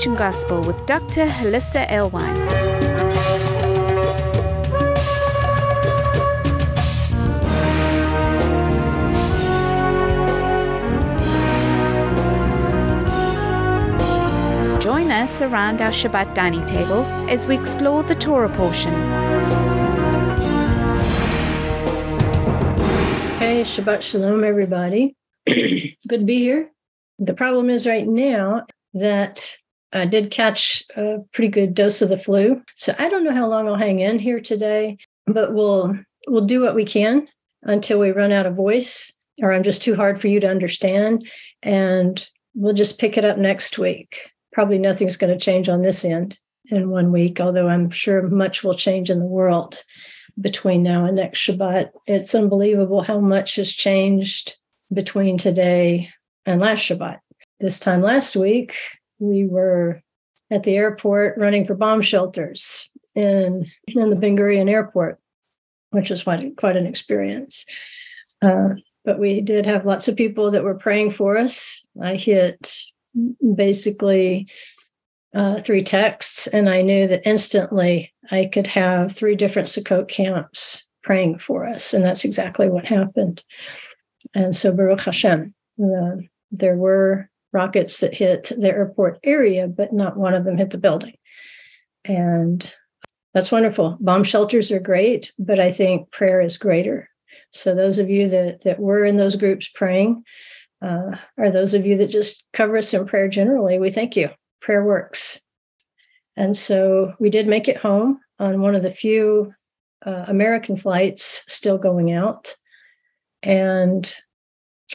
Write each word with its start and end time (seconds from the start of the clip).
Creation 0.00 0.16
Gospel 0.16 0.62
with 0.62 0.86
Dr. 0.86 1.26
Hollisa 1.26 1.86
Alewine. 1.90 2.48
Join 14.80 15.10
us 15.10 15.42
around 15.42 15.82
our 15.82 15.90
Shabbat 15.90 16.34
dining 16.34 16.64
table 16.64 17.04
as 17.28 17.46
we 17.46 17.58
explore 17.58 18.02
the 18.02 18.14
Torah 18.14 18.48
portion. 18.48 18.94
Hey, 23.38 23.64
Shabbat 23.64 24.00
Shalom, 24.00 24.44
everybody. 24.44 25.14
Good 25.46 25.96
to 26.08 26.24
be 26.24 26.38
here. 26.38 26.70
The 27.18 27.34
problem 27.34 27.68
is 27.68 27.86
right 27.86 28.08
now 28.08 28.64
that 28.94 29.59
I 29.92 30.06
did 30.06 30.30
catch 30.30 30.84
a 30.96 31.18
pretty 31.32 31.48
good 31.48 31.74
dose 31.74 32.00
of 32.00 32.08
the 32.08 32.18
flu. 32.18 32.62
So 32.76 32.94
I 32.98 33.08
don't 33.08 33.24
know 33.24 33.34
how 33.34 33.48
long 33.48 33.66
I'll 33.66 33.76
hang 33.76 33.98
in 33.98 34.18
here 34.18 34.40
today, 34.40 34.98
but 35.26 35.52
we'll 35.52 35.98
we'll 36.28 36.44
do 36.44 36.60
what 36.60 36.74
we 36.74 36.84
can 36.84 37.26
until 37.62 37.98
we 37.98 38.12
run 38.12 38.32
out 38.32 38.46
of 38.46 38.54
voice 38.54 39.12
or 39.42 39.52
I'm 39.52 39.62
just 39.62 39.82
too 39.82 39.96
hard 39.96 40.20
for 40.20 40.28
you 40.28 40.40
to 40.40 40.48
understand 40.48 41.26
and 41.62 42.24
we'll 42.54 42.74
just 42.74 43.00
pick 43.00 43.16
it 43.16 43.24
up 43.24 43.38
next 43.38 43.78
week. 43.78 44.30
Probably 44.52 44.78
nothing's 44.78 45.16
going 45.16 45.32
to 45.32 45.42
change 45.42 45.68
on 45.68 45.82
this 45.82 46.04
end 46.04 46.38
in 46.70 46.90
one 46.90 47.12
week, 47.12 47.40
although 47.40 47.68
I'm 47.68 47.90
sure 47.90 48.22
much 48.28 48.62
will 48.62 48.74
change 48.74 49.10
in 49.10 49.18
the 49.18 49.26
world 49.26 49.82
between 50.40 50.82
now 50.82 51.04
and 51.04 51.16
next 51.16 51.40
Shabbat. 51.40 51.90
It's 52.06 52.34
unbelievable 52.34 53.02
how 53.02 53.20
much 53.20 53.56
has 53.56 53.72
changed 53.72 54.56
between 54.92 55.38
today 55.38 56.10
and 56.46 56.60
last 56.60 56.80
Shabbat. 56.80 57.18
This 57.60 57.78
time 57.78 58.02
last 58.02 58.36
week, 58.36 58.76
we 59.20 59.46
were 59.46 60.02
at 60.50 60.64
the 60.64 60.76
airport 60.76 61.38
running 61.38 61.66
for 61.66 61.74
bomb 61.74 62.02
shelters 62.02 62.90
in, 63.14 63.66
in 63.88 64.10
the 64.10 64.16
Ben 64.16 64.36
Gurion 64.36 64.68
airport, 64.68 65.20
which 65.90 66.10
was 66.10 66.24
quite, 66.24 66.56
quite 66.56 66.76
an 66.76 66.86
experience. 66.86 67.64
Uh, 68.42 68.70
but 69.04 69.18
we 69.18 69.40
did 69.40 69.66
have 69.66 69.86
lots 69.86 70.08
of 70.08 70.16
people 70.16 70.50
that 70.50 70.64
were 70.64 70.74
praying 70.74 71.12
for 71.12 71.36
us. 71.36 71.84
I 72.02 72.16
hit 72.16 72.74
basically 73.54 74.48
uh, 75.34 75.60
three 75.60 75.82
texts, 75.82 76.46
and 76.48 76.68
I 76.68 76.82
knew 76.82 77.06
that 77.08 77.22
instantly 77.24 78.12
I 78.30 78.46
could 78.46 78.66
have 78.66 79.12
three 79.12 79.36
different 79.36 79.68
Sukkot 79.68 80.08
camps 80.08 80.88
praying 81.02 81.38
for 81.38 81.66
us. 81.66 81.94
And 81.94 82.04
that's 82.04 82.24
exactly 82.24 82.68
what 82.68 82.84
happened. 82.84 83.42
And 84.34 84.54
so, 84.54 84.74
Baruch 84.74 85.00
Hashem, 85.02 85.54
uh, 85.82 86.16
there 86.50 86.76
were 86.76 87.29
rockets 87.52 88.00
that 88.00 88.16
hit 88.16 88.52
the 88.56 88.68
airport 88.68 89.18
area, 89.24 89.66
but 89.66 89.92
not 89.92 90.16
one 90.16 90.34
of 90.34 90.44
them 90.44 90.56
hit 90.56 90.70
the 90.70 90.78
building. 90.78 91.14
And 92.04 92.74
that's 93.34 93.52
wonderful. 93.52 93.96
Bomb 94.00 94.24
shelters 94.24 94.70
are 94.70 94.80
great, 94.80 95.32
but 95.38 95.58
I 95.58 95.70
think 95.70 96.10
prayer 96.10 96.40
is 96.40 96.56
greater. 96.56 97.08
So 97.50 97.74
those 97.74 97.98
of 97.98 98.08
you 98.08 98.28
that 98.28 98.62
that 98.62 98.78
were 98.78 99.04
in 99.04 99.16
those 99.16 99.36
groups 99.36 99.68
praying, 99.68 100.24
uh, 100.82 101.16
or 101.36 101.50
those 101.50 101.74
of 101.74 101.84
you 101.84 101.96
that 101.98 102.08
just 102.08 102.44
cover 102.52 102.76
us 102.76 102.94
in 102.94 103.06
prayer 103.06 103.28
generally, 103.28 103.78
we 103.78 103.90
thank 103.90 104.16
you. 104.16 104.30
Prayer 104.60 104.84
works. 104.84 105.40
And 106.36 106.56
so 106.56 107.14
we 107.18 107.30
did 107.30 107.46
make 107.46 107.68
it 107.68 107.76
home 107.76 108.20
on 108.38 108.60
one 108.60 108.74
of 108.74 108.82
the 108.82 108.90
few 108.90 109.52
uh, 110.06 110.24
American 110.28 110.76
flights 110.76 111.44
still 111.52 111.76
going 111.76 112.12
out. 112.12 112.54
And 113.42 114.12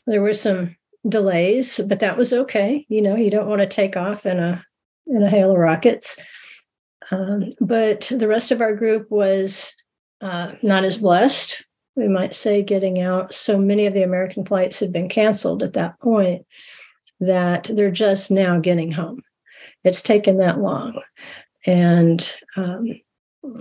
there 0.08 0.22
were 0.22 0.34
some 0.34 0.76
delays, 1.08 1.80
but 1.88 2.00
that 2.00 2.18
was 2.18 2.34
okay. 2.34 2.86
You 2.90 3.02
know, 3.02 3.16
you 3.16 3.30
don't 3.30 3.48
want 3.48 3.62
to 3.62 3.68
take 3.68 3.96
off 3.96 4.26
in 4.26 4.40
a 4.40 4.64
in 5.08 5.22
a 5.22 5.30
hail 5.30 5.52
of 5.52 5.58
rockets. 5.58 6.18
Um, 7.12 7.50
but 7.62 8.12
the 8.16 8.28
rest 8.28 8.52
of 8.52 8.62
our 8.62 8.76
group 8.76 9.12
was 9.12 9.74
uh, 10.22 10.54
not 10.64 10.84
as 10.84 10.98
blessed, 10.98 11.64
we 11.96 12.08
might 12.08 12.34
say, 12.34 12.64
getting 12.64 13.00
out. 13.00 13.34
So 13.34 13.58
many 13.60 13.86
of 13.86 13.94
the 13.94 14.02
American 14.02 14.44
flights 14.44 14.80
had 14.80 14.92
been 14.92 15.08
canceled 15.08 15.62
at 15.62 15.74
that 15.74 16.00
point 16.00 16.46
that 17.20 17.70
they're 17.72 17.92
just 17.92 18.32
now 18.32 18.60
getting 18.60 18.92
home. 18.92 19.22
It's 19.84 20.02
taken 20.02 20.38
that 20.38 20.60
long, 20.60 21.00
and 21.68 22.36
um, 22.56 22.88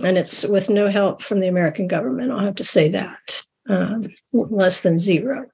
and 0.03 0.17
it's 0.17 0.43
with 0.43 0.69
no 0.69 0.89
help 0.89 1.21
from 1.21 1.39
the 1.39 1.47
American 1.47 1.87
government. 1.87 2.31
I'll 2.31 2.39
have 2.39 2.55
to 2.55 2.63
say 2.63 2.89
that 2.89 3.43
um, 3.69 4.07
less 4.33 4.81
than 4.81 4.97
zero 4.97 5.45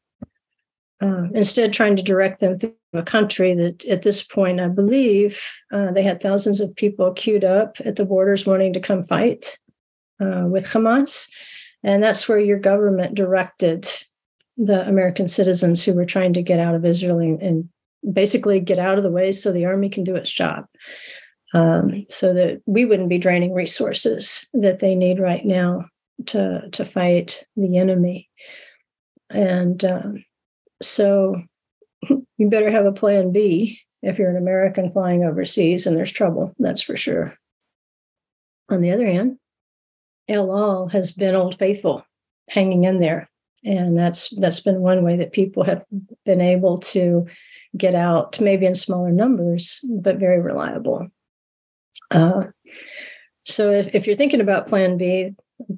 uh, 1.01 1.27
instead 1.33 1.73
trying 1.73 1.95
to 1.95 2.03
direct 2.03 2.39
them 2.39 2.59
through 2.59 2.73
a 2.93 3.03
country 3.03 3.55
that 3.55 3.85
at 3.85 4.03
this 4.03 4.23
point 4.23 4.59
i 4.59 4.67
believe 4.67 5.41
uh, 5.73 5.91
they 5.91 6.03
had 6.03 6.21
thousands 6.21 6.59
of 6.59 6.75
people 6.75 7.11
queued 7.13 7.43
up 7.43 7.77
at 7.85 7.95
the 7.95 8.05
borders 8.05 8.45
wanting 8.45 8.73
to 8.73 8.79
come 8.79 9.01
fight 9.03 9.57
uh, 10.21 10.45
with 10.47 10.65
hamas. 10.67 11.29
And 11.83 12.03
that's 12.03 12.29
where 12.29 12.39
your 12.39 12.59
government 12.59 13.15
directed 13.15 13.87
the 14.57 14.85
american 14.87 15.27
citizens 15.27 15.83
who 15.83 15.93
were 15.93 16.05
trying 16.05 16.33
to 16.33 16.41
get 16.41 16.59
out 16.59 16.75
of 16.75 16.85
israel 16.85 17.19
and, 17.19 17.41
and 17.41 17.69
basically 18.13 18.59
get 18.59 18.79
out 18.79 18.97
of 18.97 19.03
the 19.03 19.09
way 19.09 19.31
so 19.31 19.51
the 19.51 19.65
army 19.65 19.89
can 19.89 20.03
do 20.03 20.15
its 20.15 20.29
job. 20.29 20.65
Um, 21.53 22.05
so 22.09 22.33
that 22.33 22.61
we 22.65 22.85
wouldn't 22.85 23.09
be 23.09 23.17
draining 23.17 23.53
resources 23.53 24.47
that 24.53 24.79
they 24.79 24.95
need 24.95 25.19
right 25.19 25.45
now 25.45 25.85
to 26.27 26.69
to 26.71 26.85
fight 26.85 27.45
the 27.57 27.77
enemy. 27.77 28.29
And 29.29 29.83
um, 29.83 30.23
so 30.81 31.41
you 32.09 32.49
better 32.49 32.71
have 32.71 32.85
a 32.85 32.91
plan 32.91 33.31
B 33.31 33.79
if 34.01 34.17
you're 34.17 34.29
an 34.29 34.37
American 34.37 34.91
flying 34.91 35.23
overseas 35.23 35.85
and 35.85 35.95
there's 35.95 36.11
trouble, 36.11 36.55
that's 36.59 36.81
for 36.81 36.97
sure. 36.97 37.35
On 38.69 38.81
the 38.81 38.91
other 38.91 39.05
hand, 39.05 39.37
El 40.27 40.55
Al 40.55 40.87
has 40.87 41.11
been 41.11 41.35
old 41.35 41.57
faithful, 41.59 42.03
hanging 42.49 42.83
in 42.85 42.99
there. 42.99 43.29
And 43.63 43.95
that's 43.95 44.29
that's 44.37 44.61
been 44.61 44.81
one 44.81 45.03
way 45.03 45.17
that 45.17 45.33
people 45.33 45.63
have 45.63 45.85
been 46.25 46.41
able 46.41 46.79
to 46.79 47.27
get 47.77 47.93
out, 47.93 48.41
maybe 48.41 48.65
in 48.65 48.73
smaller 48.73 49.11
numbers, 49.11 49.79
but 49.83 50.17
very 50.17 50.41
reliable. 50.41 51.09
Uh, 52.09 52.45
so 53.45 53.71
if, 53.71 53.93
if 53.93 54.07
you're 54.07 54.15
thinking 54.15 54.41
about 54.41 54.67
plan 54.67 54.97
B, 54.97 55.35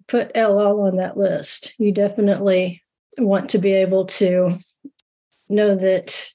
put 0.08 0.31
El 0.34 0.59
Al 0.62 0.80
on 0.81 0.96
that 0.97 1.18
list. 1.18 1.74
You 1.78 1.92
definitely 1.92 2.81
want 3.18 3.50
to 3.50 3.58
be 3.58 3.74
able 3.74 4.06
to 4.06 4.59
know 5.53 5.75
that 5.75 6.34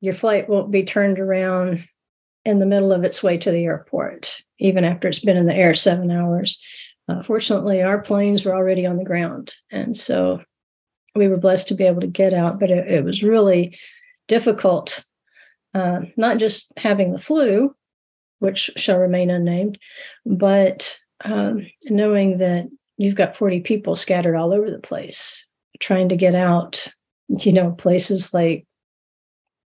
your 0.00 0.14
flight 0.14 0.48
won't 0.48 0.70
be 0.70 0.84
turned 0.84 1.18
around 1.18 1.84
in 2.44 2.58
the 2.58 2.66
middle 2.66 2.92
of 2.92 3.04
its 3.04 3.22
way 3.22 3.36
to 3.38 3.50
the 3.50 3.64
airport, 3.64 4.42
even 4.58 4.84
after 4.84 5.08
it's 5.08 5.18
been 5.18 5.36
in 5.36 5.46
the 5.46 5.54
air 5.54 5.74
seven 5.74 6.10
hours. 6.10 6.62
Uh, 7.08 7.22
fortunately, 7.22 7.82
our 7.82 8.00
planes 8.00 8.44
were 8.44 8.54
already 8.54 8.86
on 8.86 8.96
the 8.96 9.04
ground. 9.04 9.54
And 9.70 9.96
so 9.96 10.42
we 11.14 11.28
were 11.28 11.36
blessed 11.36 11.68
to 11.68 11.74
be 11.74 11.84
able 11.84 12.00
to 12.00 12.06
get 12.06 12.32
out, 12.32 12.60
but 12.60 12.70
it, 12.70 12.86
it 12.88 13.04
was 13.04 13.22
really 13.22 13.78
difficult, 14.28 15.04
uh, 15.74 16.00
not 16.16 16.38
just 16.38 16.72
having 16.76 17.12
the 17.12 17.18
flu, 17.18 17.74
which 18.38 18.70
shall 18.76 18.98
remain 18.98 19.28
unnamed, 19.28 19.78
but 20.24 20.98
um, 21.24 21.66
knowing 21.84 22.38
that 22.38 22.68
you've 22.96 23.16
got 23.16 23.36
40 23.36 23.60
people 23.60 23.96
scattered 23.96 24.36
all 24.36 24.52
over 24.52 24.70
the 24.70 24.78
place 24.78 25.46
trying 25.80 26.10
to 26.10 26.16
get 26.16 26.34
out 26.34 26.92
you 27.38 27.52
know, 27.52 27.72
places 27.72 28.34
like 28.34 28.66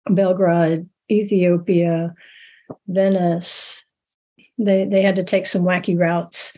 Belgrade, 0.10 0.88
Ethiopia, 1.10 2.14
Venice. 2.88 3.86
They 4.58 4.86
they 4.86 5.02
had 5.02 5.16
to 5.16 5.24
take 5.24 5.48
some 5.48 5.64
wacky 5.64 5.98
routes 5.98 6.58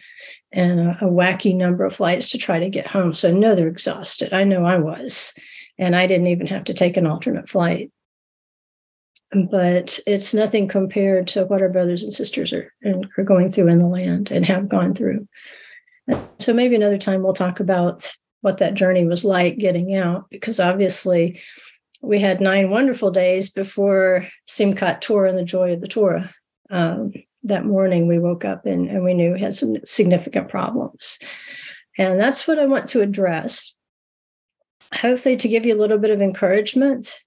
and 0.51 0.79
a, 0.79 0.97
a 1.01 1.09
wacky 1.09 1.55
number 1.55 1.83
of 1.83 1.95
flights 1.95 2.29
to 2.29 2.37
try 2.37 2.59
to 2.59 2.69
get 2.69 2.87
home. 2.87 3.13
So 3.13 3.33
know 3.33 3.55
they're 3.55 3.67
exhausted. 3.67 4.33
I 4.33 4.43
know 4.43 4.65
I 4.65 4.77
was, 4.77 5.33
and 5.77 5.95
I 5.95 6.07
didn't 6.07 6.27
even 6.27 6.47
have 6.47 6.65
to 6.65 6.73
take 6.73 6.97
an 6.97 7.07
alternate 7.07 7.49
flight. 7.49 7.91
But 9.49 9.99
it's 10.05 10.33
nothing 10.33 10.67
compared 10.67 11.27
to 11.29 11.45
what 11.45 11.61
our 11.61 11.69
brothers 11.69 12.03
and 12.03 12.13
sisters 12.13 12.53
are, 12.53 12.71
are 13.17 13.23
going 13.23 13.49
through 13.49 13.69
in 13.69 13.79
the 13.79 13.87
land 13.87 14.29
and 14.29 14.45
have 14.45 14.69
gone 14.69 14.93
through. 14.93 15.27
So 16.37 16.53
maybe 16.53 16.75
another 16.75 16.99
time 16.99 17.23
we'll 17.23 17.33
talk 17.33 17.59
about 17.59 18.13
what 18.43 18.57
that 18.57 18.73
journey 18.73 19.05
was 19.05 19.23
like 19.23 19.57
getting 19.57 19.95
out, 19.95 20.29
because 20.29 20.59
obviously 20.59 21.39
we 22.01 22.19
had 22.19 22.41
nine 22.41 22.69
wonderful 22.69 23.09
days 23.09 23.49
before 23.49 24.27
Simchat 24.49 24.99
Torah 24.99 25.29
and 25.29 25.37
the 25.37 25.45
joy 25.45 25.71
of 25.71 25.79
the 25.79 25.87
Torah. 25.87 26.29
Um, 26.69 27.13
that 27.43 27.65
morning 27.65 28.05
we 28.07 28.19
woke 28.19 28.43
up 28.43 28.65
and, 28.65 28.89
and 28.89 29.03
we 29.03 29.13
knew 29.13 29.31
we 29.31 29.39
had 29.39 29.53
some 29.53 29.77
significant 29.85 30.49
problems. 30.49 31.19
And 31.97 32.19
that's 32.19 32.45
what 32.45 32.59
I 32.59 32.65
want 32.65 32.87
to 32.89 33.01
address. 33.01 33.73
Hopefully, 34.93 35.37
to 35.37 35.47
give 35.47 35.65
you 35.65 35.73
a 35.73 35.79
little 35.79 35.97
bit 35.97 36.11
of 36.11 36.21
encouragement. 36.21 37.17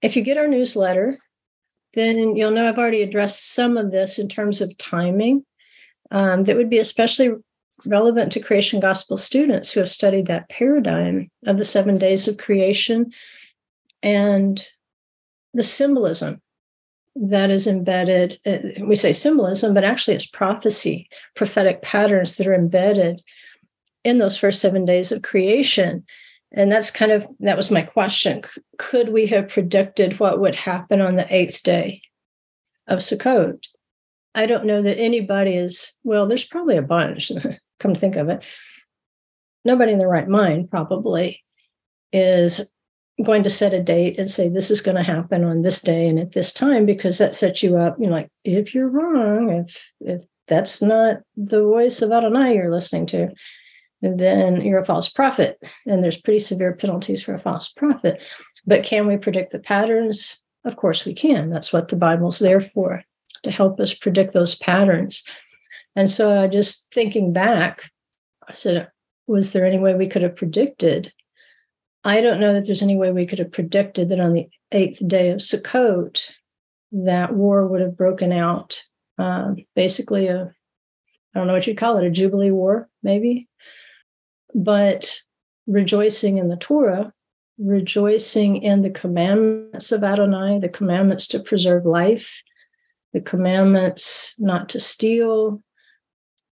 If 0.00 0.16
you 0.16 0.22
get 0.22 0.38
our 0.38 0.48
newsletter, 0.48 1.18
then 1.92 2.34
you'll 2.34 2.50
know 2.50 2.66
I've 2.66 2.78
already 2.78 3.02
addressed 3.02 3.52
some 3.52 3.76
of 3.76 3.90
this 3.90 4.18
in 4.18 4.28
terms 4.28 4.62
of 4.62 4.76
timing. 4.78 5.44
Um, 6.10 6.44
that 6.44 6.56
would 6.56 6.70
be 6.70 6.78
especially 6.78 7.32
relevant 7.84 8.32
to 8.32 8.40
creation 8.40 8.80
gospel 8.80 9.18
students 9.18 9.70
who 9.70 9.80
have 9.80 9.90
studied 9.90 10.26
that 10.26 10.48
paradigm 10.48 11.30
of 11.46 11.58
the 11.58 11.64
seven 11.64 11.98
days 11.98 12.26
of 12.26 12.38
creation 12.38 13.12
and 14.02 14.66
the 15.52 15.62
symbolism 15.62 16.40
that 17.16 17.50
is 17.50 17.66
embedded. 17.66 18.38
Uh, 18.46 18.58
we 18.84 18.94
say 18.94 19.12
symbolism, 19.12 19.74
but 19.74 19.84
actually 19.84 20.14
it's 20.14 20.26
prophecy, 20.26 21.08
prophetic 21.34 21.82
patterns 21.82 22.36
that 22.36 22.46
are 22.46 22.54
embedded 22.54 23.22
in 24.04 24.18
those 24.18 24.38
first 24.38 24.60
seven 24.60 24.84
days 24.84 25.10
of 25.10 25.22
creation. 25.22 26.04
And 26.52 26.70
that's 26.70 26.90
kind 26.90 27.10
of 27.10 27.26
that 27.40 27.56
was 27.56 27.70
my 27.70 27.82
question. 27.82 28.42
Could 28.78 29.08
we 29.08 29.26
have 29.26 29.48
predicted 29.48 30.20
what 30.20 30.40
would 30.40 30.54
happen 30.54 31.00
on 31.00 31.16
the 31.16 31.26
eighth 31.34 31.62
day 31.62 32.02
of 32.86 33.00
Sukkot? 33.00 33.66
I 34.34 34.46
don't 34.46 34.66
know 34.66 34.82
that 34.82 34.98
anybody 34.98 35.56
is, 35.56 35.94
well, 36.04 36.28
there's 36.28 36.44
probably 36.44 36.76
a 36.76 36.82
bunch, 36.82 37.32
come 37.80 37.94
to 37.94 38.00
think 38.00 38.16
of 38.16 38.28
it. 38.28 38.44
Nobody 39.64 39.92
in 39.92 39.98
their 39.98 40.08
right 40.08 40.28
mind 40.28 40.70
probably 40.70 41.42
is 42.12 42.70
going 43.24 43.42
to 43.42 43.50
set 43.50 43.72
a 43.72 43.82
date 43.82 44.18
and 44.18 44.30
say 44.30 44.48
this 44.48 44.70
is 44.70 44.80
going 44.80 44.96
to 44.96 45.02
happen 45.02 45.42
on 45.42 45.62
this 45.62 45.80
day 45.80 46.06
and 46.06 46.18
at 46.18 46.32
this 46.32 46.52
time 46.52 46.84
because 46.84 47.16
that 47.16 47.34
sets 47.34 47.62
you 47.62 47.78
up 47.78 47.96
you 47.98 48.06
know 48.06 48.12
like 48.12 48.28
if 48.44 48.74
you're 48.74 48.90
wrong 48.90 49.48
if 49.48 49.90
if 50.00 50.22
that's 50.48 50.82
not 50.82 51.20
the 51.34 51.62
voice 51.62 52.02
of 52.02 52.12
adonai 52.12 52.54
you're 52.54 52.70
listening 52.70 53.06
to 53.06 53.32
then 54.02 54.60
you're 54.60 54.80
a 54.80 54.84
false 54.84 55.08
prophet 55.08 55.58
and 55.86 56.02
there's 56.02 56.20
pretty 56.20 56.38
severe 56.38 56.74
penalties 56.74 57.22
for 57.22 57.34
a 57.34 57.40
false 57.40 57.68
prophet. 57.68 58.20
But 58.66 58.84
can 58.84 59.06
we 59.06 59.16
predict 59.16 59.52
the 59.52 59.58
patterns? 59.58 60.38
Of 60.64 60.76
course 60.76 61.04
we 61.04 61.14
can. 61.14 61.50
That's 61.50 61.72
what 61.72 61.88
the 61.88 61.96
bible's 61.96 62.38
there 62.38 62.60
for 62.60 63.02
to 63.42 63.50
help 63.50 63.80
us 63.80 63.94
predict 63.94 64.32
those 64.32 64.56
patterns 64.56 65.22
and 65.96 66.08
so 66.08 66.30
uh, 66.30 66.46
just 66.46 66.92
thinking 66.92 67.32
back 67.32 67.90
i 68.48 68.52
said 68.52 68.88
was 69.26 69.52
there 69.52 69.66
any 69.66 69.78
way 69.78 69.94
we 69.94 70.08
could 70.08 70.22
have 70.22 70.36
predicted 70.36 71.12
I 72.06 72.20
don't 72.20 72.38
know 72.38 72.52
that 72.52 72.66
there's 72.66 72.84
any 72.84 72.94
way 72.94 73.10
we 73.10 73.26
could 73.26 73.40
have 73.40 73.50
predicted 73.50 74.10
that 74.10 74.20
on 74.20 74.32
the 74.32 74.48
eighth 74.70 75.02
day 75.08 75.30
of 75.30 75.38
Sukkot, 75.38 76.30
that 76.92 77.34
war 77.34 77.66
would 77.66 77.80
have 77.80 77.96
broken 77.96 78.32
out. 78.32 78.80
Um, 79.18 79.56
basically, 79.74 80.28
a 80.28 80.54
I 81.34 81.38
don't 81.38 81.48
know 81.48 81.54
what 81.54 81.66
you'd 81.66 81.76
call 81.76 81.98
it, 81.98 82.06
a 82.06 82.10
Jubilee 82.10 82.52
War, 82.52 82.88
maybe. 83.02 83.48
But 84.54 85.20
rejoicing 85.66 86.38
in 86.38 86.48
the 86.48 86.56
Torah, 86.56 87.12
rejoicing 87.58 88.62
in 88.62 88.82
the 88.82 88.90
commandments 88.90 89.90
of 89.90 90.04
Adonai, 90.04 90.60
the 90.60 90.68
commandments 90.68 91.26
to 91.28 91.40
preserve 91.40 91.84
life, 91.84 92.40
the 93.12 93.20
commandments 93.20 94.34
not 94.38 94.68
to 94.70 94.80
steal, 94.80 95.60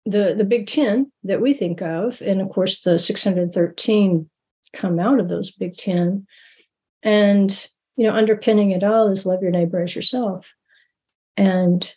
the, 0.09 0.35
the 0.37 0.45
Big 0.45 0.67
Ten 0.67 1.13
that 1.25 1.41
we 1.41 1.53
think 1.53 1.83
of, 1.83 2.23
and 2.23 2.41
of 2.41 2.49
course 2.49 2.81
the 2.81 2.99
613 2.99 4.31
come 4.73 4.99
out 4.99 5.21
of 5.21 5.29
those 5.29 5.51
Big 5.51 5.77
Ten. 5.77 6.27
And, 7.03 7.69
you 7.97 8.07
know, 8.07 8.15
underpinning 8.15 8.71
it 8.71 8.83
all 8.83 9.09
is 9.09 9.27
love 9.27 9.43
your 9.43 9.51
neighbor 9.51 9.83
as 9.83 9.95
yourself. 9.95 10.55
And, 11.37 11.95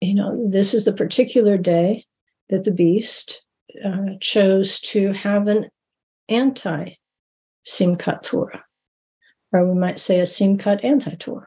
you 0.00 0.14
know, 0.14 0.48
this 0.50 0.74
is 0.74 0.84
the 0.84 0.92
particular 0.92 1.56
day 1.56 2.04
that 2.50 2.64
the 2.64 2.70
beast 2.70 3.44
uh, 3.84 4.16
chose 4.20 4.80
to 4.80 5.12
have 5.12 5.48
an 5.48 5.70
anti 6.28 6.96
Simchat 7.66 8.22
Torah, 8.22 8.64
or 9.52 9.66
we 9.66 9.78
might 9.78 9.98
say 9.98 10.20
a 10.20 10.24
Simchat 10.24 10.84
anti 10.84 11.14
Torah. 11.14 11.46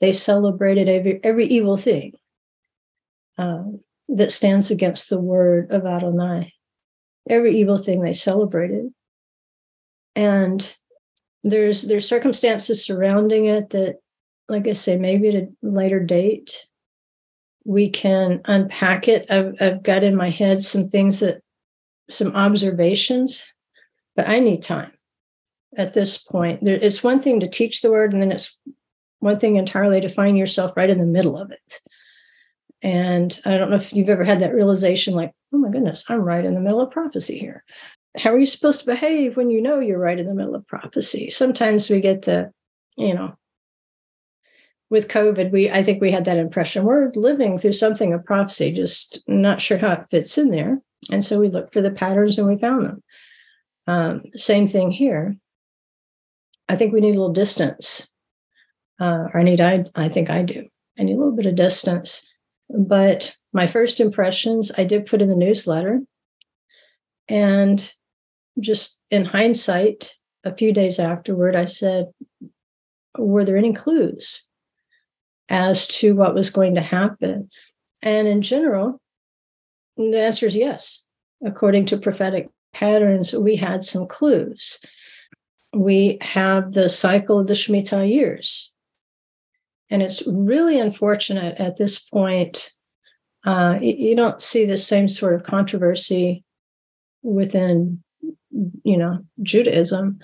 They 0.00 0.12
celebrated 0.12 0.88
every, 0.88 1.20
every 1.22 1.46
evil 1.46 1.76
thing 1.76 2.12
uh, 3.38 3.64
that 4.10 4.32
stands 4.32 4.70
against 4.70 5.08
the 5.08 5.20
word 5.20 5.70
of 5.70 5.86
Adonai. 5.86 6.52
Every 7.28 7.58
evil 7.58 7.78
thing 7.78 8.02
they 8.02 8.12
celebrated. 8.12 8.92
And 10.16 10.74
there's 11.44 11.82
there's 11.82 12.08
circumstances 12.08 12.84
surrounding 12.84 13.46
it 13.46 13.70
that 13.70 13.96
like 14.48 14.68
i 14.68 14.74
say 14.74 14.98
maybe 14.98 15.28
at 15.28 15.34
a 15.34 15.48
later 15.62 15.98
date 15.98 16.66
we 17.64 17.90
can 17.90 18.40
unpack 18.46 19.06
it. 19.06 19.26
I've, 19.30 19.54
I've 19.60 19.82
got 19.82 20.02
in 20.02 20.16
my 20.16 20.30
head 20.30 20.64
some 20.64 20.88
things 20.88 21.20
that 21.20 21.42
some 22.10 22.34
observations 22.34 23.44
but 24.16 24.28
i 24.28 24.38
need 24.38 24.62
time 24.62 24.92
at 25.78 25.92
this 25.94 26.18
point. 26.18 26.64
There, 26.64 26.74
it's 26.74 27.04
one 27.04 27.22
thing 27.22 27.40
to 27.40 27.48
teach 27.48 27.80
the 27.80 27.92
word 27.92 28.12
and 28.12 28.20
then 28.20 28.32
it's 28.32 28.58
one 29.20 29.38
thing 29.38 29.56
entirely 29.56 30.00
to 30.00 30.08
find 30.08 30.36
yourself 30.36 30.76
right 30.76 30.90
in 30.90 30.98
the 30.98 31.06
middle 31.06 31.38
of 31.38 31.52
it 31.52 31.80
and 32.82 33.40
i 33.44 33.56
don't 33.56 33.70
know 33.70 33.76
if 33.76 33.92
you've 33.92 34.08
ever 34.08 34.24
had 34.24 34.40
that 34.40 34.54
realization 34.54 35.14
like 35.14 35.32
oh 35.52 35.58
my 35.58 35.70
goodness 35.70 36.04
i'm 36.08 36.20
right 36.20 36.44
in 36.44 36.54
the 36.54 36.60
middle 36.60 36.80
of 36.80 36.90
prophecy 36.90 37.38
here 37.38 37.64
how 38.16 38.32
are 38.32 38.38
you 38.38 38.46
supposed 38.46 38.80
to 38.80 38.86
behave 38.86 39.36
when 39.36 39.50
you 39.50 39.62
know 39.62 39.78
you're 39.78 39.98
right 39.98 40.18
in 40.18 40.26
the 40.26 40.34
middle 40.34 40.54
of 40.54 40.66
prophecy? 40.66 41.30
Sometimes 41.30 41.88
we 41.88 42.00
get 42.00 42.22
the, 42.22 42.52
you 42.96 43.14
know, 43.14 43.36
with 44.88 45.06
COVID, 45.06 45.52
we 45.52 45.70
I 45.70 45.84
think 45.84 46.00
we 46.00 46.10
had 46.10 46.24
that 46.24 46.36
impression. 46.36 46.84
We're 46.84 47.12
living 47.14 47.58
through 47.58 47.74
something 47.74 48.12
of 48.12 48.24
prophecy, 48.24 48.72
just 48.72 49.22
not 49.28 49.60
sure 49.60 49.78
how 49.78 49.92
it 49.92 50.08
fits 50.10 50.36
in 50.36 50.50
there. 50.50 50.80
And 51.12 51.24
so 51.24 51.38
we 51.38 51.48
looked 51.48 51.72
for 51.72 51.80
the 51.80 51.92
patterns 51.92 52.38
and 52.38 52.48
we 52.48 52.58
found 52.58 52.86
them. 52.86 53.02
Um, 53.86 54.22
same 54.34 54.66
thing 54.66 54.90
here. 54.90 55.36
I 56.68 56.76
think 56.76 56.92
we 56.92 57.00
need 57.00 57.14
a 57.14 57.18
little 57.20 57.32
distance. 57.32 58.08
Uh, 59.00 59.28
or 59.32 59.38
I 59.38 59.42
need, 59.44 59.60
I, 59.60 59.84
I 59.94 60.08
think 60.08 60.28
I 60.28 60.42
do. 60.42 60.66
I 60.98 61.04
need 61.04 61.14
a 61.14 61.18
little 61.18 61.34
bit 61.34 61.46
of 61.46 61.54
distance. 61.54 62.29
But 62.72 63.36
my 63.52 63.66
first 63.66 64.00
impressions, 64.00 64.70
I 64.76 64.84
did 64.84 65.06
put 65.06 65.20
in 65.20 65.28
the 65.28 65.36
newsletter. 65.36 66.00
And 67.28 67.92
just 68.60 69.00
in 69.10 69.24
hindsight, 69.24 70.14
a 70.44 70.54
few 70.54 70.72
days 70.72 70.98
afterward, 70.98 71.54
I 71.54 71.64
said, 71.66 72.06
Were 73.18 73.44
there 73.44 73.56
any 73.56 73.72
clues 73.72 74.48
as 75.48 75.86
to 75.88 76.14
what 76.14 76.34
was 76.34 76.50
going 76.50 76.76
to 76.76 76.80
happen? 76.80 77.50
And 78.02 78.26
in 78.26 78.42
general, 78.42 79.00
the 79.96 80.20
answer 80.20 80.46
is 80.46 80.56
yes. 80.56 81.06
According 81.44 81.86
to 81.86 81.96
prophetic 81.96 82.48
patterns, 82.72 83.32
we 83.34 83.56
had 83.56 83.84
some 83.84 84.06
clues. 84.06 84.80
We 85.74 86.18
have 86.20 86.72
the 86.72 86.88
cycle 86.88 87.38
of 87.38 87.46
the 87.46 87.54
Shemitah 87.54 88.10
years. 88.10 88.69
And 89.90 90.02
it's 90.02 90.26
really 90.26 90.78
unfortunate 90.78 91.58
at 91.58 91.76
this 91.76 91.98
point. 91.98 92.72
Uh, 93.44 93.78
you 93.80 94.14
don't 94.14 94.40
see 94.40 94.64
the 94.64 94.76
same 94.76 95.08
sort 95.08 95.34
of 95.34 95.44
controversy 95.44 96.44
within 97.22 98.02
you 98.84 98.96
know, 98.96 99.24
Judaism. 99.42 100.18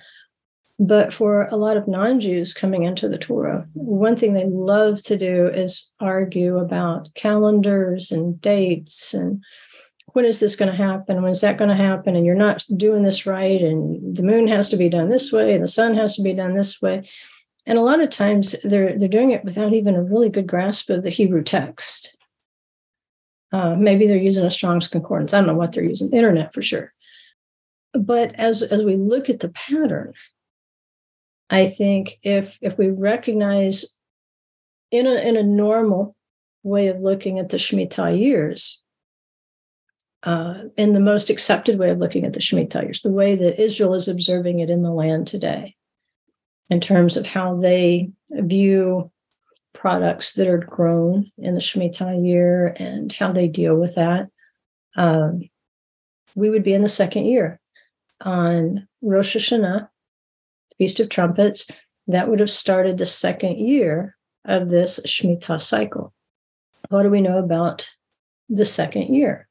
But 0.78 1.12
for 1.12 1.46
a 1.46 1.56
lot 1.56 1.78
of 1.78 1.88
non 1.88 2.20
Jews 2.20 2.52
coming 2.52 2.82
into 2.82 3.08
the 3.08 3.16
Torah, 3.16 3.66
one 3.72 4.14
thing 4.14 4.34
they 4.34 4.44
love 4.46 5.02
to 5.04 5.16
do 5.16 5.48
is 5.48 5.90
argue 6.00 6.58
about 6.58 7.08
calendars 7.14 8.10
and 8.10 8.38
dates 8.40 9.14
and 9.14 9.42
when 10.12 10.24
is 10.24 10.40
this 10.40 10.56
going 10.56 10.70
to 10.70 10.76
happen? 10.76 11.20
When 11.20 11.32
is 11.32 11.42
that 11.42 11.58
going 11.58 11.68
to 11.68 11.76
happen? 11.76 12.16
And 12.16 12.24
you're 12.24 12.34
not 12.34 12.64
doing 12.74 13.02
this 13.02 13.26
right. 13.26 13.60
And 13.60 14.16
the 14.16 14.22
moon 14.22 14.48
has 14.48 14.70
to 14.70 14.76
be 14.78 14.88
done 14.88 15.10
this 15.10 15.30
way, 15.30 15.52
and 15.52 15.62
the 15.62 15.68
sun 15.68 15.94
has 15.94 16.16
to 16.16 16.22
be 16.22 16.32
done 16.32 16.54
this 16.54 16.80
way. 16.80 17.06
And 17.66 17.78
a 17.78 17.82
lot 17.82 18.00
of 18.00 18.10
times 18.10 18.54
they're 18.62 18.98
they're 18.98 19.08
doing 19.08 19.32
it 19.32 19.44
without 19.44 19.72
even 19.72 19.94
a 19.94 20.02
really 20.02 20.28
good 20.28 20.46
grasp 20.46 20.90
of 20.90 21.02
the 21.02 21.10
Hebrew 21.10 21.42
text. 21.42 22.16
Uh, 23.52 23.74
maybe 23.74 24.06
they're 24.06 24.16
using 24.16 24.44
a 24.44 24.50
Strong's 24.50 24.88
concordance. 24.88 25.32
I 25.32 25.38
don't 25.38 25.46
know 25.46 25.54
what 25.54 25.72
they're 25.72 25.84
using, 25.84 26.12
internet 26.12 26.52
for 26.52 26.62
sure 26.62 26.92
but 27.98 28.34
as 28.34 28.62
as 28.62 28.84
we 28.84 28.96
look 28.96 29.28
at 29.28 29.40
the 29.40 29.48
pattern 29.50 30.12
i 31.50 31.66
think 31.66 32.18
if 32.22 32.58
if 32.60 32.76
we 32.78 32.88
recognize 32.88 33.96
in 34.90 35.06
a 35.06 35.14
in 35.14 35.36
a 35.36 35.42
normal 35.42 36.14
way 36.62 36.88
of 36.88 37.00
looking 37.00 37.38
at 37.38 37.48
the 37.48 37.56
shemitah 37.56 38.18
years 38.18 38.82
uh, 40.24 40.64
in 40.76 40.92
the 40.92 40.98
most 40.98 41.30
accepted 41.30 41.78
way 41.78 41.90
of 41.90 41.98
looking 41.98 42.24
at 42.24 42.32
the 42.32 42.40
shemitah 42.40 42.82
years 42.82 43.02
the 43.02 43.10
way 43.10 43.34
that 43.34 43.60
israel 43.62 43.94
is 43.94 44.08
observing 44.08 44.60
it 44.60 44.70
in 44.70 44.82
the 44.82 44.90
land 44.90 45.26
today 45.26 45.74
in 46.70 46.80
terms 46.80 47.16
of 47.16 47.26
how 47.26 47.56
they 47.56 48.10
view 48.30 49.10
products 49.72 50.34
that 50.34 50.48
are 50.48 50.58
grown 50.58 51.30
in 51.38 51.54
the 51.54 51.60
shemitah 51.60 52.24
year 52.24 52.74
and 52.78 53.12
how 53.12 53.30
they 53.30 53.46
deal 53.46 53.76
with 53.76 53.94
that 53.94 54.28
um, 54.96 55.42
we 56.34 56.50
would 56.50 56.62
be 56.62 56.74
in 56.74 56.82
the 56.82 56.88
second 56.88 57.26
year 57.26 57.60
on 58.20 58.88
Rosh 59.02 59.36
Hashanah, 59.36 59.88
Feast 60.78 61.00
of 61.00 61.08
Trumpets, 61.08 61.70
that 62.08 62.28
would 62.28 62.40
have 62.40 62.50
started 62.50 62.98
the 62.98 63.06
second 63.06 63.58
year 63.58 64.16
of 64.44 64.68
this 64.68 65.00
Shemitah 65.06 65.60
cycle. 65.60 66.14
What 66.88 67.02
do 67.02 67.10
we 67.10 67.20
know 67.20 67.38
about 67.38 67.90
the 68.48 68.64
second 68.64 69.14
year? 69.14 69.48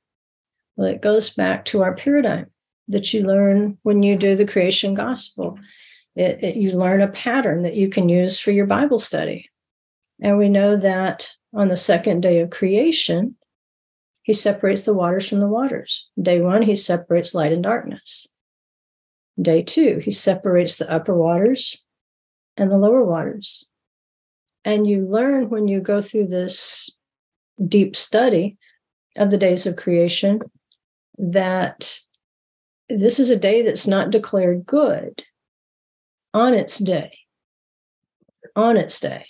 Well, 0.75 0.87
it 0.87 1.01
goes 1.01 1.31
back 1.31 1.65
to 1.65 1.83
our 1.83 1.95
paradigm 1.95 2.47
that 2.87 3.13
you 3.13 3.23
learn 3.23 3.77
when 3.83 4.03
you 4.03 4.15
do 4.15 4.35
the 4.35 4.45
creation 4.45 4.93
gospel. 4.93 5.59
It, 6.15 6.43
it, 6.43 6.55
you 6.55 6.71
learn 6.71 7.01
a 7.01 7.09
pattern 7.09 7.63
that 7.63 7.75
you 7.75 7.89
can 7.89 8.07
use 8.07 8.39
for 8.39 8.51
your 8.51 8.65
Bible 8.65 8.99
study. 8.99 9.49
And 10.21 10.37
we 10.37 10.47
know 10.47 10.77
that 10.77 11.29
on 11.53 11.67
the 11.67 11.77
second 11.77 12.21
day 12.21 12.39
of 12.39 12.49
creation, 12.49 13.35
he 14.23 14.33
separates 14.33 14.83
the 14.83 14.93
waters 14.93 15.27
from 15.27 15.39
the 15.39 15.47
waters. 15.47 16.09
Day 16.19 16.41
one, 16.41 16.61
he 16.61 16.75
separates 16.75 17.35
light 17.35 17.51
and 17.51 17.63
darkness. 17.63 18.27
Day 19.39 19.61
two, 19.61 19.99
he 20.03 20.11
separates 20.11 20.77
the 20.77 20.89
upper 20.89 21.15
waters 21.15 21.83
and 22.55 22.71
the 22.71 22.77
lower 22.77 23.03
waters. 23.03 23.67
And 24.63 24.87
you 24.87 25.05
learn 25.05 25.49
when 25.49 25.67
you 25.67 25.81
go 25.81 26.01
through 26.01 26.27
this 26.27 26.89
deep 27.67 27.95
study 27.95 28.57
of 29.17 29.31
the 29.31 29.37
days 29.37 29.65
of 29.65 29.75
creation 29.75 30.39
that 31.17 31.99
this 32.89 33.19
is 33.19 33.29
a 33.29 33.37
day 33.37 33.61
that's 33.61 33.87
not 33.87 34.11
declared 34.11 34.65
good 34.65 35.23
on 36.35 36.53
its 36.53 36.77
day. 36.79 37.17
On 38.55 38.75
its 38.75 38.99
day. 38.99 39.25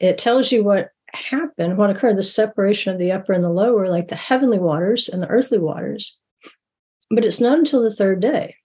It 0.00 0.16
tells 0.16 0.50
you 0.50 0.64
what 0.64 0.88
happened, 1.12 1.76
what 1.76 1.90
occurred, 1.90 2.16
the 2.16 2.22
separation 2.22 2.92
of 2.92 2.98
the 2.98 3.12
upper 3.12 3.34
and 3.34 3.44
the 3.44 3.50
lower, 3.50 3.88
like 3.88 4.08
the 4.08 4.16
heavenly 4.16 4.58
waters 4.58 5.08
and 5.08 5.22
the 5.22 5.28
earthly 5.28 5.58
waters. 5.58 6.18
But 7.10 7.24
it's 7.24 7.40
not 7.40 7.58
until 7.58 7.82
the 7.82 7.94
third 7.94 8.20
day 8.20 8.56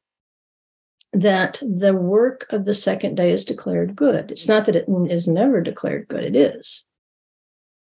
that 1.13 1.62
the 1.62 1.93
work 1.93 2.48
of 2.51 2.63
the 2.63 2.74
second 2.74 3.15
day 3.15 3.34
is 3.34 3.43
declared 3.43 3.98
good. 3.98 4.31
It's 4.31 4.48
not 4.48 4.65
that 4.65 4.77
it 4.77 4.86
is 5.10 5.27
never 5.27 5.62
declared 5.62 6.08
good, 6.08 6.24
it 6.24 6.36
is. 6.38 6.88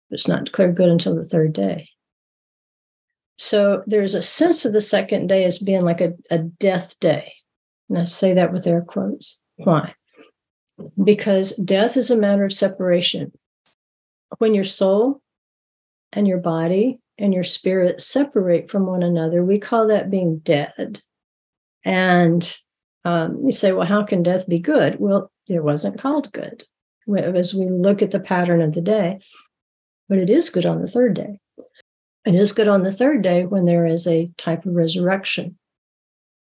It's 0.10 0.30
not 0.30 0.46
declared 0.46 0.78
good 0.78 0.88
until 0.88 1.14
the 1.14 1.26
third 1.26 1.52
day. 1.52 1.90
So 3.38 3.84
there's 3.86 4.16
a 4.16 4.22
sense 4.22 4.64
of 4.64 4.72
the 4.72 4.82
second 4.82 5.28
day 5.28 5.44
as 5.44 5.60
being 5.60 5.84
like 5.84 6.00
a, 6.00 6.14
a 6.32 6.40
death 6.40 6.98
day. 7.02 7.34
And 7.90 7.98
I 7.98 8.06
say 8.06 8.34
that 8.34 8.54
with 8.54 8.66
air 8.66 8.82
quotes. 8.82 9.42
Why? 9.58 9.94
Because 11.04 11.56
death 11.58 11.98
is 11.98 12.10
a 12.10 12.18
matter 12.18 12.46
of 12.46 12.54
separation. 12.54 13.32
When 14.38 14.54
your 14.54 14.64
soul 14.64 15.22
and 16.14 16.28
your 16.28 16.38
body 16.38 17.00
and 17.18 17.34
your 17.34 17.44
spirit 17.44 18.02
separate 18.02 18.70
from 18.70 18.86
one 18.86 19.04
another, 19.04 19.44
we 19.44 19.60
call 19.60 19.88
that 19.88 20.12
being 20.12 20.40
dead. 20.40 21.02
And 21.84 22.58
um, 23.06 23.42
you 23.46 23.52
say, 23.52 23.72
well, 23.72 23.88
how 23.88 24.04
can 24.04 24.24
death 24.24 24.48
be 24.48 24.60
good? 24.60 25.00
Well, 25.00 25.32
it 25.48 25.64
wasn't 25.64 26.00
called 26.00 26.32
good 26.32 26.64
as 27.16 27.54
we 27.54 27.70
look 27.70 28.02
at 28.02 28.12
the 28.12 28.20
pattern 28.20 28.62
of 28.62 28.74
the 28.74 28.82
day, 28.82 29.20
but 30.10 30.18
it 30.18 30.30
is 30.30 30.50
good 30.50 30.66
on 30.66 30.82
the 30.82 30.88
third 30.88 31.14
day. 31.14 31.40
It 32.26 32.36
is 32.36 32.52
good 32.52 32.68
on 32.68 32.84
the 32.84 32.92
third 32.92 33.22
day 33.22 33.46
when 33.46 33.66
there 33.66 33.86
is 33.86 34.06
a 34.06 34.30
type 34.38 34.66
of 34.66 34.76
resurrection. 34.76 35.58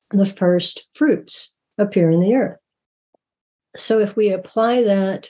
The 0.09 0.25
first 0.25 0.89
fruits 0.93 1.57
appear 1.77 2.11
in 2.11 2.19
the 2.19 2.35
earth. 2.35 2.60
So 3.75 3.99
if 3.99 4.15
we 4.15 4.31
apply 4.31 4.83
that 4.83 5.29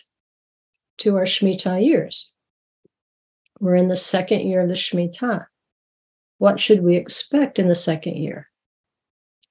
to 1.00 1.16
our 1.18 1.26
Shemitah 1.26 1.86
years, 1.86 2.34
we're 3.60 3.76
in 3.76 3.88
the 3.88 3.96
second 3.96 4.42
year 4.42 4.62
of 4.62 4.68
the 4.68 4.76
Shemitah. 4.76 5.46
What 6.40 6.60
should 6.60 6.84
we 6.84 6.96
expect 6.96 7.60
in 7.60 7.68
the 7.68 7.76
second 7.76 8.18
year? 8.18 8.48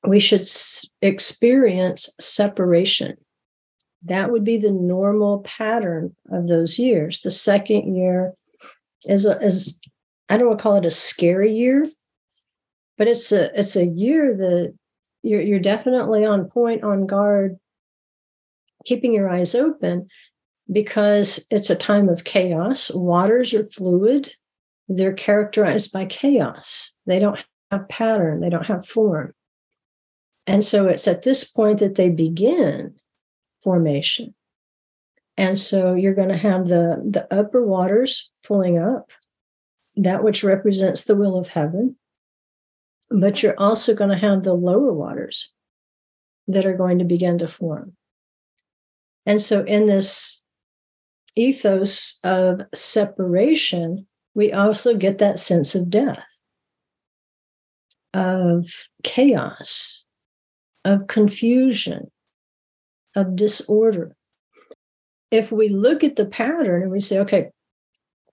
We 0.05 0.19
should 0.19 0.41
s- 0.41 0.91
experience 1.01 2.13
separation. 2.21 3.17
That 4.03 4.33
would 4.33 4.45
be 4.45 4.59
the 4.59 4.73
normal 4.73 5.41
pattern 5.41 6.17
of 6.33 6.49
those 6.49 6.79
years. 6.79 7.21
The 7.21 7.31
second 7.31 7.95
year 7.95 8.33
is, 9.05 9.27
a, 9.27 9.39
is 9.41 9.81
I 10.29 10.37
don't 10.37 10.49
want 10.49 10.59
to 10.59 10.63
call 10.63 10.77
it 10.77 10.87
a 10.87 10.91
scary 10.91 11.53
year, 11.53 11.87
but 12.99 13.09
it's 13.09 13.31
a 13.31 13.57
it's 13.59 13.77
a 13.77 13.85
year 13.85 14.37
that 14.37 14.75
you're 15.23 15.43
you're 15.43 15.61
definitely 15.61 16.25
on 16.25 16.49
point, 16.49 16.83
on 16.83 17.07
guard, 17.07 17.59
keeping 18.85 19.13
your 19.13 19.29
eyes 19.29 19.55
open 19.55 20.09
because 20.71 21.47
it's 21.51 21.71
a 21.71 21.77
time 21.77 22.09
of 22.09 22.25
chaos. 22.25 22.91
Waters 22.95 23.55
are 23.55 23.65
fluid. 23.65 24.35
They're 24.89 25.13
characterized 25.13 25.93
by 25.93 26.07
chaos. 26.07 26.93
They 27.07 27.19
don't 27.19 27.39
have 27.71 27.89
pattern, 27.89 28.41
they 28.41 28.49
don't 28.49 28.67
have 28.67 28.87
form. 28.87 29.33
And 30.47 30.65
so 30.65 30.89
it's 30.89 31.07
at 31.07 31.23
this 31.23 31.49
point 31.49 31.79
that 31.79 31.95
they 31.95 32.09
begin 32.09 32.95
formation. 33.63 34.35
And 35.37 35.59
so 35.59 35.95
you're 35.95 36.15
going 36.15 36.29
to 36.29 36.37
have 36.37 36.69
the, 36.69 37.03
the 37.09 37.33
upper 37.33 37.65
waters 37.65 38.31
pulling 38.45 38.79
up, 38.79 39.13
that 39.97 40.25
which 40.25 40.43
represents 40.43 41.05
the 41.05 41.15
will 41.15 41.39
of 41.39 41.49
heaven. 41.49 41.97
But 43.11 43.43
you're 43.43 43.59
also 43.59 43.95
going 43.95 44.11
to 44.11 44.19
have 44.19 44.43
the 44.43 44.55
lower 44.55 44.93
waters 44.93 45.53
that 46.49 46.67
are 46.67 46.77
going 46.77 46.99
to 46.99 47.05
begin 47.05 47.39
to 47.39 47.49
form. 47.49 47.95
And 49.31 49.41
so, 49.41 49.63
in 49.63 49.87
this 49.87 50.43
ethos 51.37 52.19
of 52.25 52.63
separation, 52.75 54.09
we 54.35 54.53
also 54.53 54.97
get 54.97 55.19
that 55.19 55.39
sense 55.39 55.77
of 55.77 55.89
death, 55.89 56.27
of 58.13 58.67
chaos, 59.05 60.05
of 60.85 61.07
confusion, 61.07 62.11
of 63.15 63.37
disorder. 63.37 64.17
If 65.31 65.53
we 65.53 65.69
look 65.69 66.03
at 66.03 66.17
the 66.17 66.27
pattern 66.27 66.83
and 66.83 66.91
we 66.91 66.99
say, 66.99 67.21
okay, 67.21 67.51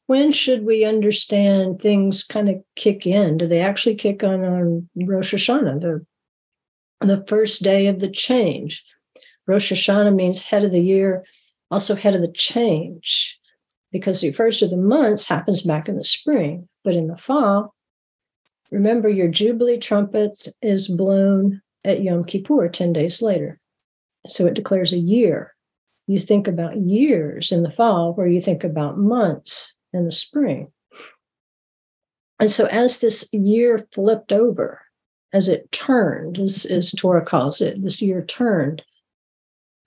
when 0.08 0.32
should 0.32 0.66
we 0.66 0.84
understand 0.84 1.80
things 1.80 2.24
kind 2.24 2.50
of 2.50 2.56
kick 2.76 3.06
in? 3.06 3.38
Do 3.38 3.46
they 3.46 3.62
actually 3.62 3.98
kick 3.98 4.24
on 4.24 4.44
on 4.44 4.90
Rosh 4.96 5.36
Hashanah, 5.36 5.80
the, 5.80 6.06
the 7.06 7.24
first 7.28 7.62
day 7.62 7.86
of 7.86 8.00
the 8.00 8.10
change? 8.10 8.84
Rosh 9.48 9.72
Hashanah 9.72 10.14
means 10.14 10.46
head 10.46 10.64
of 10.64 10.72
the 10.72 10.82
year, 10.82 11.26
also 11.72 11.96
head 11.96 12.16
of 12.16 12.22
the 12.22 12.32
change, 12.32 13.40
because 13.92 14.22
the 14.22 14.32
first 14.32 14.62
of 14.62 14.70
the 14.70 14.78
months 14.78 15.28
happens 15.28 15.62
back 15.62 15.88
in 15.88 15.98
the 15.98 16.04
spring. 16.04 16.68
But 16.84 16.96
in 16.96 17.08
the 17.08 17.18
fall, 17.18 17.74
remember 18.72 19.10
your 19.10 19.30
Jubilee 19.30 19.78
trumpet 19.78 20.50
is 20.62 20.88
blown 20.88 21.62
at 21.84 22.04
Yom 22.04 22.26
Kippur 22.26 22.68
10 22.70 22.94
days 22.94 23.22
later. 23.22 23.60
So 24.28 24.46
it 24.46 24.54
declares 24.54 24.92
a 24.94 24.98
year. 24.98 25.54
You 26.08 26.20
think 26.20 26.48
about 26.48 26.78
years 26.78 27.52
in 27.52 27.64
the 27.64 27.72
fall, 27.72 28.14
where 28.14 28.28
you 28.28 28.42
think 28.42 28.64
about 28.64 28.98
months 28.98 29.78
in 29.94 30.06
the 30.06 30.12
spring. 30.12 30.72
And 32.40 32.52
so, 32.52 32.66
as 32.68 33.00
this 33.00 33.30
year 33.34 33.88
flipped 33.92 34.32
over, 34.32 34.82
as 35.34 35.50
it 35.50 35.72
turned, 35.72 36.38
as, 36.40 36.66
as 36.66 36.92
Torah 36.92 37.26
calls 37.26 37.62
it, 37.62 37.82
this 37.82 38.02
year 38.02 38.24
turned, 38.24 38.84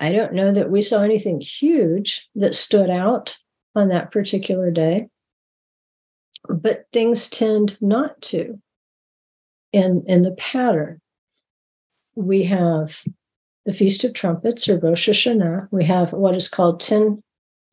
I 0.01 0.13
don't 0.13 0.33
know 0.33 0.51
that 0.53 0.71
we 0.71 0.81
saw 0.81 1.03
anything 1.03 1.41
huge 1.41 2.29
that 2.35 2.55
stood 2.55 2.89
out 2.89 3.37
on 3.77 3.89
that 3.89 4.11
particular 4.11 4.71
day, 4.71 5.09
but 6.49 6.87
things 6.93 7.29
tend 7.29 7.77
not 7.83 8.21
to 8.23 8.59
in, 9.73 10.03
in 10.07 10.23
the 10.23 10.33
pattern. 10.33 11.01
We 12.15 12.45
have 12.45 13.03
the 13.67 13.75
Feast 13.75 14.03
of 14.05 14.15
Trumpets 14.15 14.69
or 14.69 14.79
Rosh 14.79 15.09
Hashanah. 15.09 15.69
We 15.71 15.85
have 15.85 16.13
what 16.13 16.35
is 16.35 16.49
called 16.49 16.81
10 16.81 17.23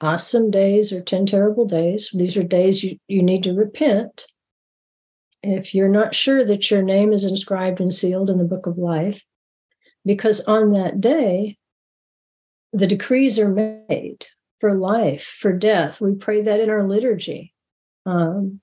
awesome 0.01 0.51
days 0.51 0.91
or 0.91 1.01
10 1.01 1.25
terrible 1.27 1.65
days. 1.65 2.11
These 2.13 2.35
are 2.35 2.43
days 2.43 2.83
you, 2.83 2.97
you 3.07 3.23
need 3.23 3.43
to 3.43 3.53
repent. 3.53 4.25
If 5.43 5.73
you're 5.73 5.87
not 5.87 6.13
sure 6.13 6.43
that 6.43 6.69
your 6.69 6.81
name 6.81 7.13
is 7.13 7.23
inscribed 7.23 7.79
and 7.79 7.93
sealed 7.93 8.29
in 8.29 8.37
the 8.37 8.43
book 8.43 8.67
of 8.67 8.77
life, 8.77 9.23
because 10.05 10.41
on 10.41 10.71
that 10.71 10.99
day, 10.99 11.57
the 12.77 12.87
decrees 12.87 13.39
are 13.39 13.49
made 13.49 14.25
for 14.59 14.73
life, 14.75 15.23
for 15.23 15.51
death. 15.51 15.99
We 15.99 16.15
pray 16.15 16.41
that 16.41 16.59
in 16.59 16.69
our 16.69 16.87
liturgy. 16.87 17.53
Um, 18.05 18.61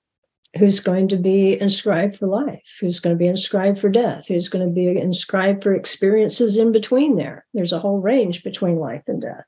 who's 0.57 0.79
going 0.79 1.09
to 1.09 1.17
be 1.17 1.59
inscribed 1.59 2.17
for 2.17 2.27
life? 2.27 2.77
Who's 2.79 2.99
going 2.99 3.15
to 3.15 3.19
be 3.19 3.27
inscribed 3.27 3.79
for 3.79 3.89
death? 3.89 4.27
Who's 4.27 4.47
going 4.47 4.65
to 4.65 4.73
be 4.73 4.87
inscribed 4.87 5.63
for 5.63 5.73
experiences 5.73 6.57
in 6.57 6.71
between 6.71 7.17
there? 7.17 7.45
There's 7.53 7.73
a 7.73 7.79
whole 7.79 7.99
range 7.99 8.43
between 8.43 8.77
life 8.77 9.03
and 9.07 9.21
death. 9.21 9.43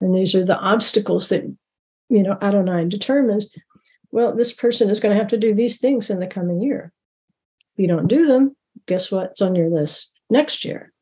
And 0.00 0.14
these 0.14 0.34
are 0.34 0.44
the 0.44 0.58
obstacles 0.58 1.28
that, 1.30 1.42
you 2.08 2.22
know, 2.22 2.38
Adonai 2.40 2.88
determines. 2.88 3.48
Well, 4.12 4.34
this 4.34 4.52
person 4.52 4.90
is 4.90 5.00
going 5.00 5.14
to 5.14 5.18
have 5.18 5.30
to 5.30 5.38
do 5.38 5.54
these 5.54 5.78
things 5.78 6.08
in 6.08 6.20
the 6.20 6.26
coming 6.26 6.62
year. 6.62 6.92
If 7.74 7.82
you 7.82 7.88
don't 7.88 8.06
do 8.06 8.26
them, 8.26 8.56
guess 8.86 9.10
what's 9.10 9.42
on 9.42 9.54
your 9.54 9.68
list 9.68 10.18
next 10.30 10.64
year? 10.64 10.92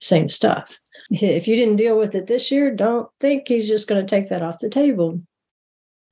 Same 0.00 0.28
stuff. 0.28 0.78
If 1.10 1.48
you 1.48 1.56
didn't 1.56 1.76
deal 1.76 1.98
with 1.98 2.14
it 2.14 2.26
this 2.26 2.50
year, 2.50 2.74
don't 2.74 3.08
think 3.20 3.48
he's 3.48 3.68
just 3.68 3.88
going 3.88 4.04
to 4.04 4.08
take 4.08 4.28
that 4.28 4.42
off 4.42 4.60
the 4.60 4.68
table. 4.68 5.20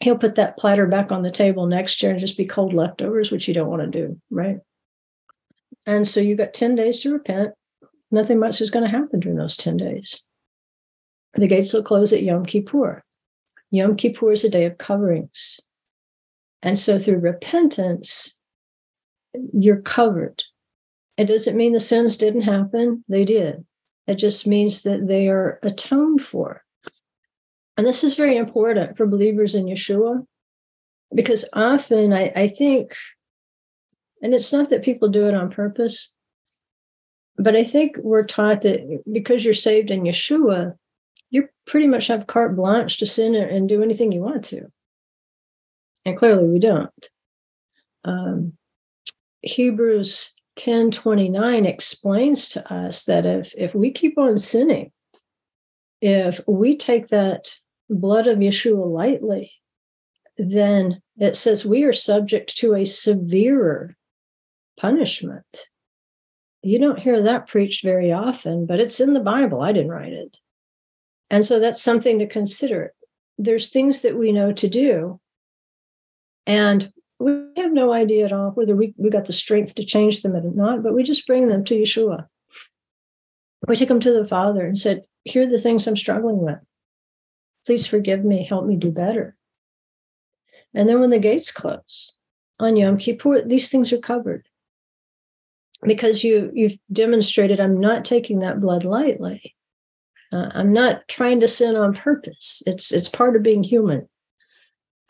He'll 0.00 0.18
put 0.18 0.37
that 0.37 0.57
platter 0.57 0.87
back 0.87 1.11
on 1.11 1.23
the 1.23 1.30
table 1.30 1.66
next 1.66 2.02
year 2.02 2.12
and 2.12 2.21
just 2.21 2.37
be 2.37 2.47
cold 2.47 2.73
leftovers, 2.73 3.30
which 3.30 3.49
you 3.49 3.54
don't 3.54 3.68
want 3.68 3.83
to 3.83 3.88
do, 3.88 4.21
right? 4.30 4.59
And 5.87 6.07
so 6.07 6.21
you've 6.21 6.38
got 6.38 6.54
10 6.54 6.76
days 6.76 7.00
to 7.00 7.12
repent. 7.12 7.52
Nothing 8.11 8.38
much 8.38 8.61
is 8.61 8.71
going 8.71 8.85
to 8.85 8.90
happen 8.90 9.21
during 9.21 9.38
those 9.38 9.57
10 9.57 9.76
days. 9.76 10.23
The 11.35 11.47
gates 11.47 11.73
will 11.73 11.83
close 11.83 12.12
at 12.12 12.23
Yom 12.23 12.47
Kippur. 12.47 13.02
Yom 13.71 13.97
Kippur 13.97 14.33
is 14.33 14.45
a 14.45 14.50
day 14.50 14.64
of 14.64 14.78
coverings. 14.78 15.61
And 16.62 16.78
so 16.78 16.99
through 16.99 17.18
repentance, 17.18 18.38
you're 19.52 19.83
covered. 19.83 20.42
It 21.16 21.26
doesn't 21.26 21.57
mean 21.57 21.73
the 21.73 21.80
sins 21.80 22.16
didn't 22.16 22.42
happen, 22.42 23.04
they 23.09 23.25
did. 23.25 23.64
It 24.08 24.16
just 24.16 24.46
means 24.46 24.82
that 24.82 25.06
they 25.06 25.28
are 25.28 25.60
atoned 25.62 26.22
for. 26.22 26.64
And 27.76 27.86
this 27.86 28.02
is 28.02 28.16
very 28.16 28.38
important 28.38 28.96
for 28.96 29.06
believers 29.06 29.54
in 29.54 29.66
Yeshua 29.66 30.26
because 31.14 31.48
often 31.52 32.12
I, 32.14 32.32
I 32.34 32.48
think, 32.48 32.94
and 34.22 34.34
it's 34.34 34.52
not 34.52 34.70
that 34.70 34.82
people 34.82 35.10
do 35.10 35.28
it 35.28 35.34
on 35.34 35.50
purpose, 35.50 36.14
but 37.36 37.54
I 37.54 37.64
think 37.64 37.96
we're 37.98 38.24
taught 38.24 38.62
that 38.62 39.02
because 39.12 39.44
you're 39.44 39.54
saved 39.54 39.90
in 39.90 40.02
Yeshua, 40.02 40.74
you 41.30 41.48
pretty 41.66 41.86
much 41.86 42.06
have 42.06 42.26
carte 42.26 42.56
blanche 42.56 42.96
to 42.98 43.06
sin 43.06 43.34
and 43.34 43.68
do 43.68 43.82
anything 43.82 44.10
you 44.10 44.22
want 44.22 44.44
to. 44.46 44.72
And 46.06 46.16
clearly 46.16 46.48
we 46.48 46.58
don't. 46.58 46.90
Um, 48.04 48.54
Hebrews 49.42 50.38
10 50.58 50.90
29 50.90 51.64
explains 51.64 52.48
to 52.48 52.72
us 52.72 53.04
that 53.04 53.24
if, 53.24 53.54
if 53.56 53.74
we 53.74 53.92
keep 53.92 54.18
on 54.18 54.36
sinning, 54.36 54.90
if 56.00 56.40
we 56.48 56.76
take 56.76 57.08
that 57.08 57.54
blood 57.88 58.26
of 58.26 58.38
Yeshua 58.38 58.92
lightly, 58.92 59.52
then 60.36 61.00
it 61.16 61.36
says 61.36 61.64
we 61.64 61.84
are 61.84 61.92
subject 61.92 62.58
to 62.58 62.74
a 62.74 62.84
severer 62.84 63.96
punishment. 64.78 65.68
You 66.62 66.80
don't 66.80 66.98
hear 66.98 67.22
that 67.22 67.46
preached 67.46 67.84
very 67.84 68.12
often, 68.12 68.66
but 68.66 68.80
it's 68.80 68.98
in 68.98 69.14
the 69.14 69.20
Bible. 69.20 69.62
I 69.62 69.72
didn't 69.72 69.92
write 69.92 70.12
it. 70.12 70.38
And 71.30 71.44
so 71.44 71.60
that's 71.60 71.82
something 71.82 72.18
to 72.18 72.26
consider. 72.26 72.94
There's 73.38 73.70
things 73.70 74.00
that 74.00 74.18
we 74.18 74.32
know 74.32 74.52
to 74.52 74.68
do, 74.68 75.20
and 76.46 76.92
we 77.18 77.32
have 77.56 77.72
no 77.72 77.92
idea 77.92 78.25
at 78.25 78.32
all 78.32 78.50
whether 78.50 78.76
we, 78.76 78.94
we 78.96 79.10
got 79.10 79.25
the 79.25 79.32
strength 79.32 79.75
to 79.75 79.84
change 79.84 80.22
them 80.22 80.37
or 80.37 80.40
not, 80.40 80.82
but 80.82 80.94
we 80.94 81.02
just 81.02 81.26
bring 81.26 81.48
them 81.48 81.64
to 81.64 81.75
Yeshua. 81.75 82.26
We 83.66 83.76
take 83.76 83.88
them 83.88 84.00
to 84.00 84.12
the 84.12 84.26
Father 84.26 84.64
and 84.64 84.78
said, 84.78 85.04
Here 85.25 85.42
are 85.42 85.50
the 85.50 85.58
things 85.58 85.87
I'm 85.87 85.96
struggling 85.96 86.38
with. 86.38 86.58
Please 87.66 87.87
forgive 87.87 88.25
me, 88.25 88.44
help 88.44 88.66
me 88.66 88.76
do 88.76 88.90
better. 88.90 89.37
And 90.75 90.88
then 90.88 91.00
when 91.00 91.10
the 91.10 91.18
gates 91.18 91.50
close 91.50 92.14
on 92.60 92.76
Yom 92.76 92.98
Kippur, 92.98 93.42
these 93.42 93.68
things 93.68 93.92
are 93.92 93.98
covered 93.98 94.46
because 95.82 96.25
you 96.25 96.50
you've 96.54 96.78
demonstrated 96.92 97.60
I'm 97.60 97.80
not 97.80 98.04
taking 98.04 98.40
that 98.40 98.60
blood 98.60 98.84
lightly. 98.84 99.54
Uh, 100.32 100.50
I'm 100.52 100.72
not 100.72 101.06
trying 101.08 101.40
to 101.40 101.48
sin 101.48 101.76
on 101.76 101.94
purpose. 101.94 102.62
It's 102.66 102.92
it's 102.92 103.08
part 103.08 103.37
of 103.37 103.42
being 103.42 103.62
human. 103.62 104.08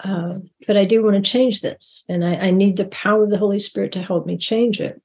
Uh, 0.02 0.36
but 0.66 0.76
I 0.76 0.84
do 0.84 1.02
want 1.02 1.16
to 1.16 1.30
change 1.30 1.60
this, 1.60 2.04
and 2.08 2.24
I, 2.24 2.34
I 2.36 2.50
need 2.50 2.76
the 2.76 2.86
power 2.86 3.24
of 3.24 3.30
the 3.30 3.38
Holy 3.38 3.58
Spirit 3.58 3.92
to 3.92 4.02
help 4.02 4.26
me 4.26 4.36
change 4.36 4.80
it. 4.80 5.00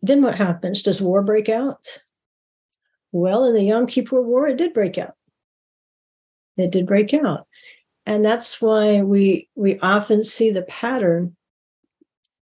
Then 0.00 0.22
what 0.22 0.36
happens? 0.36 0.82
Does 0.82 1.02
war 1.02 1.22
break 1.22 1.48
out? 1.48 2.00
Well, 3.12 3.44
in 3.44 3.54
the 3.54 3.62
Yom 3.62 3.86
Kippur 3.86 4.22
War, 4.22 4.46
it 4.46 4.56
did 4.56 4.72
break 4.72 4.96
out. 4.98 5.14
It 6.56 6.70
did 6.70 6.86
break 6.86 7.12
out, 7.12 7.46
and 8.06 8.24
that's 8.24 8.62
why 8.62 9.02
we 9.02 9.50
we 9.54 9.78
often 9.80 10.24
see 10.24 10.50
the 10.50 10.62
pattern 10.62 11.36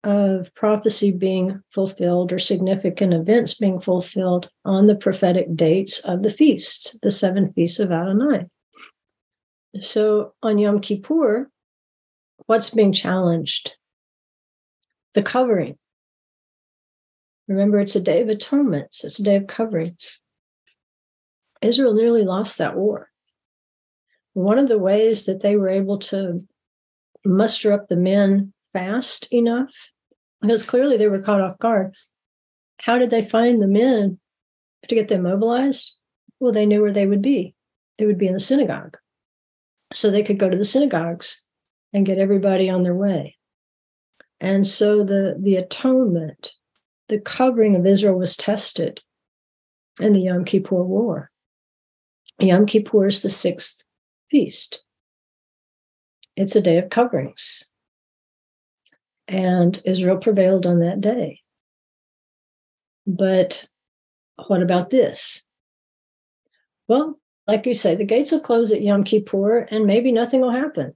of 0.04 0.54
prophecy 0.56 1.12
being 1.12 1.62
fulfilled 1.74 2.32
or 2.32 2.40
significant 2.40 3.14
events 3.14 3.56
being 3.56 3.80
fulfilled 3.80 4.50
on 4.64 4.88
the 4.88 4.96
prophetic 4.96 5.54
dates 5.56 6.00
of 6.00 6.24
the 6.24 6.30
feasts, 6.30 6.98
the 7.04 7.12
seven 7.12 7.52
feasts 7.54 7.80
of 7.80 7.92
Adonai. 7.92 8.46
So 9.82 10.34
on 10.42 10.58
Yom 10.58 10.80
Kippur, 10.80 11.50
what's 12.50 12.72
being 12.72 12.92
challenged? 12.92 13.74
The 15.14 15.22
covering. 15.22 15.78
Remember, 17.48 17.80
it's 17.80 17.96
a 17.96 18.02
day 18.02 18.24
of 18.24 18.28
atonements, 18.28 19.04
it's 19.04 19.20
a 19.20 19.24
day 19.24 19.36
of 19.36 19.46
coverings. 19.46 20.20
Israel 21.62 21.94
nearly 21.94 22.24
lost 22.24 22.58
that 22.58 22.76
war. 22.76 23.10
One 24.34 24.58
of 24.58 24.68
the 24.68 24.80
ways 24.80 25.28
that 25.28 25.42
they 25.42 25.58
were 25.58 25.70
able 25.70 26.00
to 26.00 26.44
muster 27.24 27.72
up 27.72 27.88
the 27.88 27.96
men 27.96 28.52
fast 28.74 29.32
enough 29.32 29.72
because 30.42 30.64
clearly 30.64 30.98
they 30.98 31.08
were 31.08 31.22
caught 31.22 31.42
off 31.42 31.60
guard. 31.60 31.94
How 32.78 32.98
did 32.98 33.12
they 33.12 33.26
find 33.26 33.62
the 33.62 33.68
men 33.68 34.20
to 34.88 34.96
get 34.96 35.08
them 35.08 35.22
mobilized? 35.22 36.00
Well, 36.40 36.52
they 36.52 36.66
knew 36.66 36.82
where 36.82 36.94
they 36.94 37.06
would 37.06 37.22
be. 37.22 37.54
They 38.00 38.08
would 38.08 38.18
be 38.18 38.28
in 38.28 38.34
the 38.34 38.40
synagogue. 38.40 38.98
So 39.94 40.10
they 40.10 40.24
could 40.24 40.40
go 40.40 40.50
to 40.50 40.58
the 40.58 40.66
synagogues 40.66 41.44
and 41.94 42.06
get 42.06 42.18
everybody 42.18 42.70
on 42.70 42.84
their 42.84 42.96
way. 42.96 43.38
And 44.40 44.66
so 44.66 45.04
the, 45.04 45.36
the 45.40 45.56
atonement, 45.56 46.54
the 47.08 47.20
covering 47.20 47.76
of 47.76 47.86
Israel 47.86 48.18
was 48.18 48.38
tested 48.38 49.02
in 50.00 50.14
the 50.14 50.22
Yom 50.22 50.46
Kippur 50.46 50.84
War. 50.84 51.30
Yom 52.40 52.66
Kippur 52.66 53.08
is 53.08 53.22
the 53.22 53.30
sixth 53.30 53.84
feast. 54.32 54.84
It's 56.36 56.56
a 56.56 56.62
day 56.62 56.78
of 56.78 56.90
coverings 56.90 57.70
and 59.30 59.80
Israel 59.86 60.18
prevailed 60.18 60.66
on 60.66 60.80
that 60.80 61.00
day. 61.00 61.42
But 63.06 63.68
what 64.48 64.64
about 64.64 64.90
this? 64.90 65.46
Well, 66.88 67.20
like 67.48 67.66
you 67.68 67.76
say, 67.76 67.96
the 67.96 68.06
gates 68.06 68.32
will 68.32 68.40
close 68.40 68.72
at 68.72 68.82
Yom 68.82 69.04
Kippur 69.04 69.60
and 69.60 69.86
maybe 69.86 70.12
nothing 70.12 70.42
will 70.42 70.52
happen. 70.52 70.96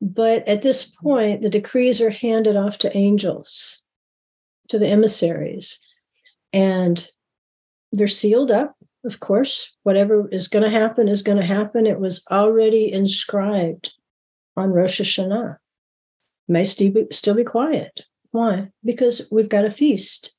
But 0.00 0.46
at 0.46 0.62
this 0.62 0.94
point, 0.94 1.42
the 1.42 1.48
decrees 1.48 2.00
are 2.00 2.10
handed 2.10 2.56
off 2.56 2.78
to 2.78 2.96
angels, 2.96 3.84
to 4.68 4.78
the 4.78 4.86
emissaries, 4.86 5.84
and 6.52 7.08
they're 7.90 8.06
sealed 8.06 8.50
up. 8.50 8.76
Of 9.04 9.20
course, 9.20 9.76
whatever 9.82 10.28
is 10.30 10.48
going 10.48 10.64
to 10.64 10.70
happen 10.70 11.08
is 11.08 11.22
going 11.22 11.38
to 11.38 11.44
happen. 11.44 11.86
It 11.86 11.98
was 11.98 12.24
already 12.30 12.92
inscribed 12.92 13.92
on 14.56 14.70
Rosh 14.70 15.00
Hashanah 15.00 15.56
may 16.48 16.64
still 16.64 16.90
be, 16.90 17.06
still 17.12 17.34
be 17.34 17.44
quiet. 17.44 18.00
Why? 18.30 18.68
Because 18.84 19.28
we've 19.30 19.48
got 19.48 19.64
a 19.64 19.70
feast. 19.70 20.32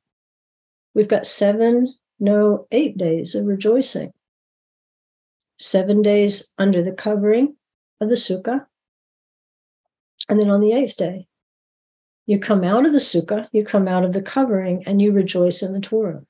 We've 0.93 1.07
got 1.07 1.27
seven, 1.27 1.93
no, 2.19 2.67
eight 2.71 2.97
days 2.97 3.35
of 3.35 3.45
rejoicing. 3.45 4.11
Seven 5.59 6.01
days 6.01 6.51
under 6.57 6.81
the 6.81 6.91
covering 6.91 7.55
of 8.01 8.09
the 8.09 8.15
sukkah. 8.15 8.65
And 10.29 10.39
then 10.39 10.49
on 10.49 10.61
the 10.61 10.73
eighth 10.73 10.95
day, 10.95 11.27
you 12.27 12.39
come 12.39 12.63
out 12.63 12.85
of 12.85 12.93
the 12.93 12.99
sukkah, 12.99 13.47
you 13.51 13.65
come 13.65 13.87
out 13.87 14.05
of 14.05 14.13
the 14.13 14.21
covering, 14.21 14.83
and 14.85 15.01
you 15.01 15.11
rejoice 15.11 15.63
in 15.63 15.73
the 15.73 15.79
Torah. 15.79 16.21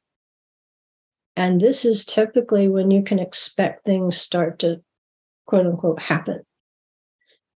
And 1.36 1.60
this 1.60 1.86
is 1.86 2.06
typically 2.06 2.68
when 2.68 2.90
you 2.90 3.04
can 3.04 3.20
expect 3.20 3.86
things 3.86 4.18
start 4.18 4.60
to 4.60 4.82
quote 5.46 5.66
unquote 5.66 6.02
happen 6.02 6.42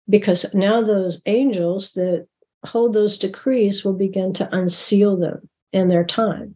because 0.09 0.53
now 0.53 0.81
those 0.81 1.21
angels 1.25 1.93
that 1.93 2.27
hold 2.65 2.93
those 2.93 3.17
decrees 3.17 3.83
will 3.83 3.93
begin 3.93 4.33
to 4.33 4.55
unseal 4.55 5.17
them 5.17 5.49
in 5.71 5.87
their 5.87 6.03
time. 6.03 6.55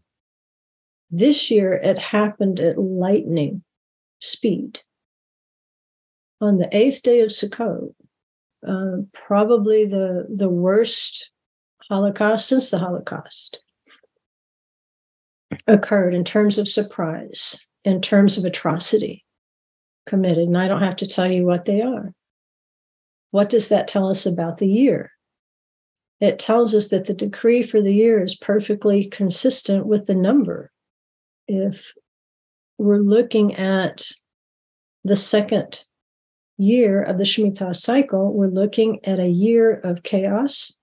This 1.10 1.50
year, 1.50 1.73
it 1.73 1.97
happened 1.97 2.60
at 2.60 2.78
lightning 2.78 3.63
speed. 4.19 4.80
On 6.41 6.58
the 6.58 6.69
eighth 6.76 7.02
day 7.04 7.21
of 7.21 7.30
Sukkot, 7.30 7.93
uh, 8.65 8.98
probably 9.13 9.86
the, 9.86 10.26
the 10.30 10.50
worst 10.50 11.32
Holocaust 11.89 12.48
since 12.48 12.70
the 12.70 12.80
Holocaust 12.80 13.60
occurred 15.67 16.13
in 16.13 16.24
terms 16.24 16.58
of 16.58 16.67
surprise, 16.67 17.65
in 17.84 18.02
terms 18.02 18.38
of 18.38 18.46
atrocity 18.46 19.26
committed. 20.06 20.48
And 20.48 20.58
I 20.58 20.67
don't 20.67 20.82
have 20.82 20.98
to 20.98 21.08
tell 21.08 21.30
you 21.30 21.46
what 21.46 21.65
they 21.65 21.82
are. 21.82 22.13
What 23.32 23.50
does 23.50 23.70
that 23.70 23.88
tell 23.88 24.10
us 24.10 24.26
about 24.26 24.58
the 24.58 24.67
year? 24.67 25.12
It 26.20 26.39
tells 26.39 26.74
us 26.74 26.89
that 26.89 27.06
the 27.06 27.13
decree 27.13 27.62
for 27.62 27.82
the 27.82 27.93
year 27.93 28.24
is 28.24 28.36
perfectly 28.36 29.06
consistent 29.06 29.86
with 29.86 30.08
the 30.08 30.15
number. 30.15 30.72
If 31.48 31.93
we're 32.78 32.98
looking 32.98 33.56
at 33.56 34.10
the 35.04 35.15
second 35.15 35.84
year 36.58 37.04
of 37.04 37.17
the 37.17 37.24
Shemitah 37.24 37.76
cycle, 37.76 38.34
we're 38.34 38.48
looking 38.48 39.00
at 39.06 39.20
a 39.20 39.28
year 39.28 39.74
of 39.74 40.04
chaos, 40.04 40.78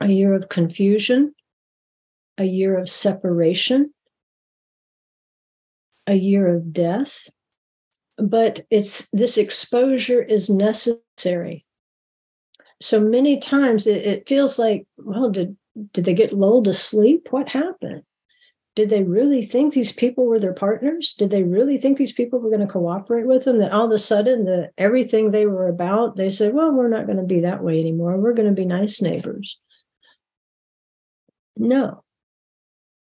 a 0.00 0.08
year 0.08 0.34
of 0.34 0.48
confusion, 0.48 1.34
a 2.38 2.44
year 2.44 2.78
of 2.78 2.88
separation, 2.88 3.92
a 6.06 6.14
year 6.14 6.54
of 6.54 6.72
death, 6.72 7.28
but 8.18 8.60
it's 8.70 9.08
this 9.10 9.38
exposure 9.38 10.22
is 10.22 10.50
necessary. 10.50 11.64
So 12.80 13.00
many 13.00 13.38
times 13.38 13.86
it, 13.86 14.06
it, 14.06 14.28
feels 14.28 14.58
like 14.58 14.86
well 14.98 15.30
did 15.30 15.56
did 15.92 16.04
they 16.04 16.14
get 16.14 16.32
lulled 16.32 16.66
to 16.66 16.72
sleep? 16.72 17.28
What 17.30 17.48
happened 17.48 18.02
did 18.76 18.90
they 18.90 19.02
really 19.04 19.44
think 19.44 19.72
these 19.72 19.92
people 19.92 20.26
were 20.26 20.38
their 20.38 20.52
partners 20.52 21.14
did 21.18 21.30
they 21.30 21.42
really 21.42 21.78
think 21.78 21.96
these 21.96 22.12
people 22.12 22.40
were 22.40 22.50
going 22.50 22.60
to 22.60 22.66
cooperate 22.66 23.26
with 23.26 23.44
them 23.44 23.58
that 23.58 23.72
all 23.72 23.86
of 23.86 23.92
a 23.92 23.98
sudden 23.98 24.44
the 24.44 24.70
everything 24.78 25.30
they 25.30 25.46
were 25.46 25.68
about 25.68 26.16
they 26.16 26.30
said 26.30 26.54
well 26.54 26.72
we're 26.72 26.88
not 26.88 27.06
going 27.06 27.18
to 27.18 27.24
be 27.24 27.40
that 27.40 27.62
way 27.62 27.78
anymore 27.78 28.16
we're 28.16 28.34
going 28.34 28.48
to 28.48 28.54
be 28.54 28.64
nice 28.64 29.00
neighbors 29.00 29.58
no 31.56 32.04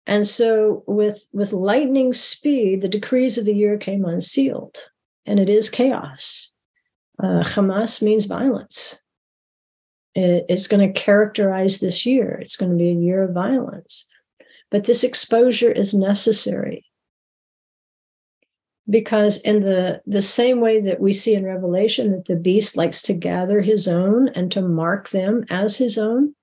and 0.07 0.27
so 0.27 0.85
with 0.87 1.29
with 1.33 1.53
lightning 1.53 2.13
speed, 2.13 2.81
the 2.81 2.89
decrees 2.89 3.37
of 3.39 3.45
the 3.45 3.55
year 3.55 3.77
came 3.77 4.05
unsealed, 4.05 4.79
and 5.27 5.41
it 5.41 5.49
is 5.49 5.69
chaos. 5.69 6.53
Uh, 7.21 7.43
Hamas 7.43 8.01
means 8.03 8.27
violence. 8.27 9.01
It, 10.15 10.47
it's 10.49 10.69
going 10.69 10.87
to 10.87 10.99
characterize 10.99 11.81
this 11.81 12.07
year. 12.07 12.39
It's 12.41 12.57
going 12.57 12.71
to 12.71 12.79
be 12.79 12.91
a 12.91 12.95
year 12.95 13.25
of 13.25 13.35
violence. 13.35 14.07
But 14.71 14.85
this 14.85 15.05
exposure 15.05 15.71
is 15.71 15.95
necessary. 15.95 16.85
because 18.89 19.39
in 19.39 19.63
the 19.63 20.01
the 20.07 20.23
same 20.23 20.61
way 20.61 20.81
that 20.81 21.01
we 21.01 21.13
see 21.13 21.35
in 21.35 21.45
revelation 21.45 22.13
that 22.13 22.27
the 22.27 22.37
beast 22.37 22.77
likes 22.77 23.03
to 23.03 23.13
gather 23.13 23.61
his 23.61 23.89
own 23.89 24.29
and 24.29 24.51
to 24.53 24.63
mark 24.63 25.11
them 25.11 25.45
as 25.51 25.77
his 25.77 25.99
own 25.99 26.35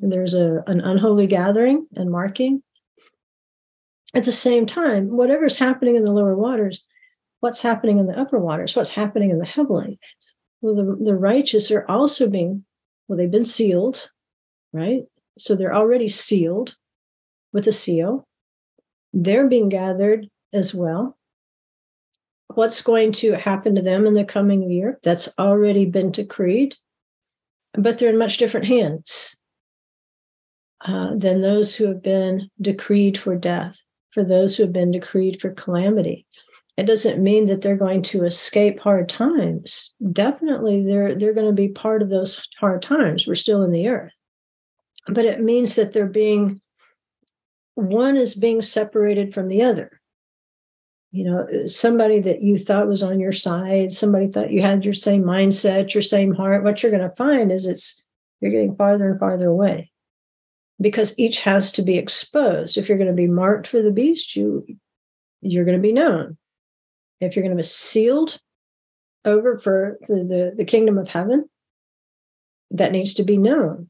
and 0.00 0.12
there's 0.12 0.34
a 0.34 0.62
an 0.66 0.80
unholy 0.80 1.26
gathering 1.26 1.86
and 1.94 2.10
marking. 2.10 2.62
At 4.12 4.24
the 4.24 4.32
same 4.32 4.66
time 4.66 5.16
whatever's 5.16 5.58
happening 5.58 5.96
in 5.96 6.04
the 6.04 6.12
lower 6.12 6.36
waters 6.36 6.84
what's 7.40 7.62
happening 7.62 7.98
in 7.98 8.06
the 8.06 8.18
upper 8.18 8.38
waters 8.38 8.74
what's 8.74 8.90
happening 8.90 9.30
in 9.30 9.38
the 9.38 9.46
heavenlies? 9.46 9.98
Well 10.60 10.74
the, 10.74 10.96
the 11.04 11.14
righteous 11.14 11.70
are 11.70 11.84
also 11.88 12.28
being 12.28 12.64
well 13.06 13.16
they've 13.16 13.30
been 13.30 13.44
sealed 13.44 14.10
right? 14.72 15.02
So 15.38 15.54
they're 15.54 15.74
already 15.74 16.08
sealed 16.08 16.74
with 17.54 17.66
a 17.66 17.72
seal 17.72 18.26
they're 19.14 19.48
being 19.48 19.70
gathered 19.70 20.28
as 20.52 20.74
well 20.74 21.16
what's 22.56 22.82
going 22.82 23.12
to 23.12 23.32
happen 23.32 23.74
to 23.74 23.82
them 23.82 24.06
in 24.06 24.14
the 24.14 24.24
coming 24.24 24.70
year. 24.70 24.98
That's 25.02 25.28
already 25.38 25.86
been 25.86 26.10
decreed, 26.10 26.74
but 27.74 27.98
they're 27.98 28.10
in 28.10 28.18
much 28.18 28.38
different 28.38 28.66
hands 28.66 29.40
uh, 30.84 31.14
than 31.16 31.40
those 31.40 31.74
who 31.74 31.86
have 31.86 32.02
been 32.02 32.50
decreed 32.60 33.18
for 33.18 33.36
death, 33.36 33.78
for 34.10 34.22
those 34.22 34.56
who 34.56 34.64
have 34.64 34.72
been 34.72 34.90
decreed 34.90 35.40
for 35.40 35.50
calamity. 35.50 36.26
It 36.76 36.84
doesn't 36.84 37.22
mean 37.22 37.46
that 37.46 37.62
they're 37.62 37.76
going 37.76 38.02
to 38.02 38.24
escape 38.24 38.80
hard 38.80 39.08
times. 39.08 39.94
Definitely, 40.12 40.84
they're 40.84 41.14
they're 41.14 41.32
going 41.32 41.46
to 41.46 41.52
be 41.52 41.68
part 41.68 42.02
of 42.02 42.10
those 42.10 42.46
hard 42.58 42.82
times. 42.82 43.26
We're 43.26 43.36
still 43.36 43.62
in 43.62 43.70
the 43.70 43.86
earth, 43.86 44.12
but 45.06 45.24
it 45.24 45.40
means 45.40 45.76
that 45.76 45.92
they're 45.92 46.06
being 46.06 46.60
one 47.74 48.16
is 48.16 48.34
being 48.34 48.62
separated 48.62 49.34
from 49.34 49.48
the 49.48 49.62
other. 49.62 50.00
You 51.10 51.24
know 51.24 51.66
somebody 51.66 52.20
that 52.22 52.42
you 52.42 52.58
thought 52.58 52.88
was 52.88 53.00
on 53.00 53.20
your 53.20 53.30
side 53.30 53.92
somebody 53.92 54.26
thought 54.26 54.50
you 54.50 54.62
had 54.62 54.84
your 54.84 54.94
same 54.94 55.22
mindset 55.22 55.94
your 55.94 56.02
same 56.02 56.34
heart 56.34 56.64
what 56.64 56.82
you're 56.82 56.90
going 56.90 57.08
to 57.08 57.14
find 57.14 57.52
is 57.52 57.66
it's 57.66 58.02
you're 58.40 58.50
getting 58.50 58.74
farther 58.74 59.08
and 59.08 59.20
farther 59.20 59.46
away. 59.46 59.92
Because 60.80 61.16
each 61.16 61.38
has 61.42 61.70
to 61.72 61.82
be 61.82 61.98
exposed. 61.98 62.76
If 62.76 62.88
you're 62.88 62.98
going 62.98 63.10
to 63.10 63.14
be 63.14 63.28
marked 63.28 63.68
for 63.68 63.80
the 63.80 63.92
beast 63.92 64.34
you 64.34 64.66
you're 65.40 65.64
going 65.64 65.78
to 65.78 65.82
be 65.82 65.92
known. 65.92 66.36
If 67.20 67.36
you're 67.36 67.44
going 67.44 67.56
to 67.56 67.62
be 67.62 67.66
sealed 67.66 68.40
over 69.24 69.56
for, 69.58 69.98
for 70.04 70.16
the, 70.16 70.52
the 70.56 70.64
kingdom 70.64 70.98
of 70.98 71.06
heaven 71.06 71.48
that 72.72 72.90
needs 72.90 73.14
to 73.14 73.22
be 73.22 73.36
known. 73.36 73.88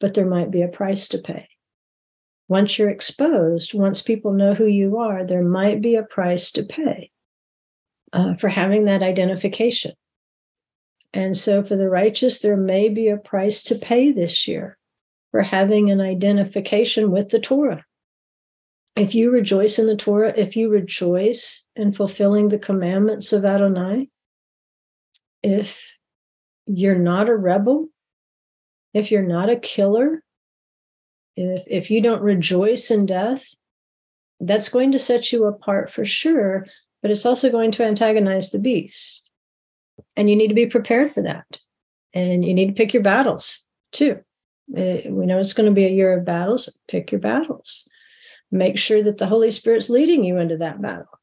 But 0.00 0.14
there 0.14 0.26
might 0.26 0.50
be 0.50 0.62
a 0.62 0.68
price 0.68 1.06
to 1.08 1.18
pay 1.18 1.46
once 2.48 2.78
you're 2.78 2.90
exposed, 2.90 3.74
once 3.74 4.02
people 4.02 4.32
know 4.32 4.54
who 4.54 4.66
you 4.66 4.98
are, 4.98 5.24
there 5.24 5.42
might 5.42 5.80
be 5.80 5.96
a 5.96 6.02
price 6.02 6.50
to 6.52 6.62
pay 6.62 7.10
uh, 8.12 8.34
for 8.34 8.48
having 8.48 8.84
that 8.84 9.02
identification. 9.02 9.92
And 11.12 11.36
so 11.36 11.62
for 11.62 11.76
the 11.76 11.88
righteous, 11.88 12.40
there 12.40 12.56
may 12.56 12.88
be 12.88 13.08
a 13.08 13.16
price 13.16 13.62
to 13.64 13.76
pay 13.76 14.10
this 14.10 14.48
year 14.48 14.76
for 15.30 15.42
having 15.42 15.90
an 15.90 16.00
identification 16.00 17.10
with 17.10 17.28
the 17.30 17.40
Torah. 17.40 17.84
If 18.96 19.14
you 19.14 19.30
rejoice 19.30 19.78
in 19.78 19.86
the 19.86 19.96
Torah, 19.96 20.32
if 20.36 20.56
you 20.56 20.68
rejoice 20.70 21.66
in 21.74 21.92
fulfilling 21.92 22.48
the 22.48 22.58
commandments 22.58 23.32
of 23.32 23.44
Adonai, 23.44 24.08
if 25.42 25.80
you're 26.66 26.98
not 26.98 27.28
a 27.28 27.36
rebel, 27.36 27.88
if 28.92 29.10
you're 29.10 29.22
not 29.22 29.50
a 29.50 29.56
killer, 29.56 30.22
if 31.36 31.62
if 31.66 31.90
you 31.90 32.00
don't 32.00 32.22
rejoice 32.22 32.90
in 32.90 33.06
death 33.06 33.54
that's 34.40 34.68
going 34.68 34.92
to 34.92 34.98
set 34.98 35.32
you 35.32 35.44
apart 35.44 35.90
for 35.90 36.04
sure 36.04 36.66
but 37.04 37.10
it's 37.10 37.26
also 37.26 37.50
going 37.50 37.70
to 37.70 37.84
antagonize 37.84 38.50
the 38.50 38.58
beast. 38.58 39.28
And 40.16 40.30
you 40.30 40.36
need 40.36 40.48
to 40.48 40.54
be 40.54 40.64
prepared 40.64 41.12
for 41.12 41.20
that. 41.20 41.58
And 42.14 42.42
you 42.42 42.54
need 42.54 42.68
to 42.68 42.72
pick 42.72 42.94
your 42.94 43.02
battles 43.02 43.66
too. 43.92 44.20
Uh, 44.74 45.04
we 45.10 45.26
know 45.26 45.38
it's 45.38 45.52
going 45.52 45.68
to 45.68 45.74
be 45.74 45.84
a 45.84 45.90
year 45.90 46.16
of 46.16 46.24
battles. 46.24 46.74
Pick 46.88 47.12
your 47.12 47.20
battles. 47.20 47.86
Make 48.50 48.78
sure 48.78 49.02
that 49.02 49.18
the 49.18 49.26
holy 49.26 49.50
spirit's 49.50 49.90
leading 49.90 50.24
you 50.24 50.38
into 50.38 50.56
that 50.56 50.80
battle. 50.80 51.20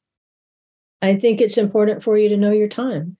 I 1.01 1.15
think 1.15 1.41
it's 1.41 1.57
important 1.57 2.03
for 2.03 2.15
you 2.15 2.29
to 2.29 2.37
know 2.37 2.51
your 2.51 2.67
time 2.67 3.17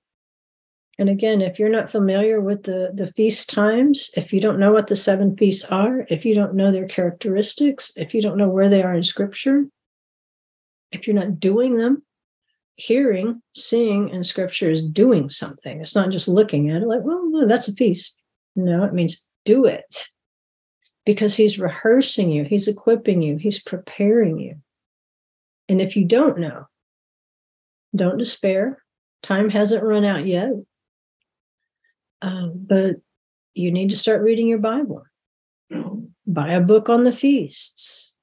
and 1.02 1.10
again, 1.10 1.42
if 1.42 1.58
you're 1.58 1.68
not 1.68 1.92
familiar 1.92 2.40
with 2.40 2.62
the, 2.62 2.92
the 2.94 3.12
feast 3.14 3.50
times, 3.50 4.12
if 4.16 4.32
you 4.32 4.40
don't 4.40 4.60
know 4.60 4.72
what 4.72 4.86
the 4.86 4.96
seven 4.96 5.36
feasts 5.36 5.66
are, 5.66 6.06
if 6.12 6.26
you 6.26 6.36
don't 6.36 6.54
know 6.54 6.72
their 6.72 6.88
characteristics, 6.88 7.92
if 7.96 8.14
you 8.14 8.22
don't 8.22 8.38
know 8.38 8.50
where 8.50 8.70
they 8.70 8.84
are 8.84 8.94
in 8.94 9.02
scripture, 9.02 9.66
if 10.92 11.08
you're 11.08 11.16
not 11.16 11.40
doing 11.40 11.76
them, 11.76 12.04
hearing, 12.76 13.42
seeing 13.56 14.10
in 14.10 14.24
scripture 14.24 14.70
is 14.70 14.86
doing 14.86 15.32
something. 15.32 15.82
It's 15.82 15.96
not 15.96 16.12
just 16.12 16.28
looking 16.28 16.70
at 16.70 16.84
it 16.84 16.88
like, 16.88 17.02
well, 17.02 17.28
no, 17.32 17.48
that's 17.48 17.68
a 17.68 17.74
feast. 17.74 18.22
No, 18.56 18.84
it 18.84 18.94
means 18.94 19.28
do 19.44 19.66
it 19.66 20.08
because 21.04 21.34
he's 21.34 21.58
rehearsing 21.58 22.30
you, 22.30 22.44
he's 22.44 22.68
equipping 22.68 23.24
you, 23.24 23.38
he's 23.38 23.60
preparing 23.60 24.38
you. 24.38 24.58
And 25.68 25.82
if 25.82 25.98
you 25.98 26.06
don't 26.06 26.38
know, 26.38 26.68
don't 27.96 28.20
despair. 28.20 28.84
Time 29.24 29.50
hasn't 29.50 29.84
run 29.84 30.06
out 30.06 30.28
yet. 30.28 30.52
Um, 32.22 32.54
but 32.56 32.98
you 33.54 33.72
need 33.72 33.90
to 33.90 33.98
start 33.98 34.22
reading 34.22 34.48
your 34.48 34.60
Bible. 34.60 35.04
Buy 36.28 36.54
a 36.54 36.62
book 36.62 36.90
on 36.90 37.04
the 37.04 37.12
feasts. 37.12 38.18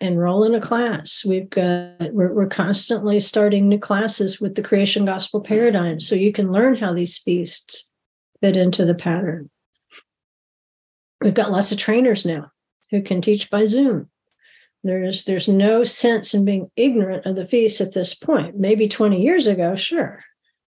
Enroll 0.00 0.44
in 0.44 0.54
a 0.54 0.60
class. 0.60 1.24
We've 1.26 1.50
got 1.50 2.12
we're, 2.12 2.32
we're 2.32 2.48
constantly 2.48 3.20
starting 3.20 3.68
new 3.68 3.78
classes 3.78 4.40
with 4.40 4.54
the 4.54 4.62
creation 4.62 5.04
gospel 5.04 5.42
paradigm, 5.42 6.00
so 6.00 6.14
you 6.14 6.32
can 6.32 6.52
learn 6.52 6.76
how 6.76 6.94
these 6.94 7.18
feasts 7.18 7.90
fit 8.40 8.56
into 8.56 8.86
the 8.86 8.94
pattern. 8.94 9.50
We've 11.20 11.34
got 11.34 11.50
lots 11.50 11.70
of 11.70 11.76
trainers 11.76 12.24
now 12.24 12.50
who 12.90 13.02
can 13.02 13.20
teach 13.20 13.50
by 13.50 13.66
Zoom. 13.66 14.08
There's 14.82 15.24
there's 15.24 15.48
no 15.48 15.84
sense 15.84 16.32
in 16.32 16.46
being 16.46 16.70
ignorant 16.76 17.26
of 17.26 17.36
the 17.36 17.46
feasts 17.46 17.82
at 17.82 17.92
this 17.92 18.14
point. 18.14 18.58
Maybe 18.58 18.88
20 18.88 19.20
years 19.20 19.46
ago, 19.46 19.76
sure, 19.76 20.24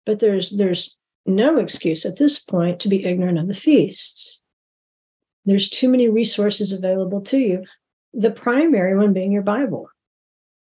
but 0.05 0.19
there's 0.19 0.51
there's 0.51 0.95
no 1.25 1.57
excuse 1.57 2.05
at 2.05 2.17
this 2.17 2.39
point 2.39 2.79
to 2.81 2.89
be 2.89 3.05
ignorant 3.05 3.39
of 3.39 3.47
the 3.47 3.53
feasts. 3.53 4.43
There's 5.45 5.69
too 5.69 5.89
many 5.89 6.07
resources 6.07 6.71
available 6.71 7.21
to 7.21 7.37
you. 7.37 7.63
The 8.13 8.31
primary 8.31 8.95
one 8.95 9.13
being 9.13 9.31
your 9.31 9.43
Bible. 9.43 9.89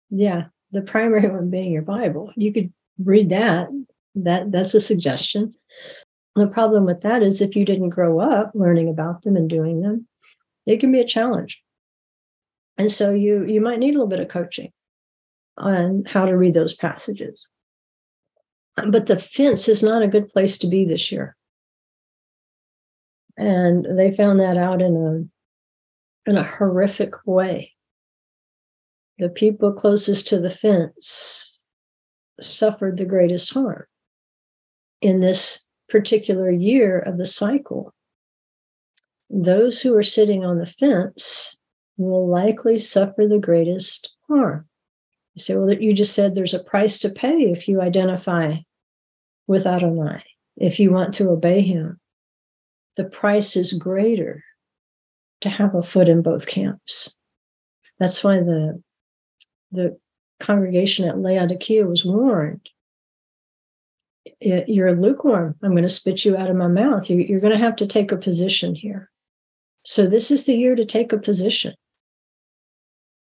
Yeah, 0.09 0.45
the 0.71 0.81
primary 0.81 1.29
one 1.29 1.49
being 1.49 1.71
your 1.71 1.81
Bible. 1.81 2.31
You 2.35 2.53
could 2.53 2.73
read 3.03 3.29
that. 3.29 3.67
That 4.15 4.51
that's 4.51 4.73
a 4.73 4.81
suggestion. 4.81 5.53
The 6.35 6.47
problem 6.47 6.85
with 6.85 7.01
that 7.01 7.23
is 7.23 7.41
if 7.41 7.55
you 7.55 7.65
didn't 7.65 7.89
grow 7.89 8.19
up 8.19 8.51
learning 8.53 8.89
about 8.89 9.21
them 9.21 9.35
and 9.35 9.49
doing 9.49 9.81
them, 9.81 10.07
it 10.65 10.79
can 10.79 10.91
be 10.91 10.99
a 10.99 11.07
challenge. 11.07 11.61
And 12.77 12.91
so 12.91 13.11
you 13.11 13.43
you 13.45 13.61
might 13.61 13.79
need 13.79 13.91
a 13.91 13.93
little 13.93 14.07
bit 14.07 14.19
of 14.19 14.27
coaching 14.27 14.71
on 15.57 16.03
how 16.05 16.25
to 16.25 16.37
read 16.37 16.53
those 16.53 16.75
passages. 16.75 17.47
But 18.75 19.07
the 19.07 19.19
fence 19.19 19.69
is 19.69 19.81
not 19.81 20.01
a 20.01 20.07
good 20.07 20.29
place 20.29 20.57
to 20.59 20.67
be 20.67 20.85
this 20.85 21.11
year. 21.11 21.35
And 23.37 23.97
they 23.97 24.11
found 24.11 24.39
that 24.39 24.57
out 24.57 24.81
in 24.81 24.95
a 24.95 26.29
in 26.29 26.37
a 26.37 26.43
horrific 26.43 27.13
way. 27.25 27.73
The 29.17 29.29
people 29.29 29.71
closest 29.73 30.27
to 30.29 30.39
the 30.39 30.49
fence 30.49 31.59
suffered 32.41 32.97
the 32.97 33.05
greatest 33.05 33.53
harm 33.53 33.85
in 35.01 35.19
this 35.19 35.67
particular 35.87 36.49
year 36.49 36.99
of 36.99 37.17
the 37.17 37.25
cycle. 37.25 37.93
Those 39.29 39.81
who 39.81 39.95
are 39.95 40.03
sitting 40.03 40.43
on 40.43 40.57
the 40.57 40.65
fence 40.65 41.57
will 41.97 42.27
likely 42.27 42.77
suffer 42.77 43.27
the 43.27 43.39
greatest 43.39 44.13
harm. 44.27 44.67
You 45.35 45.41
say, 45.41 45.55
well, 45.55 45.71
you 45.71 45.93
just 45.93 46.15
said 46.15 46.33
there's 46.33 46.53
a 46.53 46.63
price 46.63 46.97
to 46.99 47.09
pay 47.09 47.51
if 47.51 47.67
you 47.67 47.81
identify 47.81 48.55
with 49.47 49.67
Adonai, 49.67 50.23
if 50.55 50.79
you 50.79 50.91
want 50.91 51.13
to 51.15 51.29
obey 51.29 51.61
him. 51.61 51.99
The 52.95 53.03
price 53.03 53.57
is 53.57 53.73
greater 53.73 54.43
to 55.41 55.49
have 55.49 55.75
a 55.75 55.83
foot 55.83 56.07
in 56.07 56.21
both 56.21 56.47
camps. 56.47 57.17
That's 57.99 58.23
why 58.23 58.37
the, 58.37 58.81
the 59.71 59.99
congregation 60.39 61.07
at 61.07 61.19
Laodicea 61.19 61.85
was 61.85 62.05
warned. 62.05 62.69
You're 64.39 64.95
lukewarm. 64.95 65.55
I'm 65.61 65.71
going 65.71 65.83
to 65.83 65.89
spit 65.89 66.23
you 66.23 66.37
out 66.37 66.49
of 66.49 66.55
my 66.55 66.67
mouth. 66.67 67.09
You're 67.09 67.41
going 67.41 67.53
to 67.53 67.59
have 67.59 67.75
to 67.77 67.87
take 67.87 68.11
a 68.11 68.17
position 68.17 68.73
here. 68.73 69.11
So 69.83 70.07
this 70.07 70.31
is 70.31 70.45
the 70.45 70.55
year 70.55 70.75
to 70.75 70.85
take 70.85 71.11
a 71.11 71.17
position 71.17 71.75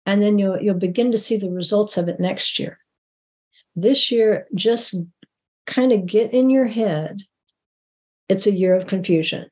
and 0.07 0.23
then 0.23 0.39
you'll 0.39 0.61
you'll 0.61 0.75
begin 0.75 1.13
to 1.13 1.19
see 1.19 1.37
the 1.37 1.51
results 1.51 1.99
of 1.99 2.09
it 2.09 2.21
next 2.21 2.59
year. 2.59 2.79
This 3.75 4.11
year 4.11 4.47
just 4.55 4.95
kind 5.67 5.93
of 5.93 6.07
get 6.07 6.33
in 6.33 6.49
your 6.49 6.67
head 6.67 7.23
it's 8.29 8.47
a 8.47 8.53
year 8.53 8.75
of 8.75 8.87
confusion. 8.87 9.49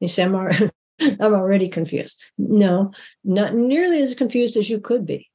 You 0.00 0.08
say 0.08 0.24
i'm 0.24 0.34
already, 0.34 0.70
I'm 1.00 1.34
already 1.34 1.68
confused. 1.68 2.22
No 2.38 2.92
not 3.24 3.54
nearly 3.54 4.00
as 4.00 4.14
confused 4.14 4.56
as 4.56 4.70
you 4.70 4.80
could 4.80 5.04
be. 5.04 5.30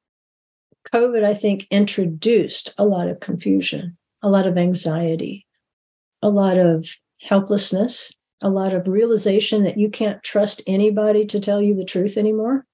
COVID, 0.93 1.23
I 1.23 1.33
think, 1.33 1.67
introduced 1.69 2.73
a 2.77 2.85
lot 2.85 3.09
of 3.09 3.19
confusion, 3.19 3.97
a 4.23 4.29
lot 4.29 4.47
of 4.47 4.57
anxiety, 4.57 5.45
a 6.21 6.29
lot 6.29 6.57
of 6.57 6.87
helplessness, 7.21 8.13
a 8.41 8.49
lot 8.49 8.73
of 8.73 8.87
realization 8.87 9.63
that 9.63 9.77
you 9.77 9.89
can't 9.89 10.23
trust 10.23 10.61
anybody 10.65 11.25
to 11.27 11.39
tell 11.39 11.61
you 11.61 11.75
the 11.75 11.83
truth 11.83 12.17
anymore. 12.17 12.65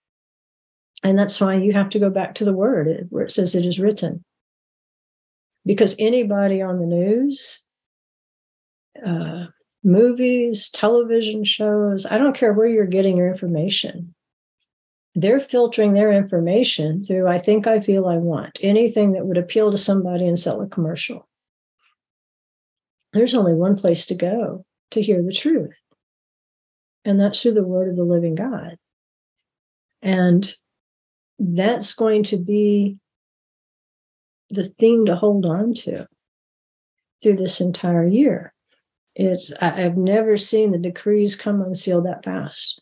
And 1.06 1.20
that's 1.20 1.40
why 1.40 1.54
you 1.54 1.72
have 1.72 1.90
to 1.90 2.00
go 2.00 2.10
back 2.10 2.34
to 2.34 2.46
the 2.46 2.52
word 2.52 3.06
where 3.12 3.26
it 3.26 3.32
says 3.32 3.54
it 3.54 3.64
is 3.64 3.78
written. 3.78 4.26
Because 5.64 5.96
anybody 6.00 6.64
on 6.64 6.80
the 6.80 6.88
news, 6.88 7.64
uh, 9.06 9.46
movies, 9.84 10.68
television 10.72 11.44
shows, 11.44 12.08
I 12.08 12.18
don't 12.18 12.36
care 12.36 12.54
where 12.54 12.66
you're 12.66 12.88
getting 12.88 13.18
your 13.18 13.30
information. 13.30 14.16
They're 15.14 15.40
filtering 15.40 15.94
their 15.94 16.12
information 16.12 17.04
through 17.04 17.28
I 17.28 17.38
think, 17.38 17.68
I 17.68 17.80
feel, 17.82 18.08
I 18.08 18.18
want 18.18 18.58
anything 18.64 19.12
that 19.12 19.28
would 19.28 19.38
appeal 19.38 19.70
to 19.70 19.78
somebody 19.78 20.26
and 20.26 20.40
sell 20.40 20.60
a 20.60 20.68
commercial. 20.68 21.30
There's 23.14 23.36
only 23.36 23.54
one 23.54 23.78
place 23.78 24.08
to 24.08 24.16
go 24.16 24.66
to 24.90 25.04
hear 25.04 25.22
the 25.22 25.32
truth, 25.32 25.80
and 27.06 27.20
that's 27.20 27.44
through 27.44 27.54
the 27.54 27.64
word 27.64 27.90
of 27.90 27.96
the 27.96 28.04
living 28.04 28.34
God. 28.34 28.78
And 30.02 30.52
that's 31.40 31.94
going 31.94 32.24
to 32.24 32.38
be 32.38 32.98
the 34.50 34.70
thing 34.70 35.06
to 35.06 35.16
hold 35.16 35.46
on 35.46 35.74
to 35.74 36.08
through 37.22 37.36
this 37.36 37.60
entire 37.60 38.08
year. 38.08 38.54
It's 39.16 39.54
I've 39.62 39.98
never 39.98 40.38
seen 40.38 40.72
the 40.72 40.78
decrees 40.78 41.36
come 41.36 41.62
unsealed 41.62 42.06
that 42.06 42.24
fast. 42.24 42.82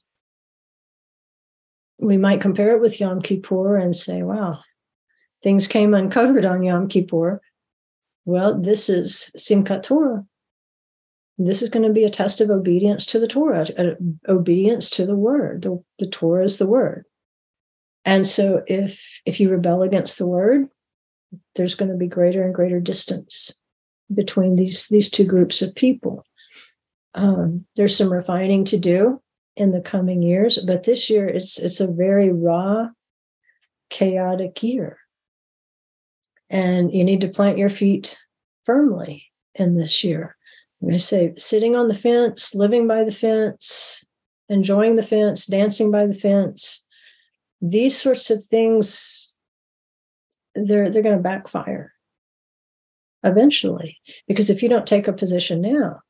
We 2.00 2.18
might 2.18 2.42
compare 2.42 2.76
it 2.76 2.82
with 2.82 3.00
Yom 3.00 3.22
Kippur 3.22 3.78
and 3.78 3.96
say, 3.96 4.24
wow, 4.24 4.60
things 5.44 5.68
came 5.68 5.94
uncovered 5.94 6.44
on 6.44 6.64
Yom 6.64 6.88
Kippur. 6.88 7.40
Well, 8.26 8.60
this 8.60 8.90
is 8.90 9.30
Simchat 9.38 9.84
Torah. 9.84 10.26
This 11.38 11.62
is 11.62 11.70
going 11.70 11.88
to 11.88 11.94
be 11.94 12.04
a 12.04 12.10
test 12.10 12.42
of 12.42 12.50
obedience 12.50 13.06
to 13.08 13.20
the 13.20 13.28
Torah, 13.28 13.66
obedience 14.28 14.90
to 14.92 15.06
the 15.06 15.16
word. 15.16 15.64
The, 15.64 15.84
the 16.00 16.08
Torah 16.08 16.46
is 16.46 16.58
the 16.58 16.68
word. 16.68 17.06
And 18.06 18.28
so 18.28 18.64
if 18.68 19.22
if 19.26 19.40
you 19.40 19.50
rebel 19.50 19.82
against 19.82 20.18
the 20.18 20.28
word, 20.28 20.68
there's 21.56 21.76
going 21.76 21.92
to 21.92 21.98
be 21.98 22.08
greater 22.08 22.44
and 22.44 22.54
greater 22.54 22.80
distance 22.80 23.58
between 24.14 24.56
these 24.56 24.88
these 24.88 25.10
two 25.10 25.26
groups 25.26 25.62
of 25.62 25.76
people. 25.76 26.26
Um, 27.16 27.66
there's 27.76 27.96
some 27.96 28.12
refining 28.12 28.66
to 28.66 28.78
do 28.78 29.22
in 29.56 29.72
the 29.72 29.82
coming 29.82 30.22
years, 30.22 30.58
but 30.66 30.84
this 30.84 31.10
year 31.10 31.28
it's 31.28 31.60
it's 31.60 31.80
a 31.80 31.92
very 31.92 32.32
raw, 32.32 32.88
chaotic 33.90 34.62
year, 34.64 34.98
and 36.50 36.92
you 36.94 37.04
need 37.04 37.22
to 37.22 37.28
plant 37.28 37.58
your 37.58 37.70
feet 37.70 38.18
firmly 38.66 39.32
in 39.56 39.78
this 39.78 40.04
year. 40.04 40.36
I 40.92 40.98
say 40.98 41.34
sitting 41.38 41.76
on 41.76 41.88
the 41.88 41.94
fence, 41.94 42.54
living 42.54 42.88
by 42.88 43.04
the 43.04 43.12
fence, 43.12 44.04
enjoying 44.50 44.96
the 44.96 45.04
fence, 45.04 45.46
dancing 45.46 45.92
by 45.92 46.08
the 46.08 46.14
fence. 46.14 46.83
These 47.64 47.98
sorts 47.98 48.30
of 48.30 48.44
things, 48.44 49.38
they're 50.54 50.92
they're 50.92 51.02
going 51.02 51.18
to 51.18 51.24
backfire 51.24 51.94
eventually. 53.24 54.00
Because 54.28 54.50
if 54.50 54.62
you 54.62 54.68
don't 54.68 54.86
take 54.86 55.08
a 55.08 55.14
position 55.14 55.62
now, 55.62 56.02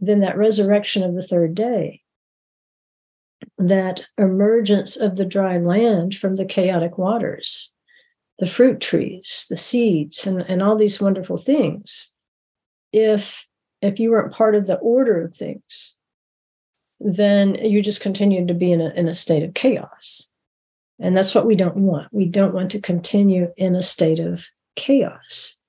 then 0.00 0.20
that 0.20 0.38
resurrection 0.38 1.02
of 1.02 1.14
the 1.14 1.22
third 1.22 1.54
day, 1.54 2.00
that 3.58 4.06
emergence 4.16 4.96
of 4.96 5.16
the 5.16 5.26
dry 5.26 5.58
land 5.58 6.14
from 6.14 6.36
the 6.36 6.46
chaotic 6.46 6.96
waters, 6.96 7.74
the 8.38 8.46
fruit 8.46 8.80
trees, 8.80 9.46
the 9.50 9.58
seeds, 9.58 10.26
and, 10.26 10.40
and 10.48 10.62
all 10.62 10.76
these 10.76 11.02
wonderful 11.02 11.36
things, 11.36 12.14
if 12.92 13.46
if 13.82 13.98
you 13.98 14.10
weren't 14.10 14.32
part 14.32 14.54
of 14.54 14.66
the 14.66 14.76
order 14.76 15.22
of 15.22 15.36
things, 15.36 15.98
then 16.98 17.56
you 17.56 17.82
just 17.82 18.00
continued 18.00 18.48
to 18.48 18.54
be 18.54 18.72
in 18.72 18.80
a, 18.80 18.90
in 18.90 19.08
a 19.08 19.14
state 19.14 19.42
of 19.42 19.54
chaos. 19.54 20.31
And 21.02 21.16
that's 21.16 21.34
what 21.34 21.46
we 21.46 21.56
don't 21.56 21.76
want. 21.76 22.08
We 22.12 22.26
don't 22.26 22.54
want 22.54 22.70
to 22.70 22.80
continue 22.80 23.48
in 23.56 23.74
a 23.74 23.82
state 23.82 24.20
of 24.20 24.46
chaos 24.76 25.60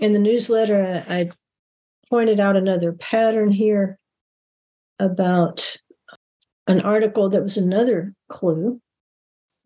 in 0.00 0.12
the 0.12 0.18
newsletter, 0.18 1.04
I 1.08 1.30
pointed 2.08 2.40
out 2.40 2.56
another 2.56 2.92
pattern 2.92 3.50
here 3.50 3.98
about 4.98 5.76
an 6.66 6.80
article 6.80 7.28
that 7.30 7.42
was 7.42 7.56
another 7.56 8.14
clue. 8.28 8.80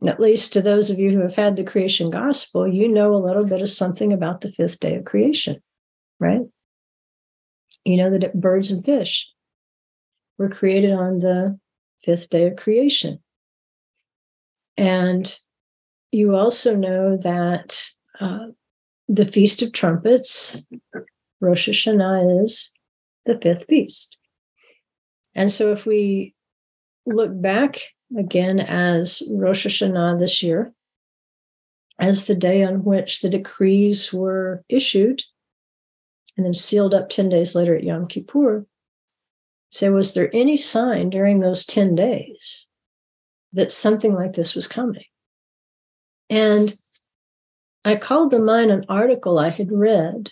At 0.06 0.20
least 0.20 0.52
to 0.52 0.62
those 0.62 0.90
of 0.90 0.98
you 0.98 1.10
who 1.10 1.20
have 1.20 1.34
had 1.34 1.56
the 1.56 1.64
creation 1.64 2.10
gospel, 2.10 2.68
you 2.68 2.88
know 2.88 3.14
a 3.14 3.24
little 3.24 3.46
bit 3.46 3.62
of 3.62 3.70
something 3.70 4.12
about 4.12 4.42
the 4.42 4.52
fifth 4.52 4.78
day 4.78 4.94
of 4.94 5.04
creation, 5.04 5.60
right? 6.20 6.42
You 7.84 7.96
know 7.96 8.10
that 8.10 8.40
birds 8.40 8.70
and 8.70 8.84
fish 8.84 9.28
were 10.36 10.48
created 10.48 10.92
on 10.92 11.18
the 11.18 11.58
fifth 12.04 12.30
day 12.30 12.46
of 12.46 12.56
creation. 12.56 13.18
And 14.78 15.36
you 16.12 16.36
also 16.36 16.76
know 16.76 17.16
that 17.18 17.84
uh, 18.20 18.46
the 19.08 19.26
Feast 19.26 19.60
of 19.60 19.72
Trumpets, 19.72 20.66
Rosh 21.40 21.68
Hashanah 21.68 22.44
is 22.44 22.72
the 23.26 23.38
fifth 23.38 23.64
feast. 23.64 24.16
And 25.34 25.50
so 25.50 25.72
if 25.72 25.84
we 25.84 26.34
look 27.06 27.30
back 27.42 27.80
again 28.16 28.60
as 28.60 29.22
Rosh 29.30 29.66
Hashanah 29.66 30.20
this 30.20 30.44
year, 30.44 30.72
as 31.98 32.26
the 32.26 32.36
day 32.36 32.62
on 32.62 32.84
which 32.84 33.20
the 33.20 33.28
decrees 33.28 34.12
were 34.12 34.64
issued 34.68 35.24
and 36.36 36.46
then 36.46 36.54
sealed 36.54 36.94
up 36.94 37.08
10 37.08 37.28
days 37.28 37.56
later 37.56 37.74
at 37.74 37.82
Yom 37.82 38.06
Kippur, 38.06 38.64
say, 39.72 39.88
was 39.88 40.14
there 40.14 40.30
any 40.32 40.56
sign 40.56 41.10
during 41.10 41.40
those 41.40 41.66
10 41.66 41.96
days 41.96 42.67
that 43.58 43.72
something 43.72 44.14
like 44.14 44.32
this 44.32 44.54
was 44.54 44.66
coming? 44.66 45.04
And 46.30 46.74
I 47.84 47.96
called 47.96 48.30
to 48.32 48.38
mind 48.38 48.70
an 48.70 48.84
article 48.88 49.38
I 49.38 49.50
had 49.50 49.70
read 49.70 50.30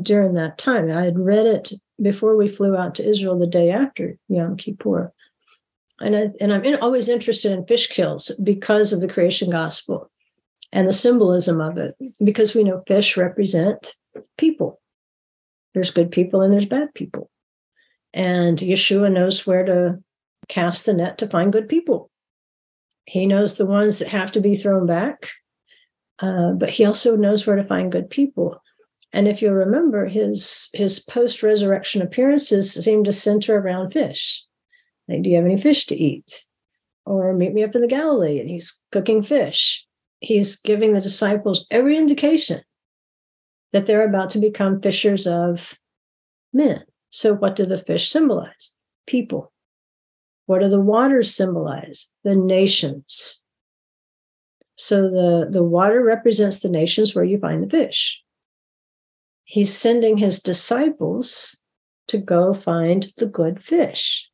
during 0.00 0.34
that 0.34 0.58
time. 0.58 0.90
I 0.90 1.04
had 1.04 1.18
read 1.18 1.46
it 1.46 1.72
before 2.00 2.36
we 2.36 2.48
flew 2.48 2.76
out 2.76 2.94
to 2.96 3.08
Israel 3.08 3.38
the 3.38 3.46
day 3.46 3.70
after 3.70 4.16
Yom 4.28 4.56
Kippur. 4.56 5.12
And, 6.00 6.16
I, 6.16 6.28
and 6.40 6.52
I'm 6.52 6.64
in, 6.64 6.76
always 6.76 7.08
interested 7.08 7.52
in 7.52 7.66
fish 7.66 7.88
kills 7.88 8.30
because 8.42 8.92
of 8.92 9.00
the 9.00 9.08
creation 9.08 9.50
gospel 9.50 10.10
and 10.72 10.88
the 10.88 10.92
symbolism 10.92 11.60
of 11.60 11.76
it, 11.76 11.94
because 12.24 12.54
we 12.54 12.64
know 12.64 12.82
fish 12.86 13.16
represent 13.16 13.94
people. 14.38 14.80
There's 15.74 15.90
good 15.90 16.10
people 16.10 16.40
and 16.40 16.52
there's 16.52 16.66
bad 16.66 16.94
people. 16.94 17.30
And 18.14 18.58
Yeshua 18.58 19.12
knows 19.12 19.46
where 19.46 19.64
to 19.64 19.98
cast 20.48 20.86
the 20.86 20.94
net 20.94 21.18
to 21.18 21.28
find 21.28 21.52
good 21.52 21.68
people. 21.68 22.10
He 23.04 23.26
knows 23.26 23.56
the 23.56 23.66
ones 23.66 23.98
that 23.98 24.08
have 24.08 24.32
to 24.32 24.40
be 24.40 24.56
thrown 24.56 24.86
back 24.86 25.28
uh, 26.22 26.52
but 26.52 26.70
he 26.70 26.84
also 26.84 27.16
knows 27.16 27.46
where 27.46 27.56
to 27.56 27.64
find 27.64 27.90
good 27.90 28.08
people. 28.08 28.62
And 29.12 29.26
if 29.28 29.42
you'll 29.42 29.54
remember, 29.54 30.06
his 30.06 30.70
his 30.72 31.00
post 31.00 31.42
resurrection 31.42 32.00
appearances 32.00 32.72
seem 32.72 33.04
to 33.04 33.12
center 33.12 33.58
around 33.58 33.90
fish. 33.90 34.46
Like, 35.08 35.22
do 35.22 35.30
you 35.30 35.36
have 35.36 35.44
any 35.44 35.60
fish 35.60 35.86
to 35.86 35.96
eat? 35.96 36.44
Or 37.04 37.34
meet 37.34 37.52
me 37.52 37.64
up 37.64 37.74
in 37.74 37.82
the 37.82 37.88
Galilee, 37.88 38.38
and 38.38 38.48
he's 38.48 38.80
cooking 38.92 39.22
fish. 39.22 39.84
He's 40.20 40.56
giving 40.56 40.94
the 40.94 41.00
disciples 41.00 41.66
every 41.70 41.98
indication 41.98 42.62
that 43.72 43.86
they're 43.86 44.08
about 44.08 44.30
to 44.30 44.38
become 44.38 44.80
fishers 44.80 45.26
of 45.26 45.76
men. 46.52 46.84
So, 47.10 47.34
what 47.34 47.56
do 47.56 47.66
the 47.66 47.78
fish 47.78 48.08
symbolize? 48.08 48.70
People. 49.08 49.51
What 50.46 50.60
do 50.60 50.68
the 50.68 50.80
waters 50.80 51.34
symbolize? 51.34 52.10
The 52.24 52.34
nations. 52.34 53.44
So 54.76 55.10
the, 55.10 55.48
the 55.50 55.62
water 55.62 56.02
represents 56.02 56.60
the 56.60 56.68
nations 56.68 57.14
where 57.14 57.24
you 57.24 57.38
find 57.38 57.62
the 57.62 57.70
fish. 57.70 58.22
He's 59.44 59.74
sending 59.74 60.16
his 60.16 60.40
disciples 60.40 61.60
to 62.08 62.18
go 62.18 62.54
find 62.54 63.12
the 63.16 63.26
good 63.26 63.62
fish. 63.62 64.28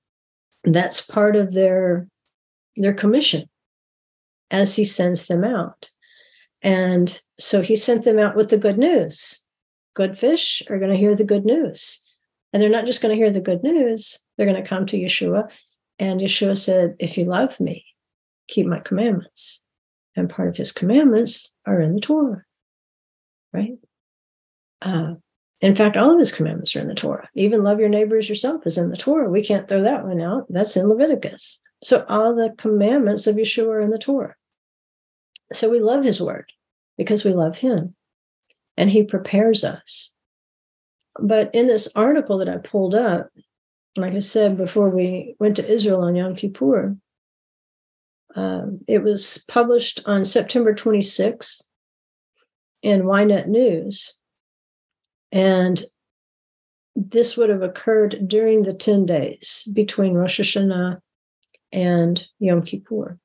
That's 0.64 1.04
part 1.04 1.36
of 1.36 1.52
their, 1.52 2.08
their 2.76 2.94
commission 2.94 3.48
as 4.50 4.76
he 4.76 4.84
sends 4.84 5.26
them 5.26 5.44
out. 5.44 5.90
And 6.62 7.20
so 7.38 7.62
he 7.62 7.76
sent 7.76 8.04
them 8.04 8.18
out 8.18 8.36
with 8.36 8.50
the 8.50 8.58
good 8.58 8.78
news. 8.78 9.44
Good 9.94 10.18
fish 10.18 10.62
are 10.68 10.78
going 10.78 10.90
to 10.92 10.96
hear 10.96 11.14
the 11.14 11.24
good 11.24 11.44
news. 11.44 12.04
And 12.52 12.62
they're 12.62 12.70
not 12.70 12.86
just 12.86 13.02
going 13.02 13.16
to 13.16 13.22
hear 13.22 13.30
the 13.30 13.40
good 13.40 13.62
news, 13.62 14.18
they're 14.36 14.46
going 14.46 14.62
to 14.62 14.68
come 14.68 14.86
to 14.86 14.98
Yeshua. 14.98 15.48
And 15.98 16.20
Yeshua 16.20 16.56
said, 16.58 16.96
If 16.98 17.18
you 17.18 17.24
love 17.24 17.58
me, 17.60 17.84
keep 18.48 18.66
my 18.66 18.80
commandments 18.80 19.64
and 20.16 20.30
part 20.30 20.48
of 20.48 20.56
his 20.56 20.72
commandments 20.72 21.52
are 21.66 21.80
in 21.80 21.94
the 21.94 22.00
Torah, 22.00 22.44
right? 23.52 23.78
Uh, 24.82 25.14
in 25.60 25.74
fact, 25.74 25.96
all 25.96 26.12
of 26.12 26.18
his 26.18 26.32
commandments 26.32 26.76
are 26.76 26.80
in 26.80 26.88
the 26.88 26.94
Torah. 26.94 27.28
Even 27.34 27.64
love 27.64 27.80
your 27.80 27.88
neighbor 27.88 28.16
as 28.16 28.28
yourself 28.28 28.66
is 28.66 28.78
in 28.78 28.90
the 28.90 28.96
Torah. 28.96 29.28
We 29.28 29.42
can't 29.44 29.68
throw 29.68 29.82
that 29.82 30.04
one 30.04 30.20
out. 30.20 30.46
That's 30.48 30.76
in 30.76 30.88
Leviticus. 30.88 31.60
So 31.82 32.04
all 32.08 32.34
the 32.34 32.54
commandments 32.58 33.26
of 33.26 33.36
Yeshua 33.36 33.68
are 33.68 33.80
in 33.80 33.90
the 33.90 33.98
Torah. 33.98 34.34
So 35.52 35.68
we 35.68 35.80
love 35.80 36.04
his 36.04 36.20
word. 36.20 36.46
because 36.96 37.24
we 37.24 37.32
love 37.32 37.56
Him 37.58 37.94
and 38.76 38.90
He 38.90 39.04
prepares 39.04 39.64
us. 39.64 40.12
But 41.20 41.54
in 41.54 41.66
this 41.66 41.88
article 41.96 42.38
that 42.38 42.48
I 42.48 42.58
pulled 42.58 42.94
up, 42.94 43.30
like 44.00 44.14
I 44.14 44.20
said 44.20 44.56
before 44.56 44.90
we 44.90 45.36
went 45.38 45.56
to 45.56 45.70
Israel 45.70 46.02
on 46.02 46.16
Yom 46.16 46.34
Kippur, 46.34 46.96
um, 48.34 48.80
it 48.86 49.02
was 49.02 49.44
published 49.48 50.00
on 50.06 50.24
September 50.24 50.74
26th 50.74 51.62
in 52.82 53.02
Ynet 53.02 53.48
News. 53.48 54.18
And 55.32 55.82
this 56.94 57.36
would 57.36 57.50
have 57.50 57.62
occurred 57.62 58.26
during 58.26 58.62
the 58.62 58.74
10 58.74 59.06
days 59.06 59.68
between 59.72 60.14
Rosh 60.14 60.40
Hashanah 60.40 61.00
and 61.72 62.26
Yom 62.38 62.62
Kippur. 62.62 63.18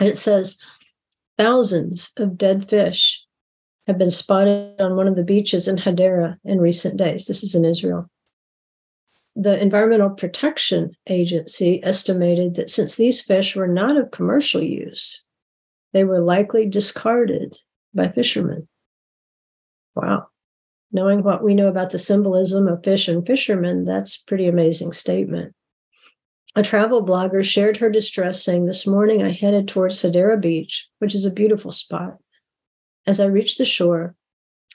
And 0.00 0.08
it 0.08 0.16
says 0.16 0.58
thousands 1.36 2.12
of 2.16 2.38
dead 2.38 2.68
fish 2.68 3.24
have 3.86 3.98
been 3.98 4.10
spotted 4.10 4.80
on 4.80 4.96
one 4.96 5.08
of 5.08 5.16
the 5.16 5.22
beaches 5.22 5.66
in 5.66 5.76
Hadera 5.76 6.36
in 6.44 6.60
recent 6.60 6.96
days. 6.98 7.26
This 7.26 7.42
is 7.42 7.54
in 7.54 7.64
Israel. 7.64 8.10
The 9.40 9.56
Environmental 9.62 10.10
Protection 10.10 10.96
Agency 11.08 11.80
estimated 11.84 12.56
that 12.56 12.70
since 12.70 12.96
these 12.96 13.22
fish 13.22 13.54
were 13.54 13.68
not 13.68 13.96
of 13.96 14.10
commercial 14.10 14.60
use, 14.60 15.24
they 15.92 16.02
were 16.02 16.18
likely 16.18 16.66
discarded 16.66 17.56
by 17.94 18.08
fishermen. 18.08 18.66
Wow. 19.94 20.26
Knowing 20.90 21.22
what 21.22 21.44
we 21.44 21.54
know 21.54 21.68
about 21.68 21.90
the 21.90 22.00
symbolism 22.00 22.66
of 22.66 22.82
fish 22.82 23.06
and 23.06 23.24
fishermen, 23.24 23.84
that's 23.84 24.16
pretty 24.16 24.48
amazing 24.48 24.92
statement. 24.92 25.54
A 26.56 26.62
travel 26.62 27.06
blogger 27.06 27.44
shared 27.44 27.76
her 27.76 27.90
distress, 27.90 28.42
saying, 28.42 28.66
This 28.66 28.88
morning 28.88 29.22
I 29.22 29.30
headed 29.30 29.68
towards 29.68 30.02
Hadera 30.02 30.40
Beach, 30.40 30.88
which 30.98 31.14
is 31.14 31.24
a 31.24 31.30
beautiful 31.30 31.70
spot. 31.70 32.16
As 33.06 33.20
I 33.20 33.26
reached 33.26 33.58
the 33.58 33.64
shore, 33.64 34.16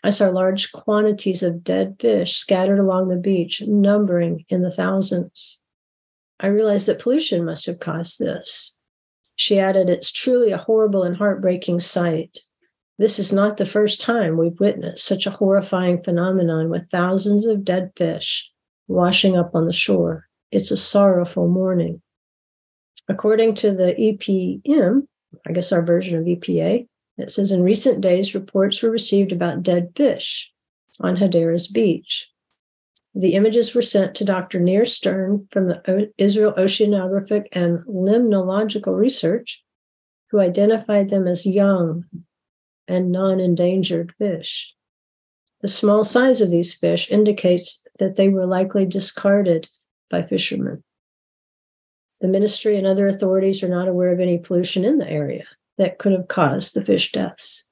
I 0.04 0.10
saw 0.10 0.28
large 0.30 0.72
quantities 0.74 1.44
of 1.44 1.64
dead 1.64 1.96
fish 2.00 2.36
scattered 2.36 2.80
along 2.80 3.08
the 3.08 3.16
beach, 3.16 3.62
numbering 3.66 4.46
in 4.50 4.62
the 4.62 4.72
thousands. 4.72 5.60
I 6.40 6.48
realized 6.48 6.88
that 6.88 7.00
pollution 7.00 7.46
must 7.46 7.66
have 7.68 7.80
caused 7.80 8.20
this. 8.20 8.78
She 9.36 9.60
added, 9.60 9.90
It's 9.90 10.12
truly 10.12 10.52
a 10.52 10.58
horrible 10.58 11.04
and 11.04 11.16
heartbreaking 11.16 11.80
sight. 11.80 12.40
This 13.00 13.18
is 13.18 13.32
not 13.32 13.58
the 13.58 13.66
first 13.66 14.02
time 14.02 14.38
we've 14.38 14.60
witnessed 14.60 15.06
such 15.06 15.26
a 15.26 15.32
horrifying 15.32 16.04
phenomenon 16.04 16.70
with 16.70 16.90
thousands 16.90 17.46
of 17.46 17.64
dead 17.64 17.92
fish 17.96 18.52
washing 18.88 19.38
up 19.38 19.56
on 19.56 19.66
the 19.66 19.74
shore. 19.74 20.28
It's 20.52 20.70
a 20.70 20.78
sorrowful 20.78 21.48
morning. 21.48 22.02
According 23.08 23.56
to 23.56 23.72
the 23.72 23.94
EPM, 23.94 25.08
I 25.48 25.52
guess 25.52 25.72
our 25.72 25.82
version 25.82 26.18
of 26.18 26.26
EPA, 26.26 26.88
it 27.18 27.32
says 27.32 27.52
in 27.52 27.64
recent 27.64 28.02
days, 28.02 28.34
reports 28.34 28.82
were 28.82 28.90
received 28.90 29.32
about 29.32 29.64
dead 29.64 29.94
fish 29.96 30.52
on 31.00 31.18
Hadera's 31.18 31.68
beach. 31.68 32.30
The 33.16 33.36
images 33.36 33.76
were 33.76 33.84
sent 33.84 34.16
to 34.16 34.26
Dr. 34.26 34.60
Nir 34.60 34.86
Stern 34.86 35.48
from 35.52 35.68
the 35.68 36.12
Israel 36.18 36.54
Oceanographic 36.58 37.46
and 37.52 37.80
Limnological 37.86 38.98
Research, 38.98 39.64
who 40.32 40.40
identified 40.40 41.10
them 41.10 41.28
as 41.28 41.46
young 41.46 42.06
and 42.88 43.12
non 43.12 43.40
endangered 43.40 44.14
fish. 44.18 44.74
The 45.62 45.68
small 45.68 46.04
size 46.04 46.42
of 46.42 46.50
these 46.50 46.74
fish 46.74 47.12
indicates 47.12 47.86
that 48.00 48.16
they 48.16 48.30
were 48.30 48.48
likely 48.48 48.86
discarded 48.86 49.70
by 50.10 50.24
fishermen. 50.24 50.84
The 52.20 52.28
ministry 52.28 52.78
and 52.78 52.88
other 52.88 53.08
authorities 53.08 53.62
are 53.62 53.70
not 53.70 53.88
aware 53.88 54.12
of 54.12 54.20
any 54.20 54.40
pollution 54.40 54.84
in 54.84 54.98
the 54.98 55.10
area 55.10 55.46
that 55.78 55.98
could 56.00 56.12
have 56.12 56.28
caused 56.28 56.74
the 56.74 56.86
fish 56.86 57.12
deaths. 57.12 57.68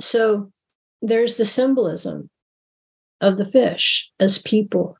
So 0.00 0.52
there's 1.00 1.36
the 1.36 1.44
symbolism 1.44 2.30
of 3.20 3.38
the 3.38 3.44
fish 3.44 4.10
as 4.18 4.38
people, 4.38 4.96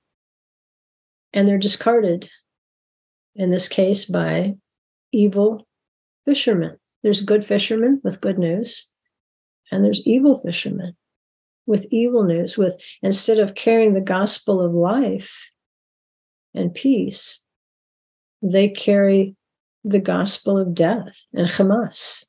and 1.33 1.47
they're 1.47 1.59
discarded, 1.59 2.29
in 3.35 3.51
this 3.51 3.69
case, 3.69 4.05
by 4.05 4.55
evil 5.13 5.67
fishermen. 6.25 6.77
There's 7.03 7.21
good 7.21 7.45
fishermen 7.45 8.01
with 8.05 8.21
good 8.21 8.39
news, 8.39 8.91
and 9.71 9.85
there's 9.85 10.07
evil 10.07 10.41
fishermen 10.41 10.97
with 11.67 11.87
evil 11.91 12.25
news. 12.25 12.57
With 12.59 12.79
instead 13.03 13.39
of 13.39 13.55
carrying 13.55 13.95
the 13.95 14.01
gospel 14.01 14.61
of 14.61 14.73
life 14.73 15.51
and 16.55 16.75
peace, 16.75 17.43
they 18.43 18.69
carry 18.69 19.37
the 19.85 19.99
gospel 19.99 20.59
of 20.59 20.75
death 20.75 21.25
and 21.33 21.49
Hamas. 21.49 22.25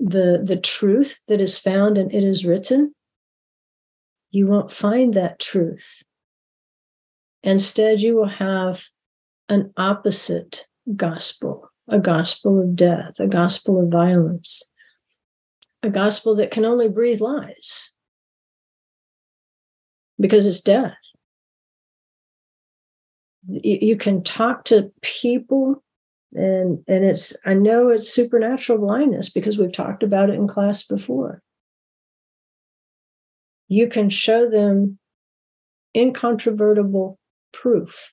The, 0.00 0.42
the 0.44 0.56
truth 0.56 1.20
that 1.28 1.40
is 1.40 1.58
found 1.58 1.96
and 1.96 2.12
it 2.12 2.24
is 2.24 2.44
written, 2.44 2.94
you 4.30 4.46
won't 4.46 4.72
find 4.72 5.14
that 5.14 5.38
truth. 5.38 6.02
Instead, 7.42 8.00
you 8.00 8.16
will 8.16 8.28
have 8.28 8.84
an 9.48 9.72
opposite 9.76 10.66
gospel 10.96 11.70
a 11.88 11.98
gospel 11.98 12.60
of 12.60 12.76
death, 12.76 13.20
a 13.20 13.26
gospel 13.26 13.80
of 13.80 13.90
violence, 13.90 14.62
a 15.82 15.90
gospel 15.90 16.34
that 16.36 16.50
can 16.50 16.64
only 16.64 16.88
breathe 16.88 17.20
lies 17.20 17.94
because 20.18 20.46
it's 20.46 20.60
death. 20.60 20.96
You 23.46 23.96
can 23.98 24.22
talk 24.22 24.64
to 24.66 24.90
people 25.02 25.82
and 26.34 26.82
and 26.88 27.04
it's 27.04 27.36
i 27.46 27.54
know 27.54 27.88
it's 27.88 28.12
supernatural 28.12 28.78
blindness 28.78 29.28
because 29.28 29.58
we've 29.58 29.72
talked 29.72 30.02
about 30.02 30.30
it 30.30 30.34
in 30.34 30.48
class 30.48 30.82
before 30.82 31.42
you 33.68 33.88
can 33.88 34.10
show 34.10 34.48
them 34.48 34.98
incontrovertible 35.96 37.18
proof 37.52 38.12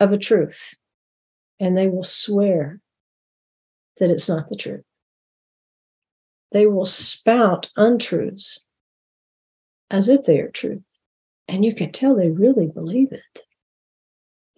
of 0.00 0.12
a 0.12 0.18
truth 0.18 0.74
and 1.60 1.76
they 1.76 1.88
will 1.88 2.04
swear 2.04 2.80
that 3.98 4.10
it's 4.10 4.28
not 4.28 4.48
the 4.48 4.56
truth. 4.56 4.84
They 6.50 6.66
will 6.66 6.84
spout 6.84 7.70
untruths 7.76 8.66
as 9.90 10.08
if 10.08 10.24
they 10.24 10.40
are 10.40 10.50
truth. 10.50 10.82
And 11.46 11.64
you 11.64 11.74
can 11.74 11.90
tell 11.90 12.16
they 12.16 12.30
really 12.30 12.66
believe 12.66 13.12
it. 13.12 13.40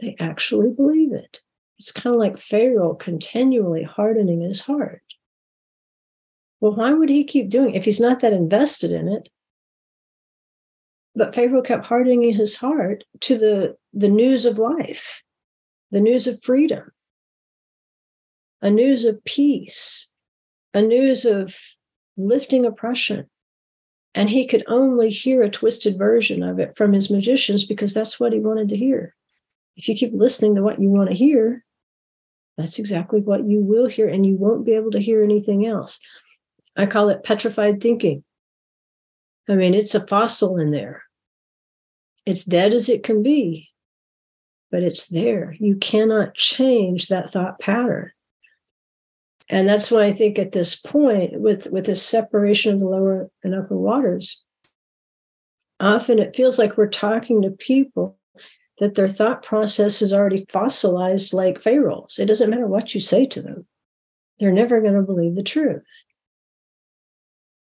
They 0.00 0.16
actually 0.18 0.70
believe 0.70 1.12
it. 1.12 1.40
It's 1.78 1.92
kind 1.92 2.14
of 2.14 2.20
like 2.20 2.38
Pharaoh 2.38 2.94
continually 2.94 3.82
hardening 3.82 4.40
his 4.40 4.62
heart. 4.62 5.02
Well, 6.60 6.74
why 6.74 6.92
would 6.92 7.08
he 7.08 7.24
keep 7.24 7.50
doing 7.50 7.74
it 7.74 7.78
if 7.78 7.84
he's 7.84 8.00
not 8.00 8.20
that 8.20 8.32
invested 8.32 8.90
in 8.90 9.08
it? 9.08 9.28
But 11.14 11.34
Pharaoh 11.34 11.62
kept 11.62 11.86
hardening 11.86 12.32
his 12.32 12.56
heart 12.56 13.04
to 13.20 13.38
the, 13.38 13.76
the 13.92 14.08
news 14.08 14.44
of 14.44 14.58
life, 14.58 15.22
the 15.90 16.00
news 16.00 16.26
of 16.26 16.42
freedom, 16.42 16.90
a 18.62 18.70
news 18.70 19.04
of 19.04 19.22
peace, 19.24 20.12
a 20.72 20.82
news 20.82 21.24
of 21.24 21.56
lifting 22.16 22.64
oppression. 22.64 23.28
And 24.14 24.30
he 24.30 24.46
could 24.46 24.64
only 24.68 25.10
hear 25.10 25.42
a 25.42 25.50
twisted 25.50 25.98
version 25.98 26.42
of 26.42 26.58
it 26.58 26.76
from 26.76 26.92
his 26.92 27.10
magicians 27.10 27.64
because 27.64 27.92
that's 27.92 28.18
what 28.18 28.32
he 28.32 28.38
wanted 28.38 28.68
to 28.70 28.76
hear. 28.76 29.14
If 29.76 29.88
you 29.88 29.96
keep 29.96 30.12
listening 30.14 30.54
to 30.54 30.62
what 30.62 30.80
you 30.80 30.88
want 30.88 31.10
to 31.10 31.16
hear, 31.16 31.63
that's 32.56 32.78
exactly 32.78 33.20
what 33.20 33.46
you 33.46 33.60
will 33.60 33.86
hear, 33.86 34.08
and 34.08 34.24
you 34.24 34.36
won't 34.36 34.64
be 34.64 34.72
able 34.72 34.92
to 34.92 35.00
hear 35.00 35.22
anything 35.22 35.66
else. 35.66 35.98
I 36.76 36.86
call 36.86 37.08
it 37.08 37.24
petrified 37.24 37.80
thinking. 37.80 38.24
I 39.48 39.54
mean, 39.54 39.74
it's 39.74 39.94
a 39.94 40.06
fossil 40.06 40.58
in 40.58 40.70
there. 40.70 41.02
It's 42.26 42.44
dead 42.44 42.72
as 42.72 42.88
it 42.88 43.02
can 43.02 43.22
be, 43.22 43.70
but 44.70 44.82
it's 44.82 45.08
there. 45.08 45.54
You 45.58 45.76
cannot 45.76 46.34
change 46.34 47.08
that 47.08 47.30
thought 47.30 47.60
pattern 47.60 48.12
and 49.48 49.68
that's 49.68 49.90
why 49.90 50.04
I 50.04 50.12
think 50.12 50.38
at 50.38 50.52
this 50.52 50.74
point, 50.76 51.38
with 51.40 51.70
with 51.70 51.86
this 51.86 52.02
separation 52.02 52.74
of 52.74 52.80
the 52.80 52.86
lower 52.86 53.30
and 53.42 53.54
upper 53.54 53.76
waters, 53.76 54.42
often 55.78 56.18
it 56.18 56.34
feels 56.34 56.58
like 56.58 56.76
we're 56.76 56.88
talking 56.88 57.42
to 57.42 57.50
people 57.50 58.18
that 58.84 58.94
their 58.94 59.08
thought 59.08 59.42
process 59.42 60.02
is 60.02 60.12
already 60.12 60.46
fossilized 60.48 61.32
like 61.32 61.62
Pharaoh's. 61.62 62.18
It 62.18 62.26
doesn't 62.26 62.50
matter 62.50 62.66
what 62.66 62.94
you 62.94 63.00
say 63.00 63.26
to 63.26 63.42
them; 63.42 63.66
they're 64.38 64.52
never 64.52 64.80
going 64.80 64.94
to 64.94 65.02
believe 65.02 65.34
the 65.34 65.42
truth. 65.42 66.04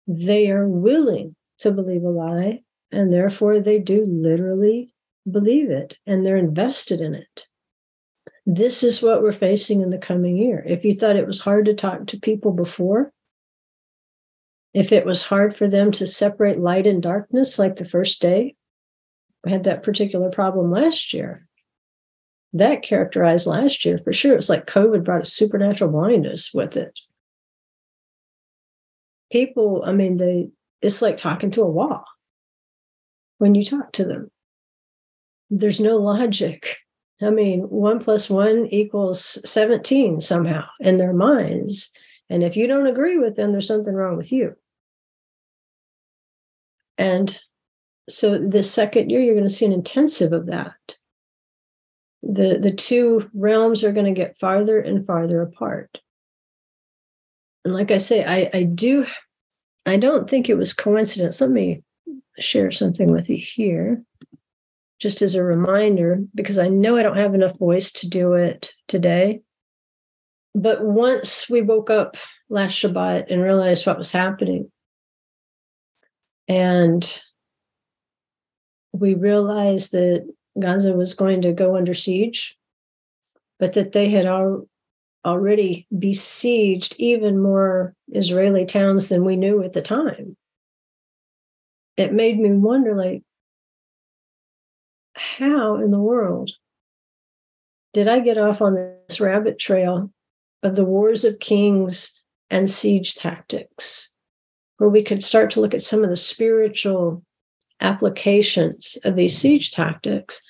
They 0.07 0.49
are 0.51 0.67
willing 0.67 1.35
to 1.59 1.71
believe 1.71 2.03
a 2.03 2.09
lie, 2.09 2.63
and 2.91 3.13
therefore 3.13 3.59
they 3.59 3.79
do 3.79 4.05
literally 4.05 4.93
believe 5.29 5.69
it, 5.69 5.97
and 6.05 6.25
they're 6.25 6.37
invested 6.37 6.99
in 6.99 7.13
it 7.13 7.47
this 8.45 8.83
is 8.83 9.01
what 9.01 9.21
we're 9.21 9.31
facing 9.31 9.81
in 9.81 9.89
the 9.89 9.97
coming 9.97 10.37
year. 10.37 10.63
If 10.65 10.83
you 10.83 10.93
thought 10.93 11.15
it 11.15 11.27
was 11.27 11.39
hard 11.39 11.65
to 11.65 11.73
talk 11.73 12.07
to 12.07 12.19
people 12.19 12.51
before, 12.51 13.11
if 14.73 14.91
it 14.91 15.05
was 15.05 15.23
hard 15.23 15.55
for 15.55 15.67
them 15.67 15.91
to 15.93 16.07
separate 16.07 16.59
light 16.59 16.87
and 16.87 17.03
darkness 17.03 17.59
like 17.59 17.75
the 17.75 17.85
first 17.85 18.21
day, 18.21 18.55
we 19.43 19.51
had 19.51 19.63
that 19.63 19.83
particular 19.83 20.29
problem 20.29 20.71
last 20.71 21.13
year. 21.13 21.47
That 22.53 22.83
characterized 22.83 23.47
last 23.47 23.85
year 23.85 23.99
for 24.03 24.11
sure. 24.11 24.33
It 24.33 24.37
was 24.37 24.49
like 24.49 24.67
COVID 24.67 25.03
brought 25.03 25.21
a 25.21 25.25
supernatural 25.25 25.91
blindness 25.91 26.53
with 26.53 26.75
it. 26.77 26.99
people, 29.31 29.83
I 29.85 29.93
mean, 29.93 30.17
they 30.17 30.49
it's 30.81 31.01
like 31.01 31.17
talking 31.17 31.51
to 31.51 31.61
a 31.61 31.69
wall 31.69 32.03
when 33.37 33.55
you 33.55 33.63
talk 33.63 33.91
to 33.93 34.03
them. 34.03 34.29
There's 35.49 35.79
no 35.79 35.97
logic. 35.97 36.77
I 37.21 37.29
mean, 37.29 37.61
one 37.61 37.99
plus 37.99 38.29
one 38.29 38.67
equals 38.67 39.37
17 39.45 40.21
somehow 40.21 40.63
in 40.79 40.97
their 40.97 41.13
minds. 41.13 41.91
And 42.29 42.43
if 42.43 42.57
you 42.57 42.65
don't 42.65 42.87
agree 42.87 43.19
with 43.19 43.35
them, 43.35 43.51
there's 43.51 43.67
something 43.67 43.93
wrong 43.93 44.17
with 44.17 44.31
you. 44.31 44.55
And 46.97 47.39
so 48.09 48.37
the 48.37 48.63
second 48.63 49.09
year, 49.09 49.21
you're 49.21 49.35
going 49.35 49.47
to 49.47 49.53
see 49.53 49.65
an 49.65 49.73
intensive 49.73 50.33
of 50.33 50.47
that. 50.47 50.95
The, 52.23 52.59
the 52.59 52.71
two 52.71 53.29
realms 53.33 53.83
are 53.83 53.91
going 53.91 54.05
to 54.05 54.19
get 54.19 54.37
farther 54.39 54.79
and 54.79 55.05
farther 55.05 55.41
apart. 55.41 55.97
And 57.65 57.73
like 57.73 57.91
I 57.91 57.97
say, 57.97 58.23
I, 58.23 58.49
I 58.53 58.63
do, 58.63 59.05
I 59.85 59.97
don't 59.97 60.29
think 60.29 60.49
it 60.49 60.57
was 60.57 60.73
coincidence. 60.73 61.41
Let 61.41 61.51
me 61.51 61.83
share 62.39 62.71
something 62.71 63.11
with 63.11 63.29
you 63.29 63.37
here, 63.37 64.03
just 64.99 65.21
as 65.21 65.35
a 65.35 65.43
reminder, 65.43 66.19
because 66.33 66.57
I 66.57 66.69
know 66.69 66.97
I 66.97 67.03
don't 67.03 67.17
have 67.17 67.35
enough 67.35 67.57
voice 67.57 67.91
to 67.93 68.09
do 68.09 68.33
it 68.33 68.71
today. 68.87 69.41
But 70.53 70.83
once 70.83 71.49
we 71.49 71.61
woke 71.61 71.89
up 71.89 72.17
last 72.49 72.73
Shabbat 72.73 73.31
and 73.31 73.41
realized 73.41 73.85
what 73.85 73.97
was 73.97 74.11
happening, 74.11 74.71
and 76.47 77.23
we 79.01 79.15
realized 79.15 79.91
that 79.93 80.31
Gaza 80.57 80.93
was 80.93 81.15
going 81.15 81.41
to 81.41 81.51
go 81.51 81.75
under 81.75 81.95
siege, 81.95 82.55
but 83.59 83.73
that 83.73 83.93
they 83.93 84.09
had 84.09 84.27
al- 84.27 84.67
already 85.25 85.87
besieged 85.97 86.95
even 86.99 87.41
more 87.41 87.95
Israeli 88.13 88.65
towns 88.65 89.09
than 89.09 89.25
we 89.25 89.35
knew 89.35 89.63
at 89.63 89.73
the 89.73 89.81
time. 89.81 90.37
It 91.97 92.13
made 92.13 92.39
me 92.39 92.51
wonder 92.51 92.95
like, 92.95 93.23
how 95.15 95.75
in 95.75 95.91
the 95.91 95.99
world 95.99 96.51
did 97.93 98.07
I 98.07 98.19
get 98.19 98.37
off 98.37 98.61
on 98.61 98.75
this 98.75 99.19
rabbit 99.19 99.57
trail 99.57 100.11
of 100.63 100.75
the 100.75 100.85
wars 100.85 101.25
of 101.25 101.39
kings 101.39 102.21
and 102.51 102.69
siege 102.69 103.15
tactics, 103.15 104.13
where 104.77 104.89
we 104.89 105.03
could 105.03 105.23
start 105.23 105.49
to 105.51 105.59
look 105.59 105.73
at 105.73 105.81
some 105.81 106.03
of 106.03 106.09
the 106.09 106.15
spiritual 106.15 107.23
applications 107.81 108.97
of 109.03 109.15
these 109.15 109.37
siege 109.37 109.71
tactics. 109.71 110.41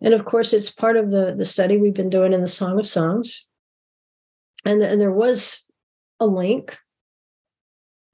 And 0.00 0.14
of 0.14 0.24
course, 0.24 0.52
it's 0.52 0.70
part 0.70 0.96
of 0.96 1.10
the, 1.10 1.34
the 1.36 1.44
study 1.44 1.76
we've 1.76 1.94
been 1.94 2.10
doing 2.10 2.32
in 2.32 2.40
the 2.40 2.46
Song 2.46 2.78
of 2.78 2.86
Songs. 2.86 3.46
And, 4.64 4.82
and 4.82 5.00
there 5.00 5.12
was 5.12 5.66
a 6.20 6.26
link, 6.26 6.76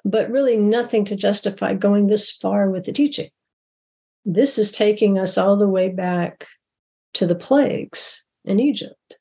but 0.05 0.31
really 0.31 0.57
nothing 0.57 1.05
to 1.07 1.17
justify 1.17 1.75
going 1.75 2.07
this 2.07 2.31
far 2.31 2.71
with 2.71 2.85
the 2.85 2.93
teaching. 2.93 3.31
This 4.25 4.59
is 4.59 4.73
taking 4.73 5.19
us 5.19 5.39
all 5.39 5.57
the 5.57 5.69
way 5.69 5.89
back 5.89 6.47
to 7.15 7.27
the 7.27 7.35
plagues 7.35 8.25
in 8.45 8.61
Egypt. 8.61 9.19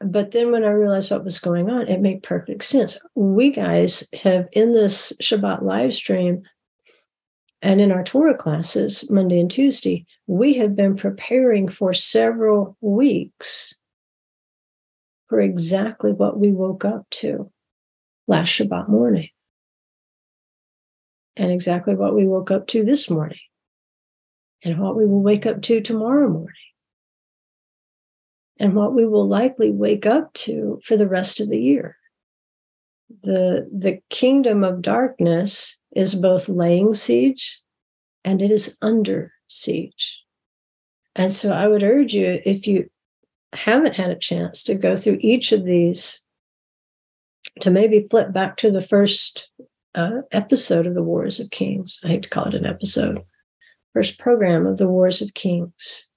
But 0.00 0.32
then 0.32 0.52
when 0.52 0.64
I 0.64 0.70
realized 0.70 1.10
what 1.10 1.24
was 1.24 1.38
going 1.38 1.70
on, 1.70 1.88
it 1.88 2.00
made 2.00 2.22
perfect 2.22 2.64
sense. 2.64 2.98
We 3.14 3.50
guys 3.50 4.06
have 4.22 4.48
in 4.52 4.72
this 4.72 5.12
Shabbat 5.22 5.62
live 5.62 5.94
stream 5.94 6.42
and 7.64 7.80
in 7.80 7.90
our 7.90 8.04
Torah 8.04 8.36
classes, 8.36 9.10
Monday 9.10 9.40
and 9.40 9.50
Tuesday, 9.50 10.04
we 10.26 10.52
have 10.58 10.76
been 10.76 10.96
preparing 10.96 11.66
for 11.66 11.94
several 11.94 12.76
weeks 12.82 13.74
for 15.28 15.40
exactly 15.40 16.12
what 16.12 16.38
we 16.38 16.52
woke 16.52 16.84
up 16.84 17.08
to 17.08 17.50
last 18.28 18.50
Shabbat 18.50 18.90
morning. 18.90 19.30
And 21.38 21.50
exactly 21.50 21.94
what 21.94 22.14
we 22.14 22.26
woke 22.26 22.50
up 22.50 22.66
to 22.68 22.84
this 22.84 23.08
morning. 23.08 23.40
And 24.62 24.78
what 24.78 24.94
we 24.94 25.06
will 25.06 25.22
wake 25.22 25.46
up 25.46 25.62
to 25.62 25.80
tomorrow 25.80 26.28
morning. 26.28 26.54
And 28.60 28.74
what 28.74 28.94
we 28.94 29.06
will 29.06 29.26
likely 29.26 29.70
wake 29.70 30.04
up 30.04 30.34
to 30.34 30.80
for 30.84 30.98
the 30.98 31.08
rest 31.08 31.40
of 31.40 31.48
the 31.48 31.58
year. 31.58 31.96
The, 33.22 33.66
the 33.72 34.00
kingdom 34.10 34.64
of 34.64 34.82
darkness 34.82 35.80
is 35.94 36.14
both 36.14 36.48
laying 36.48 36.94
siege 36.94 37.60
and 38.24 38.42
it 38.42 38.50
is 38.50 38.76
under 38.82 39.32
siege. 39.48 40.22
And 41.14 41.32
so 41.32 41.52
I 41.52 41.68
would 41.68 41.82
urge 41.82 42.14
you, 42.14 42.40
if 42.44 42.66
you 42.66 42.90
haven't 43.52 43.94
had 43.94 44.10
a 44.10 44.18
chance 44.18 44.64
to 44.64 44.74
go 44.74 44.96
through 44.96 45.18
each 45.20 45.52
of 45.52 45.64
these, 45.64 46.24
to 47.60 47.70
maybe 47.70 48.06
flip 48.10 48.32
back 48.32 48.56
to 48.56 48.70
the 48.70 48.80
first 48.80 49.50
uh, 49.94 50.22
episode 50.32 50.86
of 50.86 50.94
the 50.94 51.02
Wars 51.02 51.38
of 51.38 51.50
Kings. 51.50 52.00
I 52.02 52.08
hate 52.08 52.24
to 52.24 52.30
call 52.30 52.46
it 52.46 52.54
an 52.54 52.66
episode, 52.66 53.22
first 53.92 54.18
program 54.18 54.66
of 54.66 54.78
the 54.78 54.88
Wars 54.88 55.22
of 55.22 55.34
Kings, 55.34 56.10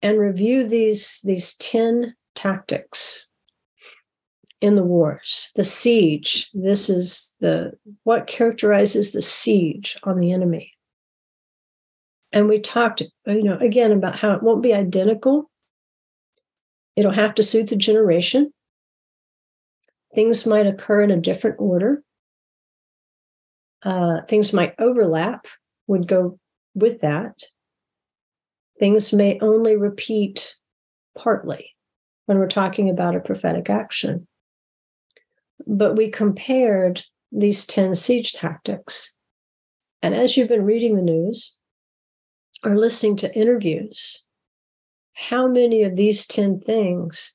and 0.00 0.18
review 0.18 0.66
these, 0.66 1.20
these 1.24 1.54
10 1.56 2.14
tactics 2.34 3.27
in 4.60 4.74
the 4.74 4.82
wars. 4.82 5.50
The 5.54 5.64
siege 5.64 6.50
this 6.52 6.88
is 6.88 7.34
the 7.40 7.72
what 8.04 8.26
characterizes 8.26 9.12
the 9.12 9.22
siege 9.22 9.96
on 10.02 10.18
the 10.18 10.32
enemy. 10.32 10.72
And 12.32 12.48
we 12.48 12.60
talked 12.60 13.02
you 13.26 13.42
know 13.42 13.58
again 13.58 13.92
about 13.92 14.18
how 14.18 14.32
it 14.32 14.42
won't 14.42 14.62
be 14.62 14.74
identical. 14.74 15.50
It'll 16.96 17.12
have 17.12 17.34
to 17.36 17.42
suit 17.42 17.68
the 17.68 17.76
generation. 17.76 18.52
Things 20.14 20.46
might 20.46 20.66
occur 20.66 21.02
in 21.02 21.10
a 21.10 21.20
different 21.20 21.56
order. 21.60 22.02
Uh, 23.82 24.22
things 24.26 24.52
might 24.52 24.74
overlap 24.78 25.46
would 25.86 26.08
go 26.08 26.38
with 26.74 27.00
that. 27.00 27.44
Things 28.80 29.12
may 29.12 29.38
only 29.40 29.76
repeat 29.76 30.56
partly 31.16 31.74
when 32.26 32.38
we're 32.38 32.48
talking 32.48 32.90
about 32.90 33.16
a 33.16 33.20
prophetic 33.20 33.70
action 33.70 34.27
but 35.66 35.96
we 35.96 36.10
compared 36.10 37.02
these 37.32 37.66
10 37.66 37.94
siege 37.94 38.32
tactics. 38.32 39.14
And 40.02 40.14
as 40.14 40.36
you've 40.36 40.48
been 40.48 40.64
reading 40.64 40.96
the 40.96 41.02
news 41.02 41.58
or 42.64 42.76
listening 42.76 43.16
to 43.16 43.34
interviews, 43.34 44.24
how 45.14 45.48
many 45.48 45.82
of 45.82 45.96
these 45.96 46.26
10 46.26 46.60
things 46.60 47.32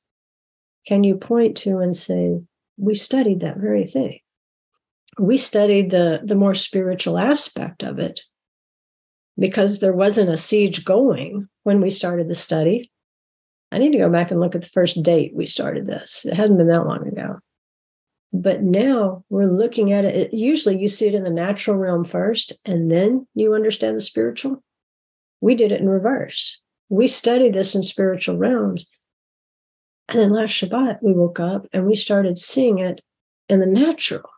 can 0.88 1.04
you 1.04 1.16
point 1.16 1.58
to 1.58 1.80
and 1.80 1.96
say, 1.96 2.40
we 2.78 2.96
studied 2.96 3.42
that 3.42 3.58
very 3.58 3.86
thing? 3.86 4.20
We 5.20 5.38
studied 5.38 5.92
the, 5.92 6.22
the 6.24 6.36
more 6.36 6.56
spiritual 6.56 7.20
aspect 7.20 7.84
of 7.84 8.00
it 8.00 8.22
because 9.38 9.80
there 9.80 9.94
wasn't 9.94 10.30
a 10.30 10.38
siege 10.38 10.86
going 10.86 11.48
when 11.64 11.82
we 11.82 11.90
started 11.90 12.28
the 12.28 12.36
study. 12.36 12.90
I 13.72 13.80
need 13.80 13.92
to 13.92 13.98
go 13.98 14.10
back 14.10 14.32
and 14.32 14.40
look 14.40 14.56
at 14.56 14.62
the 14.62 14.70
first 14.70 15.04
date 15.04 15.34
we 15.36 15.46
started 15.46 15.88
this. 15.88 16.26
It 16.26 16.36
hadn't 16.36 16.58
been 16.58 16.68
that 16.68 16.86
long 16.86 17.08
ago. 17.08 17.40
But 18.36 18.64
now 18.64 19.24
we're 19.30 19.46
looking 19.46 19.94
at 19.94 20.06
it. 20.06 20.34
Usually 20.34 20.78
you 20.78 20.88
see 20.88 21.08
it 21.08 21.14
in 21.14 21.24
the 21.24 21.30
natural 21.30 21.78
realm 21.78 22.04
first, 22.04 22.60
and 22.66 22.90
then 22.90 23.28
you 23.36 23.54
understand 23.54 23.96
the 23.96 24.02
spiritual. 24.02 24.64
We 25.40 25.54
did 25.54 25.72
it 25.72 25.80
in 25.80 25.88
reverse. 25.88 26.60
We 26.90 27.08
studied 27.08 27.54
this 27.54 27.76
in 27.76 27.84
spiritual 27.84 28.38
realms. 28.38 28.88
And 30.10 30.20
then 30.20 30.32
last 30.32 30.52
Shabbat, 30.52 31.04
we 31.04 31.14
woke 31.14 31.40
up 31.40 31.68
and 31.72 31.86
we 31.86 31.96
started 31.96 32.38
seeing 32.38 32.80
it 32.80 33.02
in 33.50 33.60
the 33.60 33.66
natural. 33.66 34.30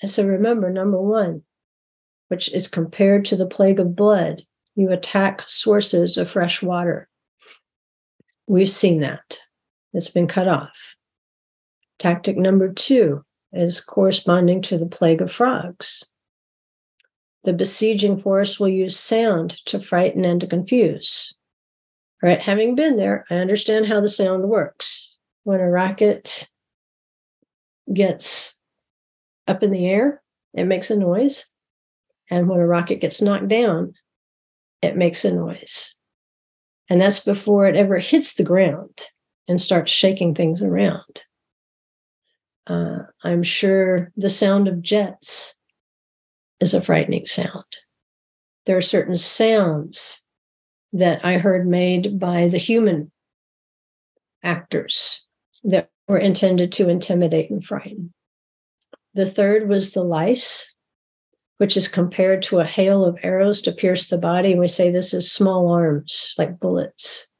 And 0.00 0.10
so 0.10 0.24
remember, 0.24 0.70
number 0.70 1.00
one, 1.00 1.42
which 2.28 2.52
is 2.52 2.68
compared 2.68 3.24
to 3.26 3.36
the 3.36 3.46
plague 3.46 3.80
of 3.80 3.96
blood, 3.96 4.42
you 4.76 4.92
attack 4.92 5.42
sources 5.46 6.16
of 6.16 6.30
fresh 6.30 6.62
water. 6.62 7.08
We've 8.46 8.68
seen 8.68 9.00
that. 9.00 9.40
It's 9.92 10.10
been 10.10 10.28
cut 10.28 10.46
off. 10.46 10.96
Tactic 11.98 12.36
number 12.36 12.72
two 12.72 13.24
is 13.52 13.80
corresponding 13.80 14.62
to 14.62 14.78
the 14.78 14.86
plague 14.86 15.20
of 15.20 15.32
frogs. 15.32 16.04
The 17.44 17.52
besieging 17.52 18.18
force 18.18 18.60
will 18.60 18.68
use 18.68 18.98
sound 18.98 19.64
to 19.66 19.80
frighten 19.80 20.24
and 20.24 20.40
to 20.40 20.46
confuse. 20.46 21.34
All 22.22 22.28
right, 22.28 22.40
having 22.40 22.74
been 22.74 22.96
there, 22.96 23.24
I 23.30 23.36
understand 23.36 23.86
how 23.86 24.00
the 24.00 24.08
sound 24.08 24.44
works. 24.48 25.16
When 25.44 25.60
a 25.60 25.70
rocket 25.70 26.48
gets 27.92 28.60
up 29.46 29.62
in 29.62 29.70
the 29.70 29.86
air, 29.86 30.22
it 30.52 30.64
makes 30.64 30.90
a 30.90 30.96
noise. 30.96 31.46
And 32.30 32.48
when 32.48 32.60
a 32.60 32.66
rocket 32.66 33.00
gets 33.00 33.22
knocked 33.22 33.48
down, 33.48 33.94
it 34.82 34.96
makes 34.96 35.24
a 35.24 35.32
noise. 35.32 35.94
And 36.90 37.00
that's 37.00 37.24
before 37.24 37.66
it 37.66 37.76
ever 37.76 37.98
hits 37.98 38.34
the 38.34 38.44
ground 38.44 39.06
and 39.46 39.60
starts 39.60 39.90
shaking 39.90 40.34
things 40.34 40.62
around. 40.62 41.24
Uh, 42.68 42.98
I'm 43.24 43.42
sure 43.42 44.12
the 44.16 44.30
sound 44.30 44.68
of 44.68 44.82
jets 44.82 45.58
is 46.60 46.74
a 46.74 46.80
frightening 46.80 47.26
sound. 47.26 47.64
There 48.66 48.76
are 48.76 48.82
certain 48.82 49.16
sounds 49.16 50.26
that 50.92 51.24
I 51.24 51.38
heard 51.38 51.66
made 51.66 52.18
by 52.18 52.48
the 52.48 52.58
human 52.58 53.10
actors 54.42 55.26
that 55.64 55.90
were 56.06 56.18
intended 56.18 56.72
to 56.72 56.88
intimidate 56.88 57.50
and 57.50 57.64
frighten. 57.64 58.12
The 59.14 59.26
third 59.26 59.68
was 59.68 59.92
the 59.92 60.04
lice, 60.04 60.74
which 61.56 61.76
is 61.76 61.88
compared 61.88 62.42
to 62.42 62.60
a 62.60 62.66
hail 62.66 63.04
of 63.04 63.18
arrows 63.22 63.62
to 63.62 63.72
pierce 63.72 64.08
the 64.08 64.18
body. 64.18 64.52
And 64.52 64.60
we 64.60 64.68
say 64.68 64.90
this 64.90 65.12
is 65.14 65.32
small 65.32 65.70
arms, 65.70 66.34
like 66.38 66.60
bullets. 66.60 67.30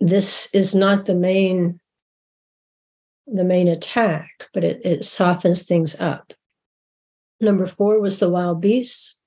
This 0.00 0.52
is 0.52 0.74
not 0.74 1.06
the 1.06 1.14
main 1.14 1.80
the 3.26 3.44
main 3.44 3.68
attack, 3.68 4.48
but 4.52 4.64
it, 4.64 4.80
it 4.84 5.04
softens 5.04 5.64
things 5.64 5.94
up. 5.98 6.32
Number 7.40 7.66
four 7.66 8.00
was 8.00 8.18
the 8.18 8.30
wild 8.30 8.60
beasts, 8.60 9.20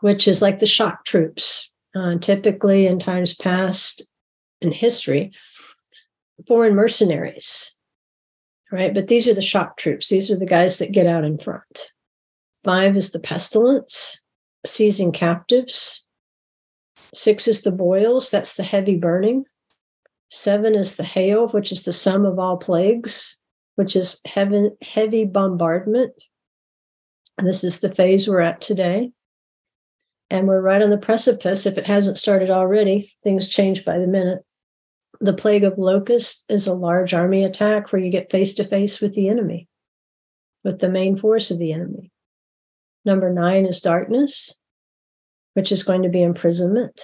which 0.00 0.28
is 0.28 0.42
like 0.42 0.58
the 0.58 0.66
shock 0.66 1.04
troops. 1.04 1.72
Uh, 1.94 2.18
typically, 2.18 2.86
in 2.86 2.98
times 2.98 3.34
past 3.34 4.06
in 4.60 4.70
history, 4.70 5.32
foreign 6.46 6.74
mercenaries, 6.74 7.76
right? 8.70 8.92
But 8.92 9.08
these 9.08 9.26
are 9.26 9.34
the 9.34 9.40
shock 9.40 9.78
troops. 9.78 10.08
These 10.08 10.30
are 10.30 10.36
the 10.36 10.46
guys 10.46 10.78
that 10.78 10.92
get 10.92 11.06
out 11.06 11.24
in 11.24 11.38
front. 11.38 11.92
Five 12.62 12.96
is 12.96 13.12
the 13.12 13.20
pestilence, 13.20 14.20
seizing 14.66 15.12
captives. 15.12 16.04
Six 17.14 17.48
is 17.48 17.62
the 17.62 17.72
boils, 17.72 18.30
that's 18.30 18.54
the 18.54 18.62
heavy 18.62 18.96
burning. 18.96 19.44
Seven 20.30 20.74
is 20.74 20.96
the 20.96 21.04
hail, 21.04 21.48
which 21.48 21.72
is 21.72 21.84
the 21.84 21.92
sum 21.92 22.26
of 22.26 22.38
all 22.38 22.58
plagues, 22.58 23.38
which 23.76 23.96
is 23.96 24.20
heavy, 24.26 24.70
heavy 24.82 25.24
bombardment. 25.24 26.12
And 27.38 27.46
this 27.46 27.64
is 27.64 27.80
the 27.80 27.94
phase 27.94 28.28
we're 28.28 28.40
at 28.40 28.60
today. 28.60 29.12
And 30.30 30.46
we're 30.46 30.60
right 30.60 30.82
on 30.82 30.90
the 30.90 30.98
precipice. 30.98 31.64
If 31.64 31.78
it 31.78 31.86
hasn't 31.86 32.18
started 32.18 32.50
already, 32.50 33.10
things 33.24 33.48
change 33.48 33.84
by 33.84 33.98
the 33.98 34.06
minute. 34.06 34.40
The 35.20 35.32
plague 35.32 35.64
of 35.64 35.78
locusts 35.78 36.44
is 36.48 36.66
a 36.66 36.74
large 36.74 37.14
army 37.14 37.44
attack 37.44 37.92
where 37.92 38.02
you 38.02 38.10
get 38.10 38.30
face 38.30 38.54
to 38.54 38.64
face 38.64 39.00
with 39.00 39.14
the 39.14 39.28
enemy, 39.28 39.66
with 40.64 40.80
the 40.80 40.90
main 40.90 41.16
force 41.16 41.50
of 41.50 41.58
the 41.58 41.72
enemy. 41.72 42.12
Number 43.04 43.32
nine 43.32 43.64
is 43.64 43.80
darkness, 43.80 44.58
which 45.54 45.72
is 45.72 45.82
going 45.82 46.02
to 46.02 46.08
be 46.08 46.22
imprisonment. 46.22 47.00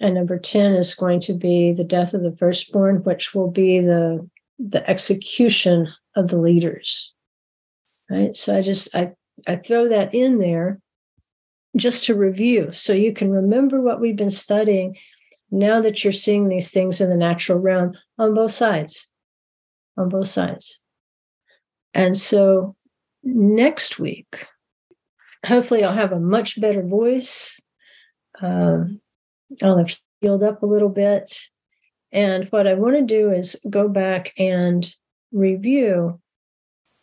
And 0.00 0.14
number 0.14 0.38
10 0.38 0.74
is 0.74 0.94
going 0.94 1.20
to 1.20 1.32
be 1.32 1.72
the 1.72 1.84
death 1.84 2.14
of 2.14 2.22
the 2.22 2.36
firstborn, 2.36 3.02
which 3.02 3.34
will 3.34 3.50
be 3.50 3.80
the, 3.80 4.28
the 4.58 4.88
execution 4.88 5.88
of 6.14 6.28
the 6.28 6.38
leaders. 6.38 7.14
Right. 8.10 8.36
So 8.36 8.56
I 8.56 8.62
just 8.62 8.94
I, 8.94 9.12
I 9.46 9.56
throw 9.56 9.88
that 9.88 10.14
in 10.14 10.38
there 10.38 10.80
just 11.76 12.04
to 12.04 12.14
review 12.14 12.72
so 12.72 12.92
you 12.92 13.12
can 13.12 13.30
remember 13.30 13.80
what 13.80 14.00
we've 14.00 14.16
been 14.16 14.30
studying 14.30 14.96
now 15.50 15.80
that 15.80 16.02
you're 16.02 16.12
seeing 16.12 16.48
these 16.48 16.70
things 16.70 17.00
in 17.00 17.10
the 17.10 17.16
natural 17.16 17.58
realm 17.58 17.94
on 18.18 18.34
both 18.34 18.52
sides. 18.52 19.10
On 19.96 20.08
both 20.08 20.28
sides. 20.28 20.80
And 21.94 22.16
so 22.16 22.76
next 23.22 23.98
week, 23.98 24.46
hopefully 25.44 25.84
I'll 25.84 25.94
have 25.94 26.12
a 26.12 26.20
much 26.20 26.60
better 26.60 26.82
voice. 26.82 27.60
Um, 28.40 29.00
I'll 29.62 29.78
have 29.78 29.96
healed 30.20 30.42
up 30.42 30.62
a 30.62 30.66
little 30.66 30.88
bit. 30.88 31.38
And 32.12 32.46
what 32.50 32.66
I 32.66 32.74
want 32.74 32.96
to 32.96 33.02
do 33.02 33.32
is 33.32 33.62
go 33.68 33.88
back 33.88 34.32
and 34.38 34.92
review 35.32 36.20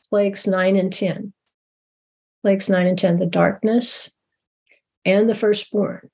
plagues 0.10 0.48
nine 0.48 0.76
and 0.76 0.92
10. 0.92 1.34
Plagues 2.42 2.70
nine 2.70 2.88
and 2.88 2.98
10, 2.98 3.18
the 3.18 3.26
darkness 3.26 4.16
and 5.04 5.30
the 5.30 5.36
firstborn. 5.36 6.10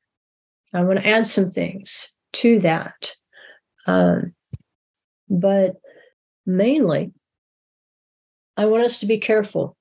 I 0.73 0.83
want 0.83 0.99
to 0.99 1.07
add 1.07 1.25
some 1.25 1.49
things 1.49 2.17
to 2.33 2.59
that. 2.59 3.15
Um, 3.87 4.33
but 5.29 5.75
mainly, 6.45 7.11
I 8.57 8.65
want 8.65 8.83
us 8.83 8.99
to 8.99 9.05
be 9.05 9.17
careful 9.17 9.77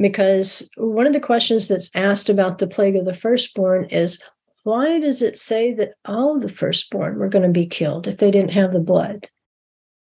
because 0.00 0.70
one 0.76 1.06
of 1.06 1.12
the 1.12 1.20
questions 1.20 1.68
that's 1.68 1.94
asked 1.94 2.28
about 2.28 2.58
the 2.58 2.66
plague 2.66 2.96
of 2.96 3.04
the 3.04 3.14
firstborn 3.14 3.86
is 3.86 4.22
why 4.68 5.00
does 5.00 5.22
it 5.22 5.34
say 5.34 5.72
that 5.72 5.94
all 6.04 6.38
the 6.38 6.46
firstborn 6.46 7.18
were 7.18 7.30
going 7.30 7.42
to 7.42 7.48
be 7.48 7.64
killed 7.64 8.06
if 8.06 8.18
they 8.18 8.30
didn't 8.30 8.50
have 8.50 8.74
the 8.74 8.78
blood 8.78 9.26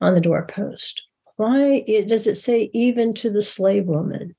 on 0.00 0.14
the 0.14 0.20
doorpost? 0.20 1.02
Why 1.36 1.84
it, 1.86 2.08
does 2.08 2.26
it 2.26 2.34
say 2.34 2.68
even 2.74 3.14
to 3.14 3.30
the 3.30 3.42
slave 3.42 3.86
woman? 3.86 4.34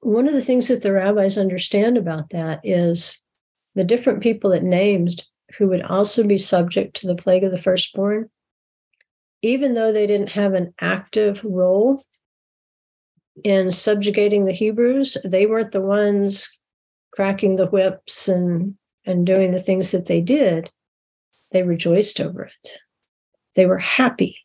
One 0.00 0.28
of 0.28 0.34
the 0.34 0.42
things 0.42 0.68
that 0.68 0.82
the 0.82 0.92
rabbis 0.92 1.38
understand 1.38 1.96
about 1.96 2.28
that 2.28 2.60
is 2.62 3.24
the 3.74 3.84
different 3.84 4.22
people 4.22 4.52
it 4.52 4.64
named 4.64 5.24
who 5.56 5.66
would 5.68 5.80
also 5.80 6.26
be 6.26 6.36
subject 6.36 6.96
to 6.96 7.06
the 7.06 7.14
plague 7.14 7.42
of 7.42 7.52
the 7.52 7.62
firstborn, 7.62 8.28
even 9.40 9.72
though 9.72 9.94
they 9.94 10.06
didn't 10.06 10.32
have 10.32 10.52
an 10.52 10.74
active 10.78 11.42
role 11.42 12.04
in 13.44 13.70
subjugating 13.70 14.44
the 14.44 14.52
Hebrews, 14.52 15.16
they 15.24 15.46
weren't 15.46 15.72
the 15.72 15.80
ones 15.80 16.54
cracking 17.14 17.56
the 17.56 17.66
whips 17.66 18.28
and 18.28 18.74
and 19.04 19.26
doing 19.26 19.52
the 19.52 19.58
things 19.58 19.90
that 19.90 20.06
they 20.06 20.20
did, 20.20 20.70
they 21.50 21.62
rejoiced 21.62 22.20
over 22.20 22.44
it. 22.44 22.78
They 23.54 23.66
were 23.66 23.78
happy 23.78 24.38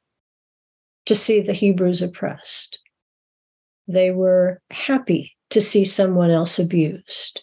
to 1.06 1.16
see 1.16 1.40
the 1.40 1.54
Hebrews 1.54 2.02
oppressed. 2.02 2.80
They 3.88 4.12
were 4.12 4.62
happy 4.70 5.34
to 5.52 5.62
see 5.62 5.86
someone 5.86 6.32
else 6.32 6.60
abused. 6.60 7.42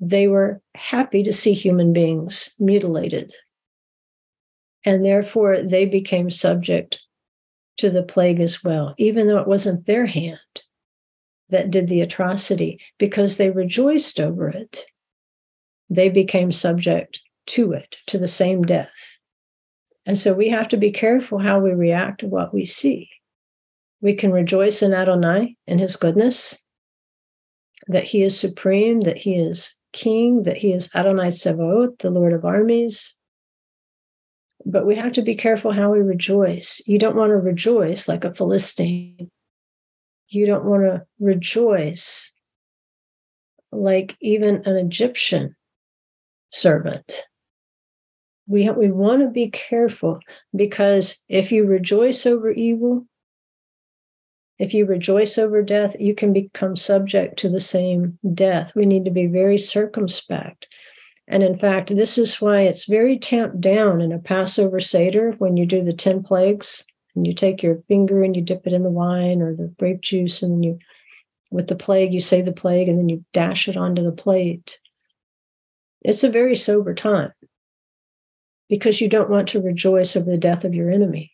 They 0.00 0.26
were 0.26 0.60
happy 0.74 1.22
to 1.22 1.32
see 1.32 1.52
human 1.52 1.92
beings 1.92 2.54
mutilated. 2.58 3.32
And 4.84 5.04
therefore, 5.04 5.62
they 5.62 5.84
became 5.86 6.30
subject 6.30 7.00
to 7.78 7.90
the 7.90 8.02
plague 8.02 8.40
as 8.40 8.64
well, 8.64 8.94
even 8.98 9.28
though 9.28 9.38
it 9.38 9.46
wasn't 9.46 9.86
their 9.86 10.06
hand 10.06 10.38
that 11.50 11.70
did 11.70 11.88
the 11.88 12.00
atrocity, 12.00 12.80
because 12.98 13.36
they 13.36 13.50
rejoiced 13.50 14.20
over 14.20 14.48
it 14.48 14.84
they 15.90 16.08
became 16.08 16.52
subject 16.52 17.20
to 17.46 17.72
it, 17.72 17.96
to 18.06 18.18
the 18.18 18.26
same 18.26 18.62
death. 18.62 19.18
And 20.06 20.18
so 20.18 20.34
we 20.34 20.48
have 20.48 20.68
to 20.68 20.76
be 20.76 20.90
careful 20.90 21.38
how 21.38 21.60
we 21.60 21.70
react 21.70 22.20
to 22.20 22.26
what 22.26 22.54
we 22.54 22.64
see. 22.64 23.10
We 24.00 24.14
can 24.14 24.32
rejoice 24.32 24.82
in 24.82 24.94
Adonai 24.94 25.56
and 25.66 25.80
his 25.80 25.96
goodness, 25.96 26.62
that 27.88 28.04
he 28.04 28.22
is 28.22 28.38
supreme, 28.38 29.00
that 29.00 29.18
he 29.18 29.34
is 29.34 29.74
king, 29.92 30.44
that 30.44 30.56
he 30.56 30.72
is 30.72 30.90
Adonai 30.94 31.28
Tsevaot, 31.28 31.98
the 31.98 32.10
Lord 32.10 32.32
of 32.32 32.44
armies. 32.44 33.16
But 34.64 34.86
we 34.86 34.96
have 34.96 35.12
to 35.12 35.22
be 35.22 35.34
careful 35.34 35.72
how 35.72 35.92
we 35.92 36.00
rejoice. 36.00 36.82
You 36.86 36.98
don't 36.98 37.16
want 37.16 37.30
to 37.30 37.36
rejoice 37.36 38.08
like 38.08 38.24
a 38.24 38.34
Philistine. 38.34 39.30
You 40.28 40.46
don't 40.46 40.64
want 40.64 40.82
to 40.82 41.06
rejoice 41.18 42.34
like 43.72 44.16
even 44.20 44.62
an 44.66 44.76
Egyptian 44.76 45.54
servant. 46.50 47.24
We, 48.46 48.68
we 48.70 48.90
want 48.90 49.22
to 49.22 49.28
be 49.28 49.50
careful 49.50 50.20
because 50.56 51.22
if 51.28 51.52
you 51.52 51.66
rejoice 51.66 52.24
over 52.24 52.50
evil, 52.50 53.06
if 54.58 54.74
you 54.74 54.86
rejoice 54.86 55.38
over 55.38 55.62
death, 55.62 55.94
you 56.00 56.14
can 56.14 56.32
become 56.32 56.74
subject 56.76 57.38
to 57.40 57.48
the 57.48 57.60
same 57.60 58.18
death. 58.34 58.72
We 58.74 58.86
need 58.86 59.04
to 59.04 59.10
be 59.10 59.26
very 59.26 59.58
circumspect. 59.58 60.66
And 61.28 61.42
in 61.42 61.58
fact, 61.58 61.94
this 61.94 62.16
is 62.18 62.40
why 62.40 62.62
it's 62.62 62.88
very 62.88 63.18
tamped 63.18 63.60
down 63.60 64.00
in 64.00 64.12
a 64.12 64.18
Passover 64.18 64.80
Seder 64.80 65.32
when 65.38 65.56
you 65.56 65.66
do 65.66 65.84
the 65.84 65.92
10 65.92 66.22
plagues 66.22 66.84
and 67.14 67.26
you 67.26 67.34
take 67.34 67.62
your 67.62 67.82
finger 67.86 68.22
and 68.24 68.34
you 68.34 68.42
dip 68.42 68.66
it 68.66 68.72
in 68.72 68.82
the 68.82 68.90
wine 68.90 69.42
or 69.42 69.54
the 69.54 69.72
grape 69.78 70.00
juice 70.00 70.42
and 70.42 70.64
you, 70.64 70.78
with 71.50 71.68
the 71.68 71.76
plague, 71.76 72.12
you 72.12 72.20
say 72.20 72.40
the 72.40 72.52
plague 72.52 72.88
and 72.88 72.98
then 72.98 73.08
you 73.08 73.24
dash 73.32 73.68
it 73.68 73.76
onto 73.76 74.02
the 74.02 74.12
plate. 74.12 74.78
It's 76.02 76.24
a 76.24 76.30
very 76.30 76.56
sober 76.56 76.94
time 76.94 77.32
because 78.68 79.00
you 79.00 79.08
don't 79.08 79.30
want 79.30 79.48
to 79.48 79.62
rejoice 79.62 80.16
over 80.16 80.30
the 80.30 80.38
death 80.38 80.64
of 80.64 80.74
your 80.74 80.90
enemy. 80.90 81.32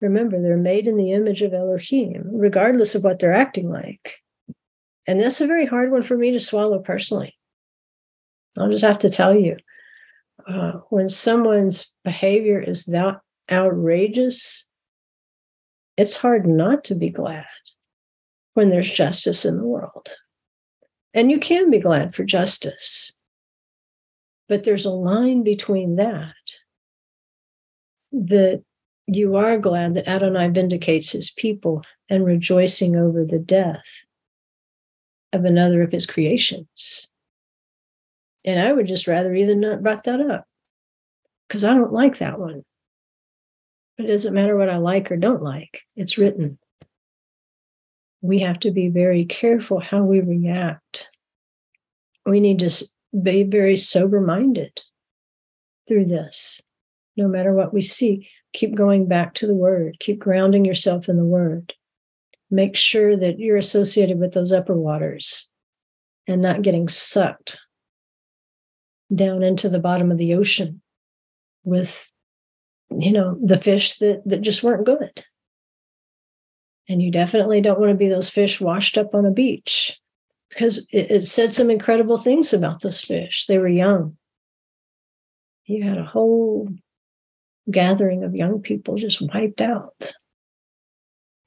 Remember, 0.00 0.40
they're 0.40 0.56
made 0.56 0.88
in 0.88 0.96
the 0.96 1.12
image 1.12 1.42
of 1.42 1.54
Elohim, 1.54 2.24
regardless 2.32 2.94
of 2.94 3.04
what 3.04 3.18
they're 3.18 3.32
acting 3.32 3.70
like. 3.70 4.16
And 5.06 5.20
that's 5.20 5.40
a 5.40 5.46
very 5.46 5.66
hard 5.66 5.92
one 5.92 6.02
for 6.02 6.16
me 6.16 6.32
to 6.32 6.40
swallow 6.40 6.78
personally. 6.78 7.34
I'll 8.58 8.70
just 8.70 8.84
have 8.84 8.98
to 9.00 9.10
tell 9.10 9.34
you 9.34 9.56
uh, 10.46 10.72
when 10.90 11.08
someone's 11.08 11.94
behavior 12.04 12.60
is 12.60 12.84
that 12.86 13.20
outrageous, 13.50 14.66
it's 15.96 16.16
hard 16.16 16.46
not 16.46 16.84
to 16.84 16.94
be 16.94 17.10
glad 17.10 17.46
when 18.54 18.68
there's 18.68 18.92
justice 18.92 19.44
in 19.44 19.56
the 19.56 19.64
world. 19.64 20.08
And 21.12 21.30
you 21.30 21.38
can 21.38 21.70
be 21.70 21.78
glad 21.78 22.14
for 22.14 22.24
justice. 22.24 23.12
But 24.48 24.64
there's 24.64 24.84
a 24.84 24.90
line 24.90 25.42
between 25.42 25.96
that 25.96 26.34
that 28.12 28.62
you 29.06 29.36
are 29.36 29.58
glad 29.58 29.94
that 29.94 30.08
Adonai 30.08 30.48
vindicates 30.48 31.12
his 31.12 31.30
people 31.30 31.82
and 32.08 32.24
rejoicing 32.24 32.96
over 32.96 33.24
the 33.24 33.38
death 33.38 34.06
of 35.32 35.44
another 35.44 35.82
of 35.82 35.92
his 35.92 36.06
creations. 36.06 37.08
And 38.44 38.60
I 38.60 38.72
would 38.72 38.86
just 38.86 39.06
rather 39.06 39.34
either 39.34 39.54
not 39.54 39.82
brought 39.82 40.04
that 40.04 40.20
up 40.20 40.46
because 41.48 41.64
I 41.64 41.74
don't 41.74 41.92
like 41.92 42.18
that 42.18 42.38
one. 42.38 42.64
But 43.96 44.06
it 44.06 44.10
doesn't 44.10 44.34
matter 44.34 44.56
what 44.56 44.70
I 44.70 44.76
like 44.76 45.10
or 45.10 45.16
don't 45.16 45.42
like, 45.42 45.82
it's 45.96 46.18
written. 46.18 46.58
we 48.24 48.40
have 48.40 48.58
to 48.60 48.70
be 48.70 48.88
very 48.88 49.26
careful 49.26 49.80
how 49.80 50.02
we 50.02 50.20
react. 50.20 51.10
We 52.24 52.40
need 52.40 52.60
to 52.60 52.70
be 53.22 53.42
very 53.42 53.76
sober 53.76 54.20
minded 54.20 54.80
through 55.86 56.06
this. 56.06 56.60
No 57.16 57.28
matter 57.28 57.52
what 57.52 57.72
we 57.72 57.82
see, 57.82 58.28
keep 58.52 58.74
going 58.74 59.06
back 59.06 59.34
to 59.34 59.46
the 59.46 59.54
word, 59.54 59.98
keep 60.00 60.18
grounding 60.18 60.64
yourself 60.64 61.08
in 61.08 61.16
the 61.16 61.24
word. 61.24 61.72
Make 62.50 62.76
sure 62.76 63.16
that 63.16 63.38
you're 63.38 63.56
associated 63.56 64.18
with 64.18 64.32
those 64.32 64.52
upper 64.52 64.76
waters 64.76 65.50
and 66.26 66.40
not 66.40 66.62
getting 66.62 66.88
sucked 66.88 67.58
down 69.14 69.42
into 69.42 69.68
the 69.68 69.78
bottom 69.78 70.10
of 70.10 70.18
the 70.18 70.34
ocean 70.34 70.80
with 71.62 72.10
you 72.90 73.12
know 73.12 73.38
the 73.42 73.58
fish 73.58 73.94
that 73.98 74.22
that 74.24 74.40
just 74.40 74.62
weren't 74.62 74.86
good 74.86 75.24
and 76.88 77.02
you 77.02 77.10
definitely 77.10 77.60
don't 77.60 77.78
want 77.78 77.90
to 77.90 77.96
be 77.96 78.08
those 78.08 78.30
fish 78.30 78.60
washed 78.60 78.96
up 78.98 79.14
on 79.14 79.26
a 79.26 79.30
beach 79.30 79.98
because 80.54 80.86
it, 80.92 81.10
it 81.10 81.24
said 81.24 81.52
some 81.52 81.70
incredible 81.70 82.16
things 82.16 82.52
about 82.52 82.80
those 82.80 83.00
fish. 83.00 83.46
They 83.46 83.58
were 83.58 83.68
young. 83.68 84.16
You 85.66 85.82
had 85.82 85.98
a 85.98 86.04
whole 86.04 86.68
gathering 87.70 88.22
of 88.22 88.34
young 88.34 88.60
people 88.60 88.96
just 88.96 89.20
wiped 89.20 89.60
out. 89.60 90.12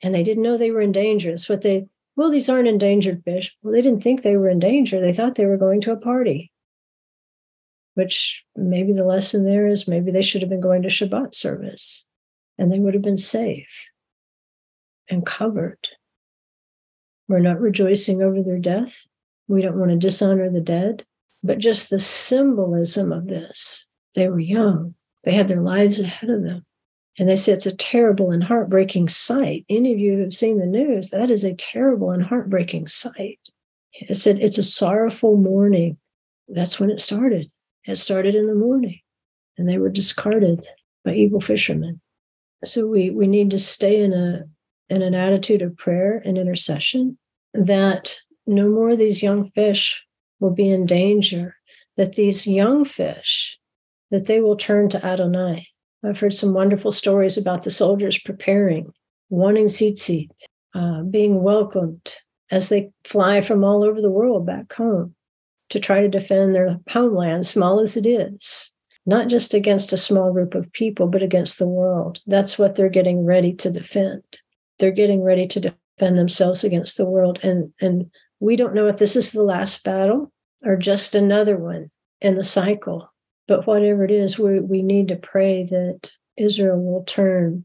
And 0.02 0.14
they 0.14 0.24
didn't 0.24 0.44
know 0.44 0.58
they 0.58 0.72
were 0.72 0.82
in 0.82 0.90
endangered. 0.90 1.42
What 1.48 1.62
they, 1.62 1.88
well, 2.16 2.30
these 2.30 2.50
aren't 2.50 2.68
endangered 2.68 3.24
fish. 3.24 3.56
Well, 3.62 3.74
they 3.74 3.82
didn't 3.82 4.04
think 4.04 4.22
they 4.22 4.38
were 4.38 4.50
in 4.50 4.60
danger. 4.60 5.00
They 5.00 5.14
thought 5.14 5.36
they 5.36 5.46
were 5.46 5.58
going 5.58 5.82
to 5.82 5.92
a 5.92 5.98
party. 5.98 6.52
Which 7.94 8.44
maybe 8.56 8.94
the 8.94 9.06
lesson 9.06 9.44
there 9.44 9.68
is 9.68 9.88
maybe 9.88 10.12
they 10.12 10.22
should 10.22 10.42
have 10.42 10.50
been 10.50 10.62
going 10.62 10.84
to 10.84 10.90
Shabbat 10.90 11.34
service 11.34 12.06
and 12.58 12.72
they 12.72 12.80
would 12.80 12.94
have 12.94 13.04
been 13.04 13.18
safe 13.18 13.90
and 15.10 15.26
covered. 15.26 15.88
We're 17.28 17.40
not 17.40 17.60
rejoicing 17.60 18.22
over 18.22 18.42
their 18.42 18.60
death. 18.60 19.08
We 19.48 19.62
don't 19.62 19.78
want 19.78 19.92
to 19.92 19.98
dishonor 19.98 20.50
the 20.50 20.62
dead, 20.62 21.06
but 21.44 21.60
just 21.60 21.90
the 21.90 22.00
symbolism 22.00 23.12
of 23.12 23.28
this. 23.28 23.86
They 24.16 24.28
were 24.30 24.40
young, 24.40 24.96
they 25.24 25.34
had 25.34 25.48
their 25.48 25.62
lives 25.62 26.00
ahead 26.00 26.30
of 26.30 26.44
them. 26.44 26.66
And 27.20 27.28
they 27.28 27.36
say 27.36 27.52
it's 27.52 27.66
a 27.66 27.76
terrible 27.76 28.32
and 28.32 28.44
heartbreaking 28.44 29.10
sight. 29.10 29.66
Any 29.70 29.92
of 29.92 30.00
you 30.00 30.16
who 30.16 30.22
have 30.22 30.36
seen 30.36 30.60
the 30.60 30.66
news, 30.68 31.10
that 31.10 31.32
is 31.32 31.44
a 31.44 31.56
terrible 31.56 32.12
and 32.12 32.24
heartbreaking 32.24 32.88
sight. 32.88 33.40
It 33.94 34.16
said 34.16 34.38
it's 34.40 34.60
a 34.60 34.64
sorrowful 34.64 35.38
morning. 35.38 35.98
That's 36.48 36.80
when 36.80 36.92
it 36.92 37.02
started. 37.02 37.52
It 37.86 37.98
started 37.98 38.36
in 38.36 38.48
the 38.48 38.56
morning, 38.56 39.00
and 39.58 39.68
they 39.68 39.80
were 39.80 39.90
discarded 39.90 40.68
by 41.04 41.14
evil 41.14 41.42
fishermen. 41.42 42.02
So 42.64 42.88
we 42.88 43.10
we 43.10 43.28
need 43.28 43.52
to 43.52 43.60
stay 43.60 44.02
in 44.02 44.14
a 44.14 44.44
in 44.90 45.02
an 45.02 45.14
attitude 45.14 45.62
of 45.62 45.78
prayer 45.78 46.22
and 46.26 46.38
intercession 46.38 47.18
that 47.54 48.18
no 48.46 48.70
more 48.70 48.92
of 48.92 49.00
these 49.00 49.22
young 49.22 49.52
fish 49.52 50.06
will 50.40 50.52
be 50.52 50.70
in 50.70 50.86
danger, 50.86 51.56
that 51.98 52.16
these 52.16 52.48
young 52.48 52.86
fish, 52.86 53.60
that 54.12 54.26
they 54.26 54.40
will 54.40 54.56
turn 54.56 54.90
to 54.90 55.06
Adonai. 55.06 55.68
I've 56.04 56.20
heard 56.20 56.34
some 56.34 56.54
wonderful 56.54 56.92
stories 56.92 57.38
about 57.38 57.64
the 57.64 57.72
soldiers 57.72 58.18
preparing, 58.20 58.94
wanting 59.30 59.66
tzitzit, 59.66 60.30
uh, 60.74 61.02
being 61.04 61.42
welcomed 61.42 62.16
as 62.50 62.70
they 62.70 62.92
fly 63.04 63.42
from 63.42 63.64
all 63.64 63.84
over 63.84 64.02
the 64.02 64.10
world 64.10 64.46
back 64.46 64.72
home 64.74 65.16
to 65.70 65.80
try 65.80 66.02
to 66.02 66.08
defend 66.08 66.56
their 66.56 66.78
homeland, 66.88 67.46
small 67.46 67.82
as 67.82 67.98
it 67.98 68.06
is, 68.06 68.72
not 69.06 69.28
just 69.28 69.54
against 69.54 69.92
a 69.92 69.98
small 69.98 70.32
group 70.32 70.56
of 70.56 70.72
people, 70.72 71.08
but 71.08 71.24
against 71.24 71.60
the 71.60 71.68
world. 71.68 72.20
That's 72.26 72.58
what 72.58 72.76
they're 72.76 72.88
getting 72.88 73.26
ready 73.26 73.54
to 73.56 73.70
defend 73.70 74.24
they're 74.80 74.92
getting 74.92 75.24
ready 75.24 75.48
to 75.48 75.60
defend 75.60 76.18
themselves 76.18 76.64
against 76.64 76.98
the 76.98 77.10
world. 77.10 77.40
And 77.44 77.74
and 77.82 78.10
we 78.40 78.56
don't 78.56 78.76
know 78.76 78.88
if 78.88 78.98
this 78.98 79.16
is 79.16 79.32
the 79.32 79.44
last 79.44 79.84
battle 79.84 80.32
or 80.64 80.76
just 80.76 81.16
another 81.16 81.58
one 81.58 81.90
in 82.22 82.36
the 82.36 82.44
cycle 82.44 83.12
but 83.48 83.66
whatever 83.66 84.04
it 84.04 84.12
is 84.12 84.38
we, 84.38 84.60
we 84.60 84.82
need 84.82 85.08
to 85.08 85.16
pray 85.16 85.64
that 85.64 86.12
israel 86.36 86.82
will 86.84 87.04
turn 87.04 87.64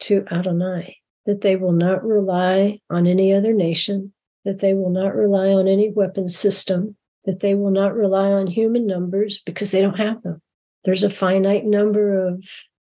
to 0.00 0.24
adonai 0.30 0.96
that 1.24 1.40
they 1.40 1.54
will 1.54 1.72
not 1.72 2.04
rely 2.04 2.80
on 2.90 3.06
any 3.06 3.32
other 3.32 3.52
nation 3.52 4.12
that 4.44 4.58
they 4.58 4.74
will 4.74 4.90
not 4.90 5.14
rely 5.14 5.48
on 5.48 5.68
any 5.68 5.90
weapon 5.90 6.28
system 6.28 6.96
that 7.24 7.40
they 7.40 7.54
will 7.54 7.70
not 7.70 7.94
rely 7.94 8.26
on 8.26 8.46
human 8.46 8.86
numbers 8.86 9.40
because 9.46 9.70
they 9.70 9.80
don't 9.80 9.98
have 9.98 10.22
them. 10.22 10.40
There's 10.84 11.04
a 11.04 11.10
finite 11.10 11.64
number 11.64 12.26
of 12.26 12.44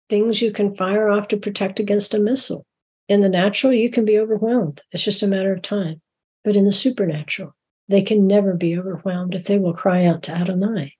things 0.09 0.41
you 0.41 0.51
can 0.51 0.75
fire 0.75 1.09
off 1.09 1.29
to 1.29 1.37
protect 1.37 1.79
against 1.79 2.13
a 2.13 2.19
missile 2.19 2.65
in 3.07 3.21
the 3.21 3.29
natural, 3.29 3.73
you 3.73 3.89
can 3.89 4.05
be 4.05 4.17
overwhelmed. 4.17 4.81
It's 4.91 5.03
just 5.03 5.23
a 5.23 5.27
matter 5.27 5.53
of 5.53 5.61
time. 5.61 6.01
But 6.43 6.55
in 6.55 6.65
the 6.65 6.71
supernatural, 6.71 7.55
they 7.87 8.01
can 8.01 8.27
never 8.27 8.53
be 8.53 8.77
overwhelmed 8.77 9.35
if 9.35 9.45
they 9.45 9.57
will 9.57 9.73
cry 9.73 10.05
out 10.05 10.23
to 10.23 10.35
Adonai. 10.35 10.93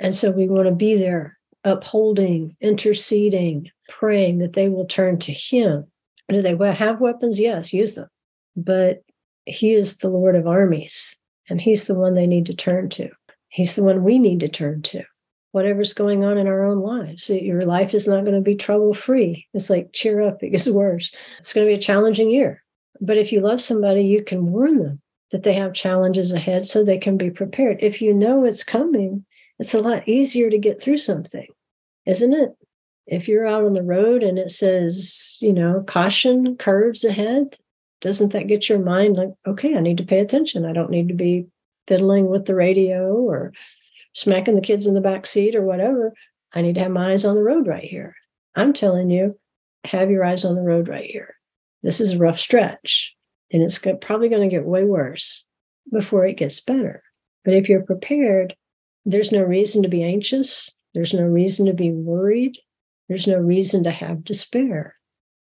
And 0.00 0.14
so 0.14 0.30
we 0.30 0.48
want 0.48 0.68
to 0.68 0.74
be 0.74 0.96
there, 0.96 1.38
upholding, 1.64 2.56
interceding, 2.60 3.70
praying 3.88 4.38
that 4.38 4.52
they 4.52 4.68
will 4.68 4.86
turn 4.86 5.18
to 5.20 5.32
Him. 5.32 5.86
Do 6.28 6.42
they 6.42 6.56
have 6.72 7.00
weapons? 7.00 7.40
Yes, 7.40 7.72
use 7.72 7.94
them. 7.94 8.08
But 8.56 9.02
He 9.46 9.72
is 9.72 9.98
the 9.98 10.08
Lord 10.08 10.36
of 10.36 10.46
armies, 10.46 11.16
and 11.48 11.60
He's 11.60 11.86
the 11.86 11.98
one 11.98 12.14
they 12.14 12.26
need 12.26 12.46
to 12.46 12.54
turn 12.54 12.88
to. 12.90 13.10
He's 13.48 13.74
the 13.74 13.84
one 13.84 14.04
we 14.04 14.18
need 14.18 14.40
to 14.40 14.48
turn 14.48 14.82
to 14.82 15.02
whatever's 15.52 15.92
going 15.92 16.24
on 16.24 16.38
in 16.38 16.46
our 16.46 16.64
own 16.64 16.80
lives. 16.80 17.30
Your 17.30 17.64
life 17.64 17.94
is 17.94 18.06
not 18.06 18.24
going 18.24 18.36
to 18.36 18.40
be 18.40 18.54
trouble 18.54 18.94
free. 18.94 19.46
It's 19.54 19.70
like, 19.70 19.92
cheer 19.92 20.20
up, 20.20 20.42
it 20.42 20.50
gets 20.50 20.68
worse. 20.68 21.14
It's 21.38 21.52
going 21.52 21.66
to 21.66 21.70
be 21.70 21.78
a 21.78 21.82
challenging 21.82 22.30
year. 22.30 22.62
But 23.00 23.16
if 23.16 23.32
you 23.32 23.40
love 23.40 23.60
somebody, 23.60 24.02
you 24.02 24.22
can 24.24 24.52
warn 24.52 24.78
them 24.78 25.00
that 25.30 25.42
they 25.42 25.54
have 25.54 25.74
challenges 25.74 26.32
ahead 26.32 26.66
so 26.66 26.82
they 26.82 26.98
can 26.98 27.16
be 27.16 27.30
prepared. 27.30 27.78
If 27.80 28.02
you 28.02 28.14
know 28.14 28.44
it's 28.44 28.64
coming, 28.64 29.24
it's 29.58 29.74
a 29.74 29.80
lot 29.80 30.08
easier 30.08 30.50
to 30.50 30.58
get 30.58 30.82
through 30.82 30.98
something, 30.98 31.46
isn't 32.06 32.32
it? 32.32 32.56
If 33.06 33.26
you're 33.26 33.46
out 33.46 33.64
on 33.64 33.72
the 33.72 33.82
road 33.82 34.22
and 34.22 34.38
it 34.38 34.50
says, 34.50 35.38
you 35.40 35.52
know, 35.52 35.82
caution, 35.86 36.56
curves 36.56 37.04
ahead, 37.04 37.56
doesn't 38.00 38.32
that 38.32 38.46
get 38.46 38.68
your 38.68 38.78
mind 38.78 39.16
like, 39.16 39.30
okay, 39.46 39.76
I 39.76 39.80
need 39.80 39.96
to 39.96 40.04
pay 40.04 40.20
attention. 40.20 40.64
I 40.64 40.72
don't 40.72 40.90
need 40.90 41.08
to 41.08 41.14
be 41.14 41.46
fiddling 41.86 42.26
with 42.26 42.44
the 42.44 42.54
radio 42.54 43.14
or 43.14 43.52
smacking 44.14 44.54
the 44.54 44.60
kids 44.60 44.86
in 44.86 44.94
the 44.94 45.00
back 45.00 45.26
seat 45.26 45.54
or 45.54 45.62
whatever. 45.62 46.12
I 46.52 46.62
need 46.62 46.76
to 46.76 46.82
have 46.82 46.90
my 46.90 47.12
eyes 47.12 47.24
on 47.24 47.34
the 47.34 47.42
road 47.42 47.66
right 47.66 47.84
here. 47.84 48.14
I'm 48.54 48.72
telling 48.72 49.10
you, 49.10 49.38
have 49.84 50.10
your 50.10 50.24
eyes 50.24 50.44
on 50.44 50.54
the 50.54 50.62
road 50.62 50.88
right 50.88 51.08
here. 51.08 51.34
This 51.82 52.00
is 52.00 52.12
a 52.12 52.18
rough 52.18 52.38
stretch, 52.38 53.14
and 53.52 53.62
it's 53.62 53.78
probably 53.78 54.28
going 54.28 54.48
to 54.48 54.54
get 54.54 54.64
way 54.64 54.84
worse 54.84 55.46
before 55.92 56.26
it 56.26 56.36
gets 56.36 56.60
better. 56.60 57.02
But 57.44 57.54
if 57.54 57.68
you're 57.68 57.82
prepared, 57.82 58.54
there's 59.04 59.32
no 59.32 59.42
reason 59.42 59.82
to 59.82 59.88
be 59.88 60.02
anxious. 60.02 60.70
There's 60.94 61.14
no 61.14 61.22
reason 61.22 61.66
to 61.66 61.72
be 61.72 61.92
worried. 61.92 62.58
There's 63.08 63.26
no 63.26 63.38
reason 63.38 63.84
to 63.84 63.90
have 63.90 64.24
despair. 64.24 64.96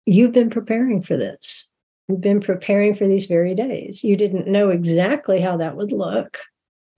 You've 0.06 0.32
been 0.32 0.50
preparing 0.50 1.02
for 1.02 1.16
this. 1.16 1.70
You've 2.08 2.20
been 2.20 2.40
preparing 2.40 2.94
for 2.94 3.06
these 3.06 3.26
very 3.26 3.54
days. 3.54 4.02
You 4.02 4.16
didn't 4.16 4.46
know 4.46 4.70
exactly 4.70 5.40
how 5.40 5.58
that 5.58 5.76
would 5.76 5.92
look 5.92 6.38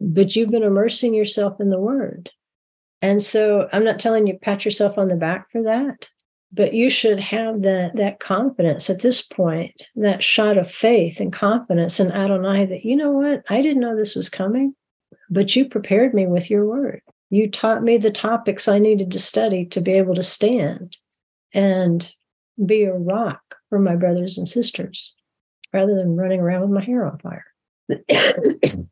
but 0.02 0.34
you've 0.34 0.50
been 0.50 0.64
immersing 0.64 1.14
yourself 1.14 1.60
in 1.60 1.70
the 1.70 1.78
word. 1.78 2.28
And 3.00 3.22
so 3.22 3.68
I'm 3.72 3.84
not 3.84 3.98
telling 3.98 4.26
you 4.26 4.38
pat 4.38 4.64
yourself 4.64 4.98
on 4.98 5.08
the 5.08 5.16
back 5.16 5.50
for 5.50 5.62
that, 5.62 6.08
but 6.52 6.74
you 6.74 6.90
should 6.90 7.20
have 7.20 7.62
that 7.62 7.96
that 7.96 8.20
confidence 8.20 8.90
at 8.90 9.00
this 9.00 9.22
point, 9.22 9.82
that 9.96 10.22
shot 10.22 10.58
of 10.58 10.70
faith 10.70 11.20
and 11.20 11.32
confidence 11.32 12.00
in 12.00 12.12
Adonai 12.12 12.66
that 12.66 12.84
you 12.84 12.96
know 12.96 13.12
what, 13.12 13.44
I 13.48 13.62
didn't 13.62 13.80
know 13.80 13.96
this 13.96 14.14
was 14.14 14.28
coming, 14.28 14.74
but 15.30 15.54
you 15.54 15.68
prepared 15.68 16.14
me 16.14 16.26
with 16.26 16.50
your 16.50 16.66
word. 16.66 17.00
You 17.30 17.50
taught 17.50 17.82
me 17.82 17.96
the 17.96 18.10
topics 18.10 18.68
I 18.68 18.78
needed 18.78 19.10
to 19.12 19.18
study 19.18 19.64
to 19.66 19.80
be 19.80 19.92
able 19.92 20.14
to 20.16 20.22
stand 20.22 20.96
and 21.54 22.12
be 22.64 22.84
a 22.84 22.92
rock 22.92 23.56
for 23.68 23.78
my 23.78 23.96
brothers 23.96 24.36
and 24.36 24.48
sisters 24.48 25.14
rather 25.72 25.96
than 25.96 26.16
running 26.16 26.40
around 26.40 26.62
with 26.62 26.70
my 26.70 26.84
hair 26.84 27.06
on 27.06 27.18
fire. 27.18 27.46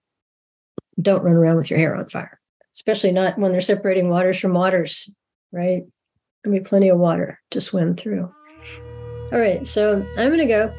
don't 1.01 1.23
run 1.23 1.35
around 1.35 1.57
with 1.57 1.71
your 1.71 1.79
hair 1.79 1.95
on 1.97 2.09
fire, 2.09 2.41
especially 2.75 3.13
not 3.13 3.39
when 3.39 3.53
they're 3.53 3.61
separating 3.61 4.09
waters 4.09 4.39
from 4.39 4.55
waters, 4.55 5.15
right? 5.53 5.83
There'll 6.43 6.59
be 6.59 6.65
plenty 6.65 6.89
of 6.89 6.99
water 6.99 7.39
to 7.51 7.61
swim 7.61 7.97
through. 7.97 8.33
All 9.33 9.39
right, 9.39 9.67
so 9.67 10.05
I'm 10.19 10.29
going 10.29 10.39
to 10.39 10.47
go, 10.47 10.73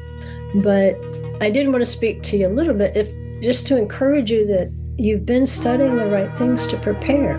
but 0.62 0.96
I 1.42 1.50
did 1.50 1.68
want 1.68 1.80
to 1.80 1.86
speak 1.86 2.22
to 2.24 2.36
you 2.36 2.48
a 2.48 2.48
little 2.48 2.74
bit, 2.74 2.96
if 2.96 3.08
just 3.42 3.66
to 3.68 3.76
encourage 3.76 4.30
you 4.30 4.46
that 4.46 4.70
you've 4.96 5.26
been 5.26 5.46
studying 5.46 5.96
the 5.96 6.06
right 6.06 6.36
things 6.38 6.66
to 6.68 6.76
prepare. 6.76 7.36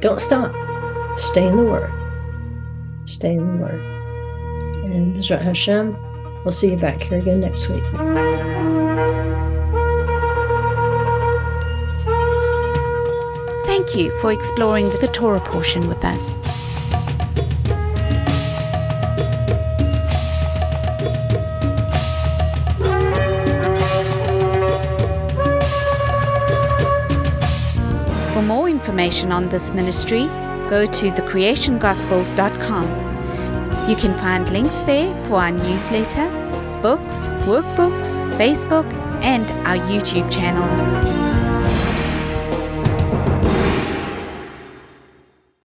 Don't 0.00 0.20
stop. 0.20 0.52
Stay 1.18 1.46
in 1.46 1.56
the 1.56 1.62
Word. 1.62 1.90
Stay 3.06 3.34
in 3.34 3.58
the 3.58 3.62
Word. 3.62 3.80
And 4.86 5.14
B'ezrat 5.14 5.42
Hashem, 5.42 5.96
we'll 6.44 6.52
see 6.52 6.70
you 6.70 6.76
back 6.76 7.02
here 7.02 7.18
again 7.18 7.40
next 7.40 7.68
week. 7.68 7.84
Thank 13.86 14.06
you 14.06 14.10
for 14.20 14.32
exploring 14.32 14.90
the 15.00 15.06
Torah 15.06 15.38
portion 15.38 15.86
with 15.86 16.04
us. 16.04 16.38
For 28.34 28.42
more 28.42 28.68
information 28.68 29.30
on 29.30 29.48
this 29.50 29.72
ministry, 29.72 30.26
go 30.68 30.84
to 30.84 31.12
thecreationgospel.com. 31.12 33.88
You 33.88 33.94
can 33.94 34.18
find 34.18 34.50
links 34.50 34.78
there 34.78 35.14
for 35.28 35.36
our 35.36 35.52
newsletter, 35.52 36.28
books, 36.82 37.28
workbooks, 37.46 38.20
Facebook, 38.36 38.92
and 39.22 39.48
our 39.64 39.76
YouTube 39.86 40.28
channel. 40.32 41.25